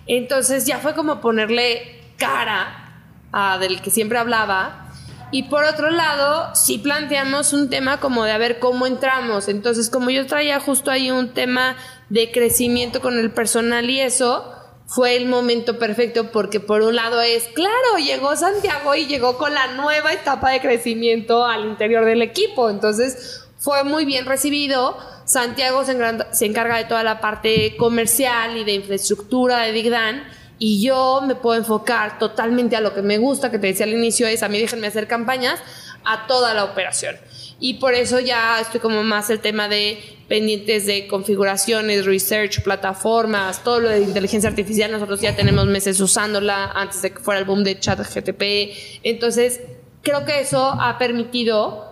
Entonces 0.06 0.66
ya 0.66 0.76
fue 0.76 0.94
como 0.94 1.22
ponerle 1.22 2.02
cara 2.18 3.00
a 3.32 3.56
del 3.56 3.80
que 3.80 3.90
siempre 3.90 4.18
hablaba. 4.18 4.90
Y 5.30 5.44
por 5.44 5.64
otro 5.64 5.90
lado, 5.90 6.54
sí 6.54 6.76
planteamos 6.76 7.54
un 7.54 7.70
tema 7.70 7.98
como 7.98 8.24
de 8.24 8.32
a 8.32 8.36
ver 8.36 8.58
cómo 8.58 8.86
entramos. 8.86 9.48
Entonces, 9.48 9.88
como 9.88 10.10
yo 10.10 10.26
traía 10.26 10.60
justo 10.60 10.90
ahí 10.90 11.10
un 11.10 11.32
tema 11.32 11.74
de 12.10 12.30
crecimiento 12.30 13.00
con 13.00 13.18
el 13.18 13.30
personal 13.30 13.88
y 13.88 14.00
eso, 14.00 14.52
fue 14.86 15.16
el 15.16 15.24
momento 15.24 15.78
perfecto 15.78 16.30
porque 16.30 16.60
por 16.60 16.82
un 16.82 16.96
lado 16.96 17.22
es, 17.22 17.44
claro, 17.54 17.96
llegó 18.04 18.36
Santiago 18.36 18.94
y 18.96 19.06
llegó 19.06 19.38
con 19.38 19.54
la 19.54 19.68
nueva 19.68 20.12
etapa 20.12 20.50
de 20.50 20.60
crecimiento 20.60 21.46
al 21.46 21.64
interior 21.64 22.04
del 22.04 22.20
equipo. 22.20 22.68
Entonces, 22.68 23.48
fue 23.62 23.84
muy 23.84 24.04
bien 24.04 24.26
recibido. 24.26 24.98
Santiago 25.24 25.84
se, 25.84 26.46
encarga 26.46 26.78
de 26.78 26.84
toda 26.84 27.04
la 27.04 27.20
parte 27.20 27.76
comercial 27.76 28.56
y 28.56 28.64
de 28.64 28.72
infraestructura 28.72 29.60
de 29.60 29.72
Digdan. 29.72 30.24
Y 30.58 30.82
yo 30.84 31.22
me 31.24 31.36
puedo 31.36 31.58
enfocar 31.58 32.18
totalmente 32.18 32.74
a 32.74 32.80
lo 32.80 32.92
que 32.92 33.02
me 33.02 33.18
gusta, 33.18 33.52
que 33.52 33.60
te 33.60 33.68
decía 33.68 33.86
al 33.86 33.92
inicio, 33.92 34.26
es 34.26 34.42
a 34.42 34.48
mí 34.48 34.58
déjenme 34.58 34.88
hacer 34.88 35.06
campañas, 35.06 35.60
a 36.04 36.26
toda 36.26 36.54
la 36.54 36.64
operación. 36.64 37.16
Y 37.60 37.74
por 37.74 37.94
eso 37.94 38.18
ya 38.18 38.60
estoy 38.60 38.80
como 38.80 39.04
más 39.04 39.30
el 39.30 39.38
tema 39.38 39.68
de 39.68 40.02
pendientes 40.28 40.86
de 40.86 41.06
configuraciones, 41.06 42.04
research, 42.04 42.62
plataformas, 42.64 43.62
todo 43.62 43.78
lo 43.78 43.90
de 43.90 44.00
inteligencia 44.00 44.50
artificial. 44.50 44.90
Nosotros 44.90 45.20
ya 45.20 45.36
tenemos 45.36 45.66
meses 45.66 46.00
usándola 46.00 46.72
antes 46.72 47.02
de 47.02 47.12
que 47.12 47.20
fuera 47.20 47.38
el 47.38 47.46
boom 47.46 47.62
de 47.62 47.78
chat 47.78 48.00
GTP. 48.00 48.76
Entonces, 49.04 49.60
creo 50.02 50.24
que 50.24 50.40
eso 50.40 50.76
ha 50.80 50.98
permitido 50.98 51.91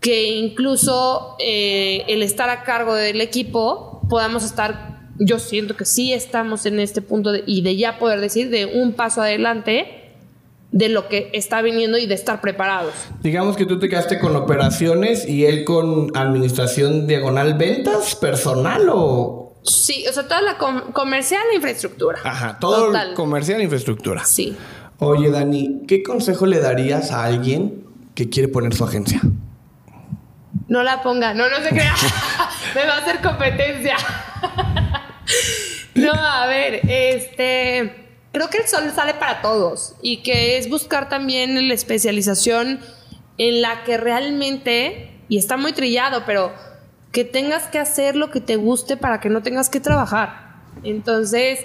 que 0.00 0.30
incluso 0.32 1.36
eh, 1.38 2.04
el 2.08 2.22
estar 2.22 2.48
a 2.50 2.62
cargo 2.62 2.94
del 2.94 3.20
equipo 3.20 4.00
podamos 4.08 4.44
estar, 4.44 5.00
yo 5.18 5.38
siento 5.38 5.76
que 5.76 5.84
sí 5.84 6.12
estamos 6.12 6.64
en 6.66 6.80
este 6.80 7.02
punto 7.02 7.32
de- 7.32 7.44
y 7.46 7.62
de 7.62 7.76
ya 7.76 7.98
poder 7.98 8.20
decir 8.20 8.48
de 8.50 8.66
un 8.66 8.92
paso 8.94 9.20
adelante 9.22 9.96
de 10.72 10.88
lo 10.88 11.08
que 11.08 11.30
está 11.34 11.62
viniendo 11.62 11.98
y 11.98 12.06
de 12.06 12.14
estar 12.14 12.40
preparados. 12.40 12.94
Digamos 13.22 13.56
que 13.56 13.66
tú 13.66 13.78
te 13.78 13.88
quedaste 13.88 14.18
con 14.20 14.36
operaciones 14.36 15.28
y 15.28 15.44
él 15.44 15.64
con 15.64 16.16
administración 16.16 17.06
diagonal 17.06 17.54
ventas 17.54 18.14
personal 18.14 18.88
o. 18.92 19.52
Sí, 19.64 20.04
o 20.08 20.12
sea, 20.12 20.22
toda 20.28 20.40
la 20.42 20.56
com- 20.58 20.92
comercial 20.92 21.42
e 21.52 21.56
infraestructura. 21.56 22.20
Ajá, 22.24 22.56
todo 22.60 22.86
Total. 22.86 23.08
el 23.10 23.14
comercial 23.14 23.60
e 23.60 23.64
infraestructura. 23.64 24.24
Sí. 24.24 24.56
Oye, 24.98 25.30
Dani, 25.30 25.82
¿qué 25.86 26.02
consejo 26.02 26.46
le 26.46 26.60
darías 26.60 27.10
a 27.10 27.24
alguien 27.24 27.84
que 28.14 28.28
quiere 28.30 28.48
poner 28.48 28.72
su 28.74 28.84
agencia? 28.84 29.20
No 30.70 30.84
la 30.84 31.02
ponga, 31.02 31.34
no, 31.34 31.50
no 31.50 31.56
se 31.56 31.70
crea. 31.70 31.96
Me 32.76 32.86
va 32.86 32.94
a 32.94 32.98
hacer 32.98 33.20
competencia. 33.20 33.96
no, 35.96 36.12
a 36.12 36.46
ver, 36.46 36.80
este. 36.88 38.06
Creo 38.32 38.48
que 38.48 38.58
el 38.58 38.68
sol 38.68 38.84
sale 38.94 39.14
para 39.14 39.42
todos 39.42 39.96
y 40.00 40.18
que 40.18 40.58
es 40.58 40.70
buscar 40.70 41.08
también 41.08 41.66
la 41.66 41.74
especialización 41.74 42.78
en 43.36 43.62
la 43.62 43.82
que 43.82 43.96
realmente, 43.96 45.10
y 45.28 45.38
está 45.38 45.56
muy 45.56 45.72
trillado, 45.72 46.22
pero 46.24 46.52
que 47.10 47.24
tengas 47.24 47.66
que 47.66 47.80
hacer 47.80 48.14
lo 48.14 48.30
que 48.30 48.40
te 48.40 48.54
guste 48.54 48.96
para 48.96 49.18
que 49.18 49.28
no 49.28 49.42
tengas 49.42 49.70
que 49.70 49.80
trabajar. 49.80 50.54
Entonces, 50.84 51.58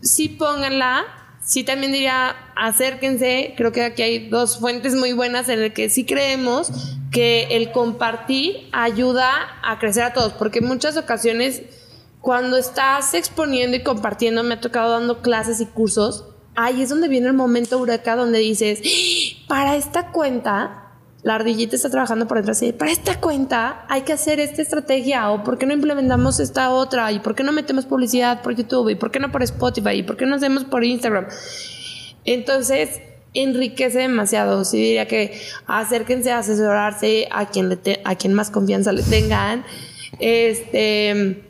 sí 0.00 0.30
pónganla, 0.30 1.04
sí 1.46 1.62
también 1.62 1.92
diría 1.92 2.36
acérquense, 2.56 3.54
creo 3.56 3.72
que 3.72 3.84
aquí 3.84 4.02
hay 4.02 4.28
dos 4.28 4.58
fuentes 4.58 4.94
muy 4.94 5.12
buenas 5.12 5.48
en 5.48 5.60
el 5.60 5.72
que 5.72 5.88
sí 5.88 6.04
creemos 6.04 6.70
que 7.12 7.44
el 7.52 7.70
compartir 7.70 8.68
ayuda 8.72 9.30
a 9.62 9.78
crecer 9.78 10.02
a 10.02 10.12
todos, 10.12 10.32
porque 10.32 10.58
en 10.58 10.66
muchas 10.66 10.96
ocasiones 10.96 11.62
cuando 12.20 12.56
estás 12.56 13.14
exponiendo 13.14 13.76
y 13.76 13.84
compartiendo, 13.84 14.42
me 14.42 14.54
ha 14.54 14.60
tocado 14.60 14.90
dando 14.90 15.22
clases 15.22 15.60
y 15.60 15.66
cursos, 15.66 16.24
ahí 16.56 16.82
es 16.82 16.88
donde 16.88 17.06
viene 17.06 17.28
el 17.28 17.34
momento 17.34 17.78
huracán 17.78 18.18
donde 18.18 18.40
dices, 18.40 18.80
para 19.46 19.76
esta 19.76 20.10
cuenta, 20.10 20.85
la 21.26 21.34
ardillita 21.34 21.74
está 21.74 21.90
trabajando 21.90 22.28
por 22.28 22.36
detrás 22.36 22.62
y 22.62 22.72
para 22.72 22.92
esta 22.92 23.18
cuenta 23.18 23.84
hay 23.88 24.02
que 24.02 24.12
hacer 24.12 24.38
esta 24.38 24.62
estrategia 24.62 25.28
o 25.32 25.42
por 25.42 25.58
qué 25.58 25.66
no 25.66 25.72
implementamos 25.72 26.38
esta 26.38 26.70
otra 26.70 27.10
y 27.10 27.18
por 27.18 27.34
qué 27.34 27.42
no 27.42 27.50
metemos 27.50 27.84
publicidad 27.84 28.42
por 28.42 28.54
YouTube 28.54 28.90
y 28.90 28.94
por 28.94 29.10
qué 29.10 29.18
no 29.18 29.32
por 29.32 29.42
Spotify 29.42 29.90
y 29.90 30.02
por 30.04 30.16
qué 30.16 30.24
no 30.24 30.36
hacemos 30.36 30.62
por 30.62 30.84
Instagram. 30.84 31.26
Entonces, 32.24 33.00
enriquece 33.34 33.98
demasiado. 33.98 34.64
Sí 34.64 34.76
diría 34.76 35.08
que 35.08 35.36
acérquense 35.66 36.30
a 36.30 36.38
asesorarse 36.38 37.26
a 37.32 37.46
quien, 37.46 37.76
a 38.04 38.14
quien 38.14 38.32
más 38.32 38.52
confianza 38.52 38.92
le 38.92 39.02
tengan. 39.02 39.64
Este, 40.20 41.42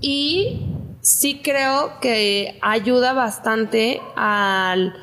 y 0.00 0.62
sí 1.02 1.42
creo 1.44 2.00
que 2.00 2.58
ayuda 2.62 3.12
bastante 3.12 4.00
al 4.16 4.94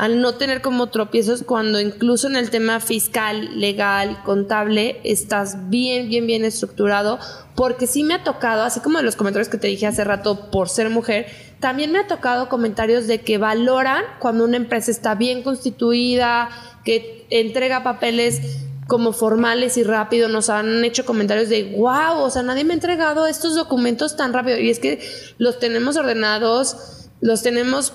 al 0.00 0.22
no 0.22 0.36
tener 0.36 0.62
como 0.62 0.86
tropiezos 0.86 1.42
cuando 1.42 1.78
incluso 1.78 2.26
en 2.26 2.34
el 2.34 2.48
tema 2.48 2.80
fiscal, 2.80 3.60
legal, 3.60 4.22
contable, 4.24 4.98
estás 5.04 5.68
bien, 5.68 6.08
bien, 6.08 6.26
bien 6.26 6.42
estructurado, 6.42 7.18
porque 7.54 7.86
sí 7.86 8.02
me 8.02 8.14
ha 8.14 8.24
tocado, 8.24 8.62
así 8.62 8.80
como 8.80 8.96
de 8.96 9.04
los 9.04 9.14
comentarios 9.14 9.50
que 9.50 9.58
te 9.58 9.68
dije 9.68 9.86
hace 9.86 10.02
rato 10.02 10.50
por 10.50 10.70
ser 10.70 10.88
mujer, 10.88 11.26
también 11.60 11.92
me 11.92 11.98
ha 11.98 12.06
tocado 12.06 12.48
comentarios 12.48 13.08
de 13.08 13.20
que 13.20 13.36
valoran 13.36 14.02
cuando 14.20 14.44
una 14.44 14.56
empresa 14.56 14.90
está 14.90 15.16
bien 15.16 15.42
constituida, 15.42 16.48
que 16.82 17.26
entrega 17.28 17.82
papeles 17.82 18.40
como 18.86 19.12
formales 19.12 19.76
y 19.76 19.82
rápido, 19.82 20.30
nos 20.30 20.48
han 20.48 20.82
hecho 20.82 21.04
comentarios 21.04 21.50
de, 21.50 21.74
wow, 21.76 22.22
o 22.22 22.30
sea, 22.30 22.42
nadie 22.42 22.64
me 22.64 22.72
ha 22.72 22.76
entregado 22.76 23.26
estos 23.26 23.54
documentos 23.54 24.16
tan 24.16 24.32
rápido. 24.32 24.58
Y 24.58 24.70
es 24.70 24.78
que 24.78 25.06
los 25.36 25.58
tenemos 25.58 25.98
ordenados, 25.98 27.10
los 27.20 27.42
tenemos 27.42 27.92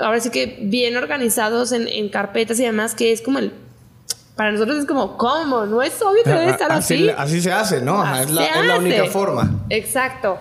ahora 0.00 0.20
sí 0.20 0.30
que 0.30 0.58
bien 0.62 0.96
organizados 0.96 1.72
en, 1.72 2.08
carpetas 2.08 2.58
y 2.60 2.64
demás, 2.64 2.94
que 2.94 3.12
es 3.12 3.22
como 3.22 3.38
el 3.38 3.52
para 4.36 4.50
nosotros 4.50 4.78
es 4.78 4.86
como, 4.86 5.16
¿cómo? 5.16 5.64
No 5.64 5.80
es 5.80 6.02
obvio 6.02 6.24
que 6.24 6.30
debe 6.30 6.50
estar 6.50 6.72
así. 6.72 7.08
Así, 7.16 7.40
se 7.40 7.52
hace, 7.52 7.80
¿no? 7.80 8.02
es, 8.16 8.30
la, 8.30 8.78
única 8.78 9.04
forma. 9.04 9.64
Exacto. 9.70 10.38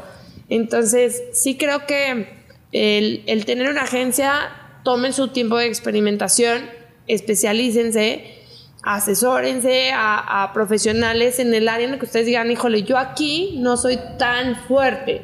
Entonces, 0.50 1.22
sí 1.34 1.58
creo 1.58 1.86
que 1.86 2.28
el, 2.72 3.46
tener 3.46 3.70
una 3.70 3.84
agencia, 3.84 4.50
tomen 4.84 5.14
su 5.14 5.28
tiempo 5.28 5.58
de 5.58 5.68
experimentación, 5.68 6.64
especialícense, 7.06 8.40
asesórense 8.82 9.92
a, 9.92 10.44
a, 10.44 10.54
profesionales 10.54 11.38
en 11.38 11.54
el 11.54 11.70
área 11.70 11.86
en 11.86 11.94
el 11.94 12.00
que 12.00 12.06
ustedes 12.06 12.26
digan, 12.26 12.50
híjole, 12.50 12.82
yo 12.82 12.98
aquí 12.98 13.58
no 13.60 13.78
soy 13.78 14.00
tan 14.18 14.56
fuerte. 14.56 15.22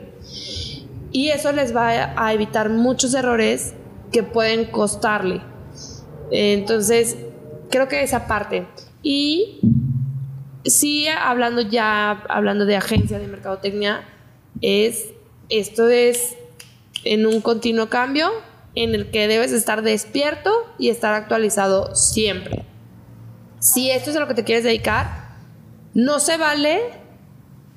Y 1.12 1.30
eso 1.30 1.52
les 1.54 1.76
va 1.76 2.14
a 2.16 2.34
evitar 2.36 2.70
muchos 2.70 3.16
errores 3.16 3.74
que 4.12 4.24
pueden 4.24 4.66
costarle. 4.66 5.42
Entonces, 6.32 7.18
creo 7.70 7.88
que 7.88 8.04
esa 8.04 8.28
parte. 8.28 8.68
Y 9.02 9.60
sí, 10.66 11.08
hablando 11.08 11.62
ya, 11.62 12.24
hablando 12.30 12.66
de 12.66 12.76
agencia 12.76 13.20
de 13.20 13.28
mercadotecnia, 13.28 14.04
es, 14.62 15.08
esto 15.50 15.90
es 15.90 16.36
en 17.04 17.26
un 17.26 17.42
continuo 17.42 17.90
cambio 17.90 18.30
en 18.76 18.94
el 18.94 19.10
que 19.10 19.28
debes 19.28 19.52
estar 19.52 19.82
despierto 19.82 20.52
y 20.78 20.90
estar 20.90 21.14
actualizado 21.14 21.96
siempre. 21.96 22.66
Si 23.60 23.90
esto 23.92 24.12
es 24.12 24.16
a 24.16 24.20
lo 24.20 24.28
que 24.28 24.36
te 24.36 24.44
quieres 24.44 24.64
dedicar, 24.64 25.30
no 25.94 26.20
se 26.20 26.38
vale 26.38 26.82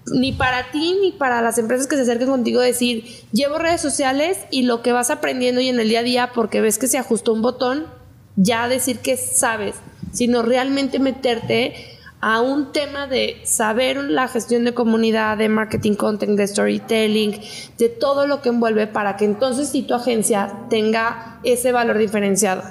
ni 0.07 0.33
para 0.33 0.71
ti 0.71 0.97
ni 1.01 1.13
para 1.13 1.43
las 1.43 1.59
empresas 1.59 1.87
que 1.87 1.97
se 1.97 2.03
acerquen 2.03 2.29
contigo 2.29 2.61
decir, 2.61 3.05
llevo 3.33 3.59
redes 3.59 3.81
sociales 3.81 4.39
y 4.51 4.63
lo 4.63 4.83
que 4.83 4.93
vas 4.93 5.11
aprendiendo 5.11 5.61
y 5.61 5.69
en 5.69 5.79
el 5.79 5.89
día 5.89 6.01
a 6.01 6.05
día 6.05 6.31
porque 6.35 6.61
ves 6.61 6.79
que 6.79 6.89
se 6.89 6.99
ajustó 6.99 7.33
un 7.33 7.43
botón, 7.43 7.87
ya 8.37 8.69
decir 8.69 8.99
que 8.99 9.17
sabes, 9.17 9.77
sino 10.13 10.43
realmente 10.43 10.99
meterte 10.99 11.75
a 12.21 12.41
un 12.41 12.71
tema 12.71 13.09
de 13.09 13.41
saber 13.45 13.97
la 13.97 14.29
gestión 14.29 14.65
de 14.65 14.75
comunidad, 14.75 15.37
de 15.37 15.49
marketing 15.49 15.95
content, 15.95 16.39
de 16.39 16.47
storytelling, 16.47 17.41
de 17.79 17.89
todo 17.89 18.29
lo 18.29 18.41
que 18.43 18.51
envuelve 18.51 18.87
para 18.87 19.17
que 19.17 19.25
entonces 19.25 19.71
si 19.71 19.83
tu 19.83 19.95
agencia 19.95 20.67
tenga 20.71 21.41
ese 21.43 21.73
valor 21.73 21.99
diferenciado. 21.99 22.63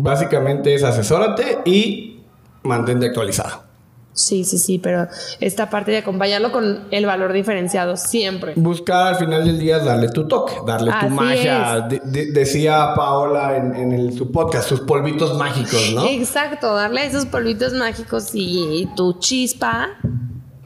Básicamente 0.00 0.74
es 0.74 0.82
asesórate 0.82 1.58
y 1.64 2.20
mantente 2.62 3.06
actualizado. 3.06 3.69
Sí, 4.12 4.44
sí, 4.44 4.58
sí, 4.58 4.78
pero 4.78 5.06
esta 5.38 5.70
parte 5.70 5.92
de 5.92 5.98
acompañarlo 5.98 6.50
con 6.50 6.88
el 6.90 7.06
valor 7.06 7.32
diferenciado, 7.32 7.96
siempre. 7.96 8.54
Buscar 8.56 9.14
al 9.14 9.16
final 9.16 9.44
del 9.44 9.58
día 9.58 9.78
darle 9.78 10.08
tu 10.08 10.26
toque, 10.26 10.54
darle 10.66 10.92
tu 11.00 11.08
magia. 11.08 11.88
decía 12.04 12.92
Paola 12.96 13.56
en, 13.56 14.16
su 14.16 14.30
podcast, 14.32 14.68
sus 14.68 14.80
polvitos 14.80 15.38
mágicos, 15.38 15.92
¿no? 15.94 16.06
Exacto, 16.06 16.74
darle 16.74 17.06
esos 17.06 17.26
polvitos 17.26 17.72
mágicos 17.72 18.30
y 18.34 18.88
tu 18.96 19.18
chispa, 19.20 19.90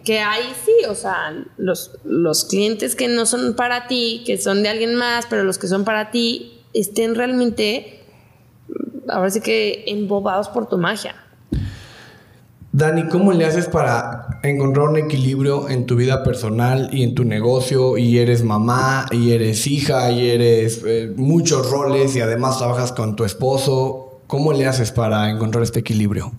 que 0.04 0.20
ahí 0.20 0.52
sí, 0.64 0.86
o 0.88 0.94
sea, 0.94 1.34
los, 1.56 1.92
los 2.04 2.44
clientes 2.44 2.96
que 2.96 3.08
no 3.08 3.26
son 3.26 3.54
para 3.54 3.86
ti, 3.86 4.22
que 4.26 4.38
son 4.38 4.62
de 4.62 4.70
alguien 4.70 4.94
más, 4.94 5.26
pero 5.28 5.44
los 5.44 5.58
que 5.58 5.66
son 5.66 5.84
para 5.84 6.10
ti, 6.10 6.62
estén 6.72 7.14
realmente, 7.14 8.00
ahora 9.08 9.30
sí 9.30 9.40
que 9.40 9.84
embobados 9.86 10.48
por 10.48 10.68
tu 10.68 10.78
magia. 10.78 11.14
Dani, 12.76 13.04
¿cómo 13.04 13.32
le 13.32 13.46
haces 13.46 13.68
para 13.68 14.40
encontrar 14.42 14.88
un 14.88 14.96
equilibrio 14.96 15.68
en 15.68 15.86
tu 15.86 15.94
vida 15.94 16.24
personal 16.24 16.88
y 16.90 17.04
en 17.04 17.14
tu 17.14 17.22
negocio? 17.22 17.96
Y 17.96 18.18
eres 18.18 18.42
mamá, 18.42 19.06
y 19.12 19.30
eres 19.30 19.68
hija, 19.68 20.10
y 20.10 20.28
eres 20.28 20.82
eh, 20.84 21.12
muchos 21.14 21.70
roles 21.70 22.16
y 22.16 22.20
además 22.20 22.58
trabajas 22.58 22.90
con 22.90 23.14
tu 23.14 23.24
esposo. 23.24 24.22
¿Cómo 24.26 24.52
le 24.52 24.66
haces 24.66 24.90
para 24.90 25.30
encontrar 25.30 25.62
este 25.62 25.78
equilibrio? 25.78 26.32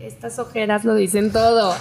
Estas 0.00 0.40
ojeras 0.40 0.84
lo 0.84 0.96
dicen 0.96 1.30
todo. 1.30 1.72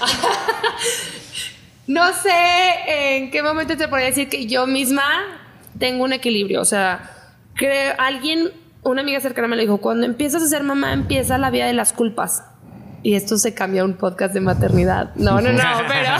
no 1.87 2.13
sé 2.13 3.15
en 3.15 3.31
qué 3.31 3.41
momento 3.41 3.75
te 3.75 3.87
podría 3.87 4.09
decir 4.09 4.29
que 4.29 4.45
yo 4.45 4.67
misma 4.67 5.01
tengo 5.79 6.03
un 6.03 6.13
equilibrio. 6.13 6.61
O 6.61 6.65
sea, 6.65 7.09
creo, 7.55 7.95
alguien, 7.97 8.51
una 8.83 9.01
amiga 9.01 9.19
cercana 9.19 9.47
me 9.47 9.55
lo 9.55 9.63
dijo, 9.63 9.79
cuando 9.79 10.05
empiezas 10.05 10.43
a 10.43 10.47
ser 10.47 10.61
mamá 10.61 10.93
empieza 10.93 11.39
la 11.39 11.49
vida 11.49 11.65
de 11.65 11.73
las 11.73 11.91
culpas 11.91 12.43
y 13.03 13.15
esto 13.15 13.37
se 13.37 13.53
cambia 13.53 13.81
a 13.81 13.85
un 13.85 13.93
podcast 13.93 14.33
de 14.33 14.41
maternidad. 14.41 15.13
No, 15.15 15.41
no, 15.41 15.51
no, 15.51 15.63
pero 15.87 16.11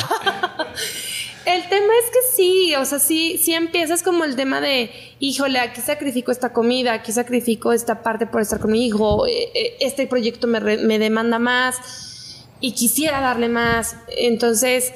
el 1.46 1.68
tema 1.68 1.94
es 2.04 2.12
que 2.12 2.36
sí, 2.36 2.76
o 2.76 2.86
sea, 2.86 3.00
sí, 3.00 3.40
sí 3.42 3.54
empiezas 3.54 4.04
como 4.04 4.24
el 4.24 4.36
tema 4.36 4.62
de, 4.62 4.92
híjole, 5.20 5.60
aquí 5.60 5.82
sacrifico 5.82 6.32
esta 6.32 6.54
comida, 6.54 6.94
aquí 6.94 7.12
sacrifico 7.12 7.74
esta 7.74 8.04
parte 8.04 8.28
por 8.28 8.42
estar 8.42 8.60
con 8.60 8.72
mi 8.72 8.86
hijo, 8.86 9.26
eh, 9.26 9.50
eh, 9.56 9.78
este 9.80 10.06
proyecto 10.06 10.48
me, 10.48 10.60
me 10.60 11.00
demanda 11.00 11.40
más 11.40 12.46
y 12.60 12.74
quisiera 12.74 13.20
darle 13.20 13.50
más. 13.50 13.96
Entonces, 14.16 14.94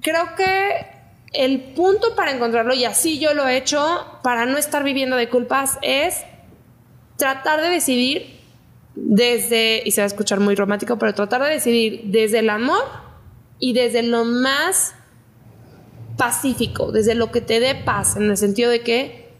creo 0.00 0.34
que 0.34 0.86
el 1.32 1.60
punto 1.60 2.16
para 2.16 2.32
encontrarlo, 2.32 2.74
y 2.74 2.84
así 2.84 3.20
yo 3.20 3.34
lo 3.34 3.46
he 3.46 3.56
hecho, 3.56 4.18
para 4.24 4.46
no 4.46 4.58
estar 4.58 4.82
viviendo 4.82 5.16
de 5.16 5.28
culpas, 5.28 5.78
es 5.82 6.16
tratar 7.16 7.60
de 7.60 7.68
decidir 7.68 8.39
desde, 8.94 9.82
y 9.84 9.90
se 9.92 10.00
va 10.00 10.04
a 10.04 10.06
escuchar 10.06 10.40
muy 10.40 10.54
romántico, 10.54 10.98
pero 10.98 11.14
tratar 11.14 11.42
de 11.44 11.50
decidir 11.50 12.02
desde 12.04 12.40
el 12.40 12.50
amor 12.50 12.82
y 13.58 13.72
desde 13.72 14.02
lo 14.02 14.24
más 14.24 14.94
pacífico, 16.16 16.92
desde 16.92 17.14
lo 17.14 17.30
que 17.30 17.40
te 17.40 17.60
dé 17.60 17.74
paz, 17.74 18.16
en 18.16 18.30
el 18.30 18.36
sentido 18.36 18.70
de 18.70 18.82
que 18.82 19.30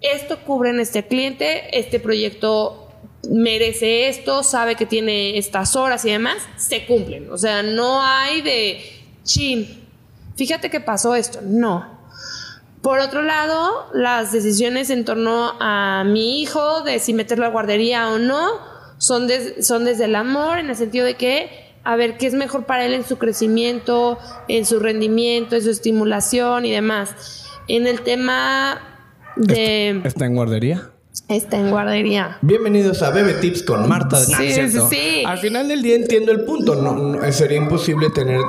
esto 0.00 0.40
cubre 0.40 0.70
en 0.70 0.80
este 0.80 1.06
cliente, 1.06 1.78
este 1.78 2.00
proyecto 2.00 2.88
merece 3.30 4.08
esto, 4.08 4.42
sabe 4.42 4.76
que 4.76 4.86
tiene 4.86 5.38
estas 5.38 5.76
horas 5.76 6.04
y 6.04 6.10
demás, 6.10 6.36
se 6.56 6.84
cumplen. 6.84 7.30
O 7.30 7.38
sea, 7.38 7.62
no 7.62 8.02
hay 8.02 8.42
de, 8.42 8.80
chin, 9.22 9.86
fíjate 10.36 10.70
que 10.70 10.80
pasó 10.80 11.14
esto, 11.14 11.40
no. 11.42 11.93
Por 12.84 12.98
otro 12.98 13.22
lado, 13.22 13.86
las 13.94 14.30
decisiones 14.30 14.90
en 14.90 15.06
torno 15.06 15.54
a 15.58 16.04
mi 16.04 16.42
hijo, 16.42 16.82
de 16.82 16.98
si 16.98 17.14
meterlo 17.14 17.46
a 17.46 17.48
guardería 17.48 18.10
o 18.10 18.18
no, 18.18 18.46
son, 18.98 19.26
son 19.62 19.86
desde 19.86 20.04
el 20.04 20.14
amor, 20.14 20.58
en 20.58 20.68
el 20.68 20.76
sentido 20.76 21.06
de 21.06 21.14
que 21.14 21.48
a 21.82 21.96
ver 21.96 22.18
qué 22.18 22.26
es 22.26 22.34
mejor 22.34 22.66
para 22.66 22.84
él 22.84 22.92
en 22.92 23.02
su 23.02 23.16
crecimiento, 23.16 24.18
en 24.48 24.66
su 24.66 24.80
rendimiento, 24.80 25.56
en 25.56 25.62
su 25.62 25.70
estimulación 25.70 26.66
y 26.66 26.72
demás. 26.72 27.46
En 27.68 27.86
el 27.86 28.02
tema 28.02 28.78
de... 29.36 30.02
¿Está 30.04 30.26
en 30.26 30.34
guardería? 30.34 30.90
Está 31.30 31.56
en 31.56 31.70
guardería. 31.70 32.36
Bienvenidos 32.42 33.02
a 33.02 33.08
Bebe 33.08 33.32
Tips 33.32 33.62
con 33.62 33.88
Marta. 33.88 34.18
Sí, 34.18 34.52
sí, 34.52 34.78
sí. 34.90 35.24
Al 35.24 35.38
final 35.38 35.68
del 35.68 35.80
día 35.80 35.96
entiendo 35.96 36.32
el 36.32 36.44
punto. 36.44 36.74
No, 36.74 36.92
no, 36.92 37.32
sería 37.32 37.56
imposible 37.56 38.10
tener 38.10 38.42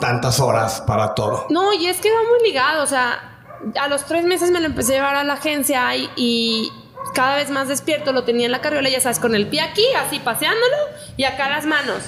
tantas 0.00 0.40
horas 0.40 0.80
para 0.86 1.14
todo. 1.14 1.44
No, 1.50 1.74
y 1.74 1.88
es 1.88 1.98
que 1.98 2.08
va 2.10 2.20
muy 2.30 2.48
ligado. 2.48 2.82
O 2.82 2.86
sea, 2.86 3.31
a 3.80 3.88
los 3.88 4.04
tres 4.06 4.24
meses 4.24 4.50
me 4.50 4.60
lo 4.60 4.66
empecé 4.66 4.92
a 4.92 4.96
llevar 4.96 5.16
a 5.16 5.24
la 5.24 5.34
agencia 5.34 5.94
y, 5.96 6.08
y 6.16 6.70
cada 7.14 7.36
vez 7.36 7.50
más 7.50 7.68
despierto. 7.68 8.12
Lo 8.12 8.24
tenía 8.24 8.46
en 8.46 8.52
la 8.52 8.60
carriola, 8.60 8.88
ya 8.88 9.00
sabes, 9.00 9.18
con 9.18 9.34
el 9.34 9.46
pie 9.48 9.60
aquí, 9.60 9.84
así 10.04 10.18
paseándolo 10.18 10.76
y 11.16 11.24
acá 11.24 11.48
las 11.48 11.66
manos. 11.66 12.02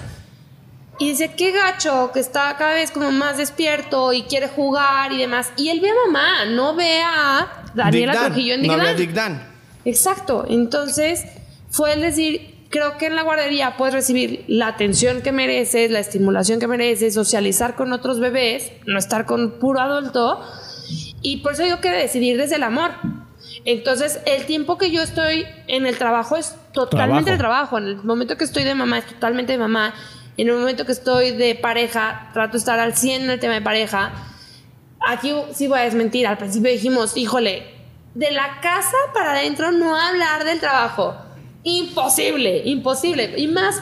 Y 0.99 1.09
dice, 1.11 1.35
qué 1.37 1.51
gacho, 1.51 2.11
que 2.13 2.21
está 2.21 2.57
cada 2.57 2.75
vez 2.75 2.93
como 2.93 3.11
más 3.11 3.37
despierto 3.37 4.13
y 4.13 4.23
quiere 4.23 4.49
jugar 4.49 5.13
y 5.13 5.19
demás. 5.19 5.53
Y 5.57 5.69
él 5.69 5.81
ve 5.81 5.91
a 5.91 6.07
mamá, 6.07 6.45
no 6.47 6.75
ve 6.75 7.01
a 7.03 7.65
Daniela 7.75 8.15
Dan, 8.15 8.27
Trujillo 8.27 8.55
en 8.55 8.63
Dick 8.63 8.71
No 8.71 8.79
ve 8.79 8.89
a 8.89 8.95
Dick 8.95 9.13
Dan. 9.13 9.55
Exacto. 9.85 10.45
Entonces, 10.49 11.25
fue 11.69 11.95
el 11.95 12.01
decir, 12.01 12.67
creo 12.71 12.97
que 12.97 13.07
en 13.07 13.17
la 13.17 13.23
guardería 13.23 13.77
puedes 13.77 13.93
recibir 13.93 14.45
la 14.47 14.69
atención 14.69 15.21
que 15.21 15.33
mereces, 15.33 15.91
la 15.91 15.99
estimulación 15.99 16.61
que 16.61 16.69
mereces, 16.69 17.15
socializar 17.15 17.75
con 17.75 17.93
otros 17.93 18.21
bebés, 18.21 18.71
no 18.87 18.99
estar 18.99 19.27
con 19.27 19.59
puro 19.59 19.81
adulto. 19.81 20.41
Y 21.25 21.39
por 21.39 21.55
eso 21.55 21.63
digo 21.63 21.81
que 21.81 21.89
decidir 21.89 22.37
desde 22.37 22.57
el 22.57 22.63
amor. 22.63 22.91
Entonces, 23.65 24.21
el 24.27 24.45
tiempo 24.45 24.77
que 24.77 24.91
yo 24.91 25.01
estoy 25.01 25.47
en 25.69 25.87
el 25.87 25.97
trabajo 25.97 26.37
es 26.37 26.55
totalmente 26.73 27.31
el 27.31 27.39
trabajo. 27.39 27.79
En 27.79 27.85
el 27.85 27.97
momento 28.05 28.37
que 28.37 28.45
estoy 28.45 28.63
de 28.63 28.75
mamá 28.75 28.99
es 28.99 29.07
totalmente 29.07 29.53
de 29.53 29.59
mamá. 29.59 29.95
En 30.37 30.49
el 30.49 30.55
momento 30.55 30.85
que 30.85 30.93
estoy 30.93 31.31
de 31.31 31.55
pareja, 31.55 32.29
trato 32.35 32.53
de 32.53 32.59
estar 32.59 32.79
al 32.79 32.95
100 32.95 33.23
en 33.23 33.31
el 33.31 33.41
tema 33.41 33.55
de 33.55 33.63
pareja. 33.63 34.13
Aquí 35.01 35.33
sí 35.55 35.67
voy 35.67 35.79
a 35.79 35.85
desmentir. 35.85 36.27
Al 36.27 36.37
principio 36.37 36.71
dijimos, 36.71 37.17
híjole, 37.17 37.73
de 38.15 38.31
la 38.31 38.61
casa 38.61 38.99
para 39.15 39.33
adentro 39.33 39.73
no 39.73 39.97
hablar 39.97 40.45
del 40.45 40.61
trabajo. 40.61 41.17
Imposible, 41.63 42.61
imposible. 42.67 43.33
Y 43.39 43.49
más, 43.49 43.81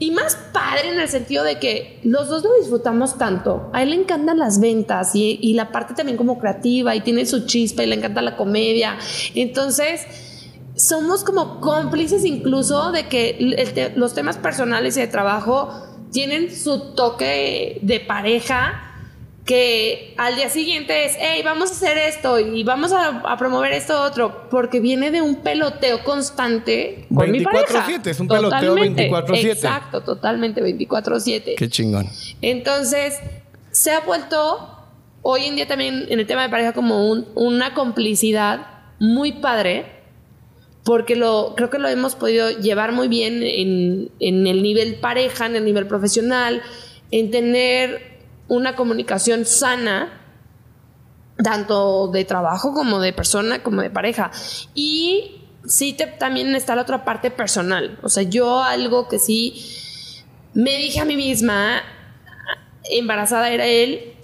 y 0.00 0.10
más 0.10 0.34
padre 0.52 0.88
en 0.88 0.98
el 0.98 1.08
sentido 1.08 1.44
de 1.44 1.58
que 1.58 2.00
los 2.02 2.28
dos 2.28 2.42
lo 2.42 2.58
disfrutamos 2.58 3.18
tanto. 3.18 3.70
A 3.72 3.82
él 3.82 3.90
le 3.90 3.96
encantan 3.96 4.38
las 4.38 4.58
ventas 4.58 5.14
y, 5.14 5.38
y 5.40 5.52
la 5.52 5.70
parte 5.70 5.94
también 5.94 6.16
como 6.16 6.38
creativa 6.38 6.96
y 6.96 7.02
tiene 7.02 7.26
su 7.26 7.46
chispa 7.46 7.84
y 7.84 7.86
le 7.86 7.96
encanta 7.96 8.22
la 8.22 8.34
comedia. 8.34 8.96
Entonces, 9.34 10.06
somos 10.74 11.22
como 11.22 11.60
cómplices 11.60 12.24
incluso 12.24 12.92
de 12.92 13.08
que 13.08 13.92
los 13.94 14.14
temas 14.14 14.38
personales 14.38 14.96
y 14.96 15.00
de 15.00 15.06
trabajo 15.06 15.68
tienen 16.10 16.54
su 16.54 16.94
toque 16.94 17.78
de 17.82 18.00
pareja 18.00 18.89
que 19.50 20.14
al 20.16 20.36
día 20.36 20.48
siguiente 20.48 21.06
es, 21.06 21.16
hey, 21.18 21.42
vamos 21.44 21.70
a 21.70 21.72
hacer 21.72 21.98
esto 21.98 22.38
y 22.38 22.62
vamos 22.62 22.92
a, 22.92 23.08
a 23.08 23.36
promover 23.36 23.72
esto 23.72 24.00
otro, 24.00 24.48
porque 24.48 24.78
viene 24.78 25.10
de 25.10 25.20
un 25.22 25.36
peloteo 25.42 26.04
constante 26.04 27.06
con 27.12 27.28
mi 27.32 27.40
pareja. 27.40 27.84
24/7, 27.84 28.06
es 28.10 28.20
un 28.20 28.28
peloteo 28.28 28.50
Totalmente. 28.60 29.10
24/7. 29.10 29.50
Exacto, 29.50 30.02
totalmente 30.02 30.62
24/7. 30.62 31.56
Qué 31.56 31.68
chingón. 31.68 32.06
Entonces, 32.40 33.18
se 33.72 33.90
ha 33.90 33.98
vuelto 34.00 34.68
hoy 35.22 35.46
en 35.46 35.56
día 35.56 35.66
también 35.66 36.06
en 36.08 36.20
el 36.20 36.26
tema 36.28 36.42
de 36.44 36.48
pareja 36.48 36.72
como 36.72 37.10
un- 37.10 37.26
una 37.34 37.74
complicidad 37.74 38.66
muy 39.00 39.32
padre, 39.32 39.86
porque 40.84 41.16
lo, 41.16 41.54
creo 41.56 41.70
que 41.70 41.78
lo 41.80 41.88
hemos 41.88 42.14
podido 42.14 42.50
llevar 42.50 42.92
muy 42.92 43.08
bien 43.08 43.42
en, 43.42 44.10
en 44.20 44.46
el 44.46 44.62
nivel 44.62 44.94
pareja, 45.00 45.46
en 45.46 45.56
el 45.56 45.64
nivel 45.64 45.88
profesional, 45.88 46.62
en 47.10 47.32
tener 47.32 48.09
una 48.50 48.74
comunicación 48.74 49.46
sana, 49.46 50.08
tanto 51.42 52.08
de 52.08 52.24
trabajo 52.24 52.74
como 52.74 52.98
de 52.98 53.12
persona, 53.12 53.62
como 53.62 53.80
de 53.80 53.90
pareja. 53.90 54.32
Y 54.74 55.46
sí 55.64 55.96
también 56.18 56.54
está 56.56 56.74
la 56.74 56.82
otra 56.82 57.04
parte 57.04 57.30
personal. 57.30 58.00
O 58.02 58.08
sea, 58.08 58.24
yo 58.24 58.60
algo 58.60 59.08
que 59.08 59.20
sí 59.20 59.64
me 60.52 60.76
dije 60.78 60.98
a 60.98 61.04
mí 61.04 61.16
misma, 61.16 61.80
embarazada 62.90 63.50
era 63.50 63.66
él, 63.66 64.16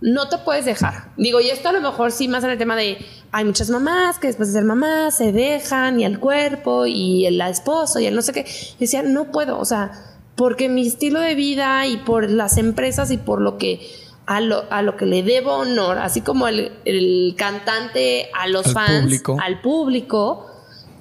no 0.00 0.30
te 0.30 0.38
puedes 0.38 0.64
dejar. 0.64 1.12
Digo, 1.18 1.42
y 1.42 1.50
esto 1.50 1.68
a 1.68 1.72
lo 1.72 1.82
mejor 1.82 2.10
sí 2.10 2.26
más 2.26 2.42
en 2.42 2.50
el 2.50 2.58
tema 2.58 2.76
de, 2.76 2.96
hay 3.32 3.44
muchas 3.44 3.68
mamás 3.68 4.18
que 4.18 4.28
después 4.28 4.48
de 4.48 4.60
ser 4.60 4.64
mamás 4.64 5.18
se 5.18 5.30
dejan 5.30 6.00
y 6.00 6.06
el 6.06 6.18
cuerpo 6.18 6.86
y 6.86 7.26
el 7.26 7.38
esposo 7.42 8.00
y 8.00 8.06
el 8.06 8.14
no 8.14 8.22
sé 8.22 8.32
qué. 8.32 8.44
Yo 8.44 8.76
decía, 8.78 9.02
no 9.02 9.30
puedo, 9.30 9.58
o 9.58 9.64
sea, 9.66 10.13
porque 10.36 10.68
mi 10.68 10.86
estilo 10.86 11.20
de 11.20 11.34
vida 11.34 11.86
y 11.86 11.98
por 11.98 12.28
las 12.30 12.58
empresas 12.58 13.10
y 13.10 13.16
por 13.18 13.40
lo 13.40 13.58
que 13.58 13.80
a 14.26 14.40
lo, 14.40 14.64
a 14.70 14.82
lo 14.82 14.96
que 14.96 15.06
le 15.06 15.22
debo 15.22 15.52
honor, 15.52 15.98
así 15.98 16.22
como 16.22 16.48
el, 16.48 16.72
el 16.84 17.34
cantante 17.36 18.30
a 18.32 18.48
los 18.48 18.66
Al 18.68 18.72
fans, 18.72 19.02
público. 19.02 19.36
al 19.40 19.60
público, 19.60 20.46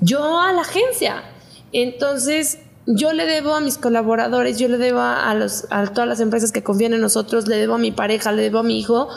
yo 0.01 0.39
a 0.39 0.51
la 0.51 0.61
agencia. 0.61 1.23
Entonces, 1.71 2.59
yo 2.86 3.13
le 3.13 3.25
debo 3.25 3.55
a 3.55 3.61
mis 3.61 3.77
colaboradores, 3.77 4.59
yo 4.59 4.67
le 4.67 4.77
debo 4.77 4.99
a, 4.99 5.31
a 5.31 5.36
los, 5.36 5.65
a 5.69 5.86
todas 5.88 6.07
las 6.07 6.19
empresas 6.19 6.51
que 6.51 6.63
confían 6.63 6.93
en 6.93 7.01
nosotros, 7.01 7.47
le 7.47 7.55
debo 7.55 7.75
a 7.75 7.77
mi 7.77 7.91
pareja, 7.91 8.31
le 8.34 8.41
debo 8.41 8.59
a 8.59 8.63
mi 8.63 8.77
hijo, 8.77 9.07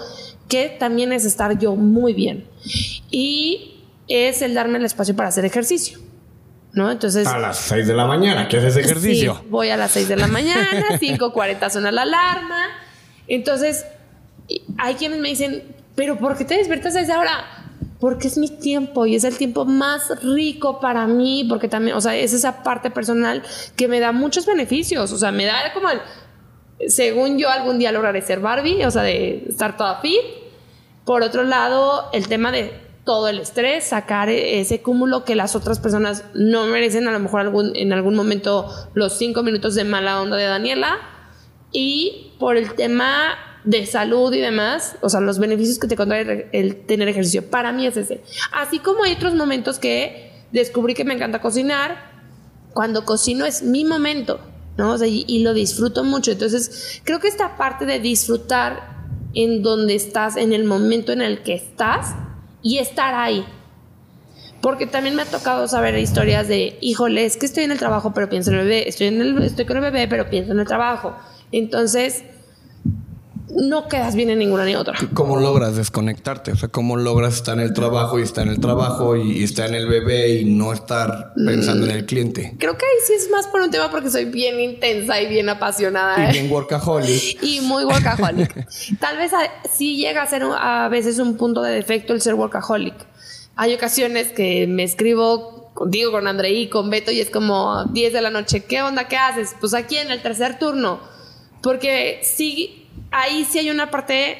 que 0.48 0.68
también 0.68 1.12
es 1.12 1.24
estar 1.24 1.58
yo 1.58 1.74
muy 1.74 2.14
bien. 2.14 2.46
Y 3.10 3.82
es 4.08 4.40
el 4.40 4.54
darme 4.54 4.78
el 4.78 4.84
espacio 4.84 5.16
para 5.16 5.30
hacer 5.30 5.44
ejercicio. 5.44 5.98
¿No? 6.77 6.91
Entonces. 6.91 7.27
A 7.27 7.39
las 7.39 7.57
6 7.57 7.87
de 7.87 7.95
la 7.95 8.05
mañana, 8.05 8.49
¿qué 8.49 8.59
haces 8.59 8.77
ejercicio? 8.77 9.39
Sí, 9.41 9.47
voy 9.49 9.70
a 9.70 9.79
las 9.79 9.93
6 9.93 10.09
de 10.09 10.16
la 10.16 10.27
mañana, 10.27 10.91
5.40 11.01 11.70
suena 11.70 11.91
la 11.91 12.03
alarma. 12.03 12.68
Entonces, 13.27 13.87
hay 14.77 14.95
quienes 14.95 15.18
me 15.20 15.31
dicen, 15.31 15.74
pero 15.95 16.18
¿por 16.18 16.37
qué 16.37 16.45
te 16.45 16.59
despiertas 16.59 16.95
a 16.95 17.01
esa 17.01 17.18
hora? 17.18 17.47
Porque 17.99 18.29
es 18.29 18.37
mi 18.37 18.51
tiempo 18.51 19.07
y 19.07 19.16
es 19.16 19.24
el 19.24 19.39
tiempo 19.39 19.64
más 19.64 20.22
rico 20.22 20.79
para 20.79 21.07
mí, 21.07 21.47
porque 21.49 21.66
también, 21.66 21.97
o 21.97 22.01
sea, 22.03 22.14
es 22.14 22.35
esa 22.35 22.62
parte 22.62 22.91
personal 22.91 23.43
que 23.74 23.89
me 23.89 23.99
da 23.99 24.12
muchos 24.12 24.45
beneficios, 24.45 25.11
o 25.12 25.16
sea, 25.16 25.33
me 25.33 25.47
da 25.47 25.72
como 25.72 25.89
el, 25.89 25.99
según 26.91 27.39
yo 27.39 27.49
algún 27.49 27.79
día 27.79 27.91
lograré 27.91 28.20
ser 28.20 28.41
Barbie, 28.41 28.85
o 28.85 28.91
sea, 28.91 29.01
de 29.01 29.47
estar 29.49 29.79
toda 29.79 30.01
fit. 30.03 30.20
Por 31.07 31.22
otro 31.22 31.43
lado, 31.43 32.11
el 32.12 32.29
tema 32.29 32.53
de 32.53 32.86
todo 33.07 33.28
el 33.28 33.38
estrés, 33.38 33.84
sacar 33.84 34.28
ese 34.28 34.82
cúmulo 34.82 35.24
que 35.24 35.36
las 35.36 35.54
otras 35.54 35.78
personas 35.78 36.24
no 36.34 36.66
merecen, 36.66 37.07
a 37.07 37.12
lo 37.12 37.20
mejor 37.20 37.40
algún, 37.40 37.74
en 37.76 37.92
algún 37.92 38.16
momento 38.16 38.68
los 38.94 39.16
cinco 39.16 39.44
minutos 39.44 39.76
de 39.76 39.84
mala 39.84 40.20
onda 40.20 40.36
de 40.36 40.44
Daniela. 40.44 40.98
Y 41.70 42.32
por 42.40 42.57
el 42.57 42.74
tema 42.74 43.36
de 43.64 43.86
salud 43.86 44.32
y 44.34 44.40
demás, 44.40 44.96
o 45.02 45.09
sea, 45.09 45.20
los 45.20 45.38
beneficios 45.38 45.78
que 45.78 45.86
te 45.86 45.94
contrae 45.94 46.48
el 46.52 46.84
tener 46.84 47.09
ejercicio, 47.09 47.48
para 47.48 47.72
mí 47.72 47.86
es 47.86 47.96
ese. 47.96 48.22
Así 48.52 48.80
como 48.80 49.04
hay 49.04 49.14
otros 49.14 49.34
momentos 49.34 49.78
que 49.78 50.32
descubrí 50.50 50.94
que 50.94 51.04
me 51.04 51.14
encanta 51.14 51.40
cocinar, 51.40 52.16
cuando 52.74 53.04
cocino 53.04 53.46
es 53.46 53.62
mi 53.62 53.84
momento, 53.84 54.40
¿no? 54.76 54.92
O 54.92 54.98
sea, 54.98 55.07
y, 55.07 55.24
y 55.28 55.44
lo 55.44 55.54
disfruto 55.54 56.02
mucho. 56.02 56.32
Entonces, 56.32 57.00
creo 57.04 57.20
que 57.20 57.28
esta 57.28 57.57
parte 57.57 57.86
de 57.86 58.00
disfrutar 58.00 58.96
en 59.32 59.62
donde 59.62 59.94
estás, 59.94 60.36
en 60.36 60.52
el 60.52 60.64
momento 60.64 61.12
en 61.12 61.22
el 61.22 61.44
que 61.44 61.54
estás 61.54 62.14
y 62.66 62.78
estar 62.78 63.14
ahí. 63.14 63.44
Porque 64.60 64.88
también 64.88 65.14
me 65.14 65.22
ha 65.22 65.26
tocado 65.26 65.68
saber 65.68 65.96
historias 65.96 66.48
de, 66.48 66.76
híjole, 66.80 67.24
es 67.24 67.36
que 67.36 67.46
estoy 67.46 67.62
en 67.62 67.70
el 67.70 67.78
trabajo, 67.78 68.12
pero 68.12 68.28
pienso 68.28 68.50
en 68.50 68.58
el 68.58 68.64
bebé, 68.64 68.88
estoy, 68.88 69.06
en 69.06 69.20
el, 69.20 69.40
estoy 69.42 69.66
con 69.66 69.76
el 69.76 69.84
bebé, 69.84 70.08
pero 70.08 70.28
pienso 70.28 70.50
en 70.50 70.58
el 70.58 70.66
trabajo. 70.66 71.14
Entonces, 71.52 72.24
no 73.57 73.89
quedas 73.89 74.15
bien 74.15 74.31
en 74.31 74.39
ninguna 74.39 74.65
ni 74.65 74.77
otra. 74.77 74.99
¿Cómo 75.15 75.37
logras 75.37 75.77
desconectarte? 75.77 76.53
O 76.53 76.57
sea, 76.57 76.69
¿cómo 76.69 76.97
logras 76.97 77.35
estar 77.35 77.59
en 77.59 77.65
el 77.65 77.73
trabajo 77.73 78.19
y 78.19 78.23
estar 78.23 78.47
en 78.47 78.53
el 78.53 78.61
trabajo 78.61 79.16
y, 79.16 79.43
estar 79.43 79.69
en 79.69 79.74
el 79.74 79.87
bebé 79.87 80.28
y 80.41 80.45
no 80.45 80.73
estar 80.73 81.33
pensando 81.35 81.87
en 81.87 81.93
el 81.93 82.07
cliente? 82.07 82.55
Creo 82.59 82.77
que 82.77 82.85
ahí 82.85 83.07
sí 83.07 83.15
es 83.15 83.31
más 83.31 83.47
por 83.47 83.61
un 83.61 83.70
tema 83.70 83.91
porque 83.91 84.11
soy 84.11 84.27
bien 84.27 84.61
intensa 84.61 85.20
y 85.20 85.27
bien 85.27 85.49
apasionada. 85.49 86.28
Y 86.28 86.33
bien 86.33 86.53
workaholic. 86.53 87.39
y 87.43 87.61
muy 87.61 87.85
workaholic. 87.85 88.69
Tal 89.01 89.16
vez 89.16 89.33
a- 89.33 89.69
sí 89.73 89.97
llega 89.97 90.23
a 90.23 90.27
ser 90.27 90.43
a 90.45 90.89
veces 90.89 91.19
un 91.19 91.37
punto 91.37 91.62
de 91.62 91.73
defecto 91.73 92.12
el 92.12 92.20
ser 92.20 92.35
workaholic. 92.35 92.95
Hay 93.57 93.74
ocasiones 93.74 94.28
que 94.33 94.66
me 94.66 94.83
escribo 94.83 95.70
contigo, 95.73 96.11
con 96.11 96.27
Andreí, 96.27 96.69
con 96.69 96.91
Beto 96.91 97.11
y 97.11 97.20
es 97.20 97.31
como 97.31 97.85
10 97.85 98.12
de 98.12 98.23
la 98.23 98.31
noche. 98.31 98.65
¿Qué 98.65 98.83
onda? 98.83 99.09
¿Qué 99.09 99.16
haces? 99.16 99.55
Pues 99.61 99.74
aquí 99.74 99.97
en 99.97 100.11
el 100.11 100.20
tercer 100.23 100.59
turno. 100.59 101.01
Porque 101.62 102.20
sí, 102.23 102.85
ahí 103.11 103.45
sí 103.45 103.59
hay 103.59 103.70
una 103.70 103.91
parte 103.91 104.39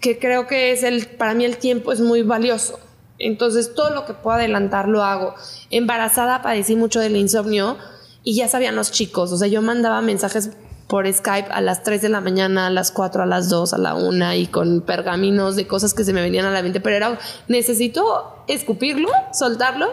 que 0.00 0.18
creo 0.18 0.46
que 0.46 0.72
es 0.72 0.82
el, 0.82 1.06
para 1.06 1.34
mí 1.34 1.44
el 1.44 1.56
tiempo 1.56 1.92
es 1.92 2.00
muy 2.00 2.22
valioso. 2.22 2.78
Entonces 3.18 3.74
todo 3.74 3.90
lo 3.90 4.04
que 4.06 4.12
puedo 4.12 4.36
adelantar 4.36 4.88
lo 4.88 5.02
hago. 5.02 5.34
Embarazada 5.70 6.42
padecí 6.42 6.76
mucho 6.76 7.00
del 7.00 7.16
insomnio 7.16 7.78
y 8.22 8.34
ya 8.34 8.48
sabían 8.48 8.76
los 8.76 8.90
chicos. 8.90 9.32
O 9.32 9.36
sea, 9.36 9.48
yo 9.48 9.62
mandaba 9.62 10.00
mensajes 10.00 10.50
por 10.88 11.10
Skype 11.10 11.48
a 11.50 11.60
las 11.60 11.82
3 11.82 12.02
de 12.02 12.08
la 12.08 12.20
mañana, 12.20 12.66
a 12.66 12.70
las 12.70 12.90
4, 12.90 13.22
a 13.22 13.26
las 13.26 13.48
2, 13.48 13.72
a 13.72 13.78
la 13.78 13.94
1 13.94 14.34
y 14.34 14.46
con 14.46 14.82
pergaminos 14.82 15.56
de 15.56 15.66
cosas 15.66 15.94
que 15.94 16.04
se 16.04 16.12
me 16.12 16.20
venían 16.20 16.44
a 16.44 16.50
la 16.50 16.62
mente. 16.62 16.80
Pero 16.80 16.96
era, 16.96 17.18
necesito 17.48 18.44
escupirlo, 18.46 19.08
soltarlo 19.32 19.92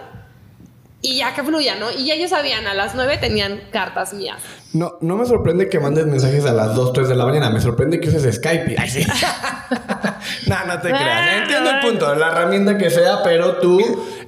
y 1.01 1.17
ya 1.17 1.33
que 1.33 1.43
fluya, 1.43 1.75
¿no? 1.75 1.91
Y 1.91 2.11
ellos 2.11 2.29
sabían, 2.29 2.67
a 2.67 2.73
las 2.73 2.93
9 2.93 3.17
tenían 3.17 3.61
cartas 3.71 4.13
mías. 4.13 4.41
No, 4.73 4.93
no 5.01 5.17
me 5.17 5.25
sorprende 5.25 5.67
que 5.67 5.79
mandes 5.79 6.05
mensajes 6.05 6.45
a 6.45 6.53
las 6.53 6.75
2, 6.75 6.93
3 6.93 7.09
de 7.09 7.15
la 7.15 7.25
mañana. 7.25 7.49
Me 7.49 7.59
sorprende 7.59 7.99
que 7.99 8.09
uses 8.09 8.35
Skype. 8.35 8.75
Ay, 8.77 8.89
sí. 8.89 9.05
no, 10.47 10.65
no 10.65 10.79
te 10.79 10.89
creas. 10.89 11.41
Entiendo 11.41 11.71
el 11.71 11.79
punto, 11.79 12.13
la 12.15 12.27
herramienta 12.27 12.77
que 12.77 12.89
sea, 12.91 13.23
pero 13.23 13.57
tú 13.57 13.79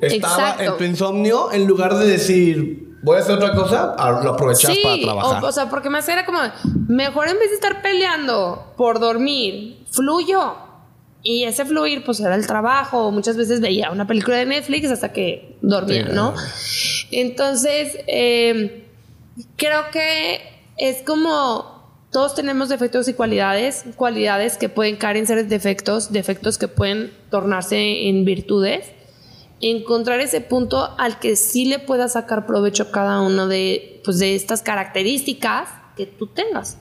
estabas 0.01 0.59
en 0.59 0.75
tu 0.77 0.83
insomnio 0.83 1.51
en 1.51 1.67
lugar 1.67 1.93
de 1.95 2.07
decir, 2.07 2.97
voy 3.03 3.17
a 3.17 3.19
hacer 3.19 3.35
otra 3.35 3.53
cosa, 3.53 3.95
ah, 3.97 4.21
lo 4.23 4.31
aprovechas 4.31 4.75
para 4.83 4.99
trabajar. 4.99 5.43
O, 5.43 5.47
o 5.47 5.51
sea, 5.51 5.69
porque 5.69 5.91
me 5.91 5.99
hacía 5.99 6.25
como, 6.25 6.39
mejor 6.87 7.27
en 7.27 7.37
vez 7.37 7.49
de 7.49 7.55
estar 7.55 7.83
peleando 7.83 8.73
por 8.77 8.99
dormir, 8.99 9.85
fluyo. 9.91 10.55
Y 11.23 11.45
ese 11.45 11.63
fluir, 11.63 12.03
pues 12.03 12.19
era 12.19 12.35
el 12.35 12.45
trabajo. 12.45 13.09
Muchas 13.11 13.37
veces 13.37 13.61
veía 13.61 13.91
una 13.91 14.05
película 14.05 14.37
de 14.37 14.45
Netflix 14.45 14.91
hasta 14.91 15.13
que 15.13 15.57
dormía, 15.61 16.03
¿no? 16.03 16.35
Entonces, 17.11 17.97
eh, 18.07 18.85
creo 19.55 19.89
que 19.91 20.41
es 20.77 21.01
como 21.03 21.73
todos 22.11 22.35
tenemos 22.35 22.69
defectos 22.69 23.07
y 23.07 23.13
cualidades, 23.13 23.85
cualidades 23.95 24.57
que 24.57 24.69
pueden 24.69 24.97
caer 24.97 25.17
en 25.17 25.25
ser 25.25 25.47
defectos, 25.47 26.11
defectos 26.11 26.59
que 26.59 26.67
pueden 26.67 27.11
tornarse 27.31 28.07
en 28.07 28.23
virtudes. 28.23 28.85
Encontrar 29.61 30.19
ese 30.19 30.41
punto 30.41 30.93
al 30.99 31.19
que 31.19 31.35
sí 31.35 31.65
le 31.65 31.79
pueda 31.79 32.09
sacar 32.09 32.45
provecho 32.45 32.91
cada 32.91 33.21
uno 33.21 33.47
de, 33.47 34.01
pues, 34.03 34.19
de 34.19 34.35
estas 34.35 34.61
características 34.61 35.69
que 35.95 36.05
tú 36.05 36.27
tengas. 36.27 36.77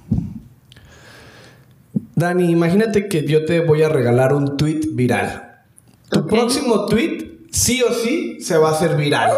Dani, 2.22 2.50
imagínate 2.50 3.08
que 3.08 3.26
yo 3.26 3.44
te 3.44 3.58
voy 3.58 3.82
a 3.82 3.88
regalar 3.88 4.32
un 4.32 4.56
tweet 4.56 4.80
viral. 4.92 5.64
Tu 6.08 6.24
próximo 6.24 6.86
tweet, 6.86 7.48
sí 7.50 7.82
o 7.82 7.92
sí, 7.92 8.38
se 8.40 8.56
va 8.56 8.68
a 8.68 8.72
hacer 8.72 8.96
viral. 8.96 9.32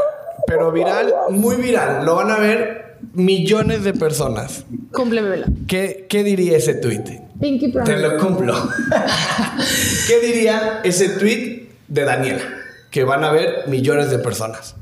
Pero 0.46 0.70
viral, 0.70 1.14
muy 1.30 1.56
viral. 1.56 2.04
Lo 2.04 2.14
van 2.16 2.30
a 2.30 2.36
ver 2.36 2.98
millones 3.14 3.84
de 3.84 3.94
personas. 3.94 4.66
Cúmplemela. 4.92 5.46
¿Qué, 5.66 6.04
¿Qué 6.10 6.22
diría 6.22 6.58
ese 6.58 6.74
tweet? 6.74 7.22
Pinky 7.40 7.72
Te 7.72 7.96
lo 7.96 8.18
cumplo. 8.18 8.54
¿Qué 10.06 10.20
diría 10.20 10.80
ese 10.84 11.08
tweet 11.08 11.70
de 11.88 12.04
Daniela? 12.04 12.42
Que 12.90 13.04
van 13.04 13.24
a 13.24 13.32
ver 13.32 13.66
millones 13.66 14.10
de 14.10 14.18
personas. 14.18 14.76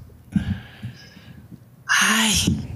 Ay. 1.86 2.70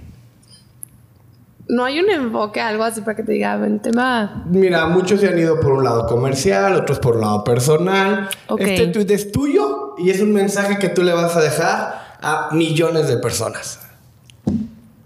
No 1.68 1.84
hay 1.84 1.98
un 1.98 2.08
enfoque, 2.08 2.60
algo 2.60 2.84
así 2.84 3.00
para 3.00 3.16
que 3.16 3.24
te 3.24 3.32
diga, 3.32 3.56
ven, 3.56 3.80
tema. 3.80 4.44
Mira, 4.48 4.86
muchos 4.86 5.20
se 5.20 5.28
han 5.28 5.38
ido 5.38 5.58
por 5.58 5.72
un 5.72 5.82
lado 5.82 6.06
comercial, 6.06 6.76
otros 6.76 7.00
por 7.00 7.16
un 7.16 7.22
lado 7.22 7.42
personal. 7.42 8.28
Este 8.58 8.86
tweet 8.86 9.12
es 9.12 9.32
tuyo 9.32 9.94
y 9.98 10.10
es 10.10 10.20
un 10.20 10.32
mensaje 10.32 10.78
que 10.78 10.88
tú 10.88 11.02
le 11.02 11.12
vas 11.12 11.34
a 11.34 11.40
dejar 11.40 12.18
a 12.22 12.50
millones 12.52 13.08
de 13.08 13.16
personas. 13.16 13.80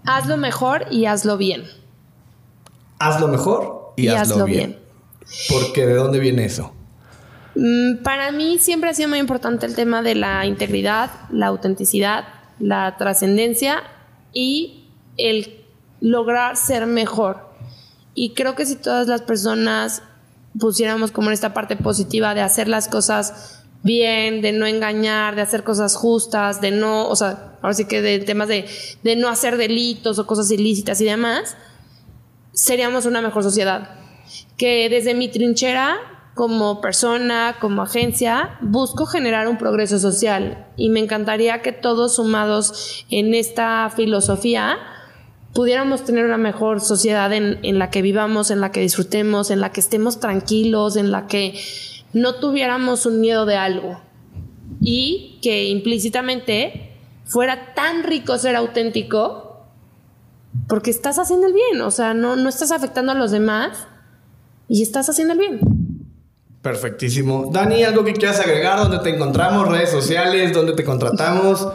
Hazlo 0.05 0.37
mejor 0.37 0.85
y 0.91 1.05
hazlo 1.05 1.37
bien. 1.37 1.63
Hazlo 2.99 3.27
mejor 3.27 3.93
y, 3.95 4.09
hazlo, 4.09 4.45
bien. 4.45 4.77
Porque 5.49 5.87
¿de 5.87 5.95
dónde 5.95 6.19
viene 6.19 6.45
eso? 6.45 6.73
Mm, 7.55 8.03
para 8.03 8.31
mí 8.31 8.59
siempre 8.59 8.91
ha 8.91 8.93
sido 8.93 9.09
muy 9.09 9.17
importante 9.17 9.65
el 9.65 9.75
tema 9.75 10.03
de 10.03 10.13
la 10.13 10.45
integridad, 10.45 11.09
la 11.31 11.47
autenticidad, 11.47 12.25
la 12.59 12.97
trascendencia 12.97 13.81
y 14.33 14.87
el 15.17 15.60
lograr 16.01 16.57
ser 16.57 16.85
mejor. 16.87 17.49
Y 18.13 18.33
creo 18.33 18.55
que 18.55 18.65
si 18.65 18.75
todas 18.75 19.07
las 19.07 19.21
personas 19.21 20.03
pusiéramos 20.59 21.11
como 21.11 21.27
en 21.27 21.33
esta 21.33 21.53
parte 21.53 21.77
positiva 21.77 22.33
de 22.33 22.41
hacer 22.41 22.67
las 22.67 22.89
cosas 22.89 23.63
bien, 23.83 24.41
de 24.41 24.51
no 24.51 24.65
engañar, 24.65 25.35
de 25.35 25.41
hacer 25.41 25.63
cosas 25.63 25.95
justas, 25.95 26.59
de 26.59 26.71
no, 26.71 27.07
o 27.07 27.15
sea, 27.15 27.55
ahora 27.61 27.73
sí 27.73 27.85
que 27.85 28.01
de 28.01 28.19
temas 28.19 28.47
de, 28.47 28.65
de 29.03 29.15
no 29.15 29.29
hacer 29.29 29.57
delitos 29.57 30.19
o 30.19 30.27
cosas 30.27 30.51
ilícitas 30.51 30.99
y 31.01 31.05
demás, 31.05 31.55
seríamos 32.53 33.05
una 33.05 33.21
mejor 33.21 33.43
sociedad. 33.43 33.89
Que 34.57 34.89
desde 34.89 35.13
mi 35.13 35.29
trinchera 35.29 35.97
como 36.35 36.81
persona, 36.81 37.57
como 37.59 37.81
agencia, 37.81 38.57
busco 38.61 39.05
generar 39.05 39.47
un 39.47 39.57
progreso 39.57 39.99
social 39.99 40.67
y 40.77 40.89
me 40.89 40.99
encantaría 40.99 41.61
que 41.61 41.71
todos 41.71 42.15
sumados 42.15 43.05
en 43.09 43.33
esta 43.33 43.89
filosofía 43.95 44.77
pudiéramos 45.53 46.03
tener 46.05 46.25
una 46.25 46.37
mejor 46.37 46.81
sociedad 46.81 47.31
en, 47.33 47.79
la 47.79 47.89
que 47.89 48.01
vivamos, 48.01 48.51
en 48.51 48.61
la 48.61 48.71
que 48.71 48.81
disfrutemos, 48.81 49.51
en 49.51 49.59
la 49.59 49.71
que 49.71 49.81
estemos 49.81 50.19
tranquilos, 50.19 50.95
en 50.95 51.11
la 51.11 51.27
que 51.27 51.59
no 52.13 52.35
tuviéramos 52.35 53.05
un 53.05 53.21
miedo 53.21 53.45
de 53.45 53.55
algo 53.55 53.99
y 54.79 55.39
que 55.41 55.65
implícitamente 55.65 56.91
fuera 57.25 57.73
tan 57.73 58.03
rico 58.03 58.37
ser 58.37 58.55
auténtico 58.55 59.65
porque 60.67 60.91
estás 60.91 61.17
haciendo 61.19 61.47
el 61.47 61.53
bien, 61.53 61.81
o 61.81 61.91
sea, 61.91 62.13
no, 62.13 62.35
no 62.35 62.49
estás 62.49 62.71
afectando 62.71 63.11
a 63.11 63.15
los 63.15 63.31
demás 63.31 63.87
y 64.67 64.81
estás 64.81 65.09
haciendo 65.09 65.33
el 65.33 65.39
bien. 65.39 65.59
Perfectísimo. 66.61 67.49
Dani, 67.51 67.83
¿algo 67.83 68.03
que 68.03 68.13
quieras 68.13 68.39
agregar? 68.39 68.77
¿Dónde 68.77 68.99
te 68.99 69.09
encontramos? 69.09 69.67
¿Redes 69.67 69.89
sociales? 69.89 70.53
¿Dónde 70.53 70.73
te 70.73 70.83
contratamos? 70.83 71.67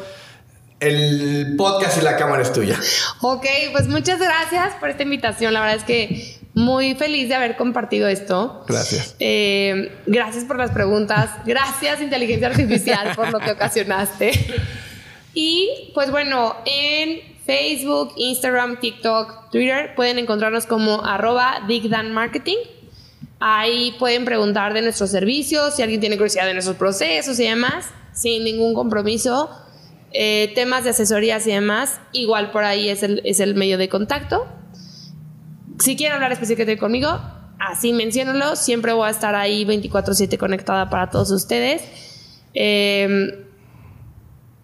El 0.80 1.54
podcast 1.56 1.98
y 1.98 2.04
la 2.04 2.16
cámara 2.16 2.42
es 2.42 2.52
tuya. 2.52 2.78
Ok, 3.20 3.46
pues 3.72 3.88
muchas 3.88 4.18
gracias 4.18 4.74
por 4.74 4.90
esta 4.90 5.02
invitación. 5.02 5.54
La 5.54 5.60
verdad 5.60 5.76
es 5.76 5.84
que 5.84 6.38
muy 6.54 6.94
feliz 6.94 7.28
de 7.28 7.34
haber 7.34 7.56
compartido 7.56 8.08
esto. 8.08 8.64
Gracias. 8.66 9.14
Eh, 9.18 9.92
gracias 10.06 10.44
por 10.44 10.58
las 10.58 10.70
preguntas. 10.70 11.30
Gracias, 11.44 12.00
inteligencia 12.00 12.48
artificial, 12.48 13.14
por 13.14 13.30
lo 13.30 13.38
que 13.40 13.52
ocasionaste. 13.52 14.32
Y 15.34 15.90
pues 15.94 16.10
bueno, 16.10 16.56
en 16.64 17.20
Facebook, 17.44 18.14
Instagram, 18.16 18.80
TikTok, 18.80 19.50
Twitter 19.50 19.94
pueden 19.94 20.18
encontrarnos 20.18 20.66
como 20.66 21.04
arroba 21.04 21.60
Marketing. 22.10 22.56
Ahí 23.38 23.94
pueden 23.98 24.24
preguntar 24.24 24.72
de 24.72 24.80
nuestros 24.80 25.10
servicios, 25.10 25.76
si 25.76 25.82
alguien 25.82 26.00
tiene 26.00 26.16
curiosidad 26.16 26.46
de 26.46 26.54
nuestros 26.54 26.76
procesos 26.76 27.38
y 27.38 27.44
demás, 27.44 27.84
sin 28.14 28.44
ningún 28.44 28.72
compromiso 28.72 29.50
eh, 30.18 30.50
temas 30.54 30.82
de 30.84 30.90
asesorías 30.90 31.46
y 31.46 31.52
demás, 31.52 32.00
igual 32.12 32.50
por 32.50 32.64
ahí 32.64 32.88
es 32.88 33.02
el, 33.02 33.20
es 33.26 33.38
el 33.38 33.54
medio 33.54 33.76
de 33.76 33.90
contacto. 33.90 34.46
Si 35.78 35.94
quieren 35.94 36.14
hablar 36.14 36.32
específicamente 36.32 36.80
conmigo, 36.80 37.20
así 37.58 37.92
menciónalo. 37.92 38.56
Siempre 38.56 38.94
voy 38.94 39.08
a 39.08 39.10
estar 39.10 39.34
ahí 39.34 39.66
24/7 39.66 40.38
conectada 40.38 40.88
para 40.88 41.10
todos 41.10 41.30
ustedes. 41.30 41.82
Em, 42.54 43.30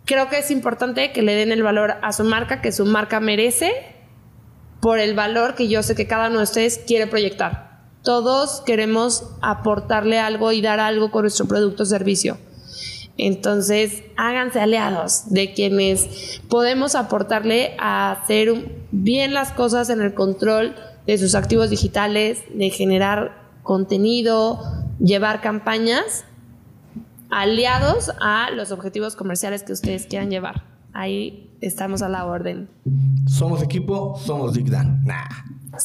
creo 0.06 0.30
que 0.30 0.38
es 0.38 0.50
importante 0.50 1.12
que 1.12 1.20
le 1.20 1.34
den 1.34 1.52
el 1.52 1.62
valor 1.62 1.96
a 2.00 2.12
su 2.12 2.24
marca, 2.24 2.62
que 2.62 2.72
su 2.72 2.86
marca 2.86 3.20
merece, 3.20 3.74
por 4.80 4.98
el 4.98 5.14
valor 5.14 5.54
que 5.54 5.68
yo 5.68 5.82
sé 5.82 5.94
que 5.94 6.06
cada 6.06 6.28
uno 6.28 6.38
de 6.38 6.44
ustedes 6.44 6.78
quiere 6.78 7.06
proyectar. 7.06 7.82
Todos 8.02 8.62
queremos 8.62 9.28
aportarle 9.42 10.18
algo 10.18 10.50
y 10.50 10.62
dar 10.62 10.80
algo 10.80 11.10
con 11.10 11.22
nuestro 11.22 11.46
producto 11.46 11.82
o 11.82 11.86
servicio. 11.86 12.38
Entonces, 13.18 14.02
háganse 14.16 14.60
aliados 14.60 15.30
de 15.30 15.52
quienes 15.52 16.40
podemos 16.48 16.94
aportarle 16.94 17.76
a 17.78 18.12
hacer 18.12 18.84
bien 18.90 19.34
las 19.34 19.52
cosas 19.52 19.90
en 19.90 20.00
el 20.00 20.14
control 20.14 20.74
de 21.06 21.18
sus 21.18 21.34
activos 21.34 21.70
digitales, 21.70 22.42
de 22.54 22.70
generar 22.70 23.42
contenido, 23.62 24.60
llevar 24.98 25.40
campañas, 25.40 26.24
aliados 27.30 28.12
a 28.20 28.50
los 28.50 28.72
objetivos 28.72 29.16
comerciales 29.16 29.62
que 29.62 29.72
ustedes 29.72 30.06
quieran 30.06 30.30
llevar. 30.30 30.64
Ahí 30.92 31.50
estamos 31.60 32.02
a 32.02 32.08
la 32.08 32.26
orden. 32.26 32.68
Somos 33.26 33.62
equipo, 33.62 34.18
somos 34.18 34.54
Digdan. 34.54 35.04
Nah. 35.04 35.24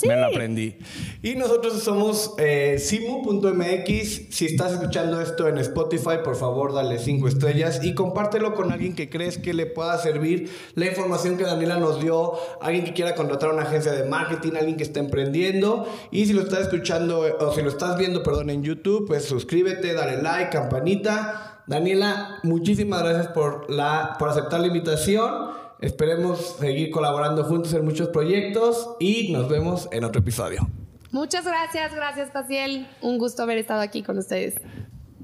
Me 0.06 0.16
lo 0.16 0.26
aprendí. 0.26 0.78
Y 1.24 1.36
nosotros 1.36 1.82
somos 1.82 2.34
eh, 2.38 2.78
simu.mx. 2.78 4.36
Si 4.36 4.46
estás 4.46 4.74
escuchando 4.74 5.22
esto 5.22 5.48
en 5.48 5.58
Spotify, 5.60 6.18
por 6.24 6.36
favor, 6.36 6.74
dale 6.74 7.00
cinco 7.00 7.28
estrellas 7.28 7.80
y 7.84 7.94
compártelo 7.94 8.54
con 8.54 8.72
alguien 8.72 8.96
que 8.96 9.10
crees 9.10 9.38
que 9.38 9.54
le 9.54 9.66
pueda 9.66 9.98
servir 9.98 10.50
la 10.76 10.88
información 10.88 11.38
que 11.38 11.44
Daniela 11.44 11.78
nos 11.78 12.02
dio, 12.02 12.34
alguien 12.62 12.84
que 12.84 12.94
quiera 12.94 13.16
contratar 13.16 13.54
una 13.54 13.64
agencia 13.64 13.94
de 13.94 14.08
marketing, 14.10 14.54
alguien 14.58 14.78
que 14.78 14.84
está 14.84 15.00
emprendiendo. 15.00 15.88
Y 16.12 16.26
si 16.26 16.34
lo 16.34 16.42
estás 16.42 16.62
escuchando 16.62 17.22
o 17.40 17.54
si 17.54 17.62
lo 17.62 17.70
estás 17.70 17.98
viendo, 17.98 18.24
perdón, 18.24 18.50
en 18.50 18.64
YouTube, 18.64 19.08
pues 19.08 19.26
suscríbete, 19.26 19.94
dale 19.94 20.22
like, 20.22 20.50
campanita. 20.50 21.64
Daniela, 21.68 22.40
muchísimas 22.44 23.04
gracias 23.04 23.28
por, 23.28 23.70
la, 23.70 24.16
por 24.20 24.30
aceptar 24.30 24.62
la 24.62 24.68
invitación. 24.68 25.67
Esperemos 25.80 26.58
seguir 26.60 26.90
colaborando 26.92 27.44
juntos 27.44 27.74
en 27.74 27.86
muchos 27.86 28.10
proyectos 28.10 28.96
y 29.00 29.32
nos 29.32 29.48
vemos 29.48 29.88
en 29.92 30.04
otro 30.04 30.22
episodio. 30.22 30.68
Muchas 31.12 31.46
gracias, 31.46 31.94
gracias 31.94 32.32
Paciel. 32.32 32.88
Un 33.02 33.18
gusto 33.18 33.44
haber 33.44 33.58
estado 33.58 33.82
aquí 33.82 34.04
con 34.04 34.18
ustedes. 34.18 34.56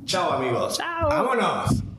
Chao 0.05 0.33
amigos. 0.33 0.77
Chao. 0.77 1.09
Vámonos. 1.09 1.92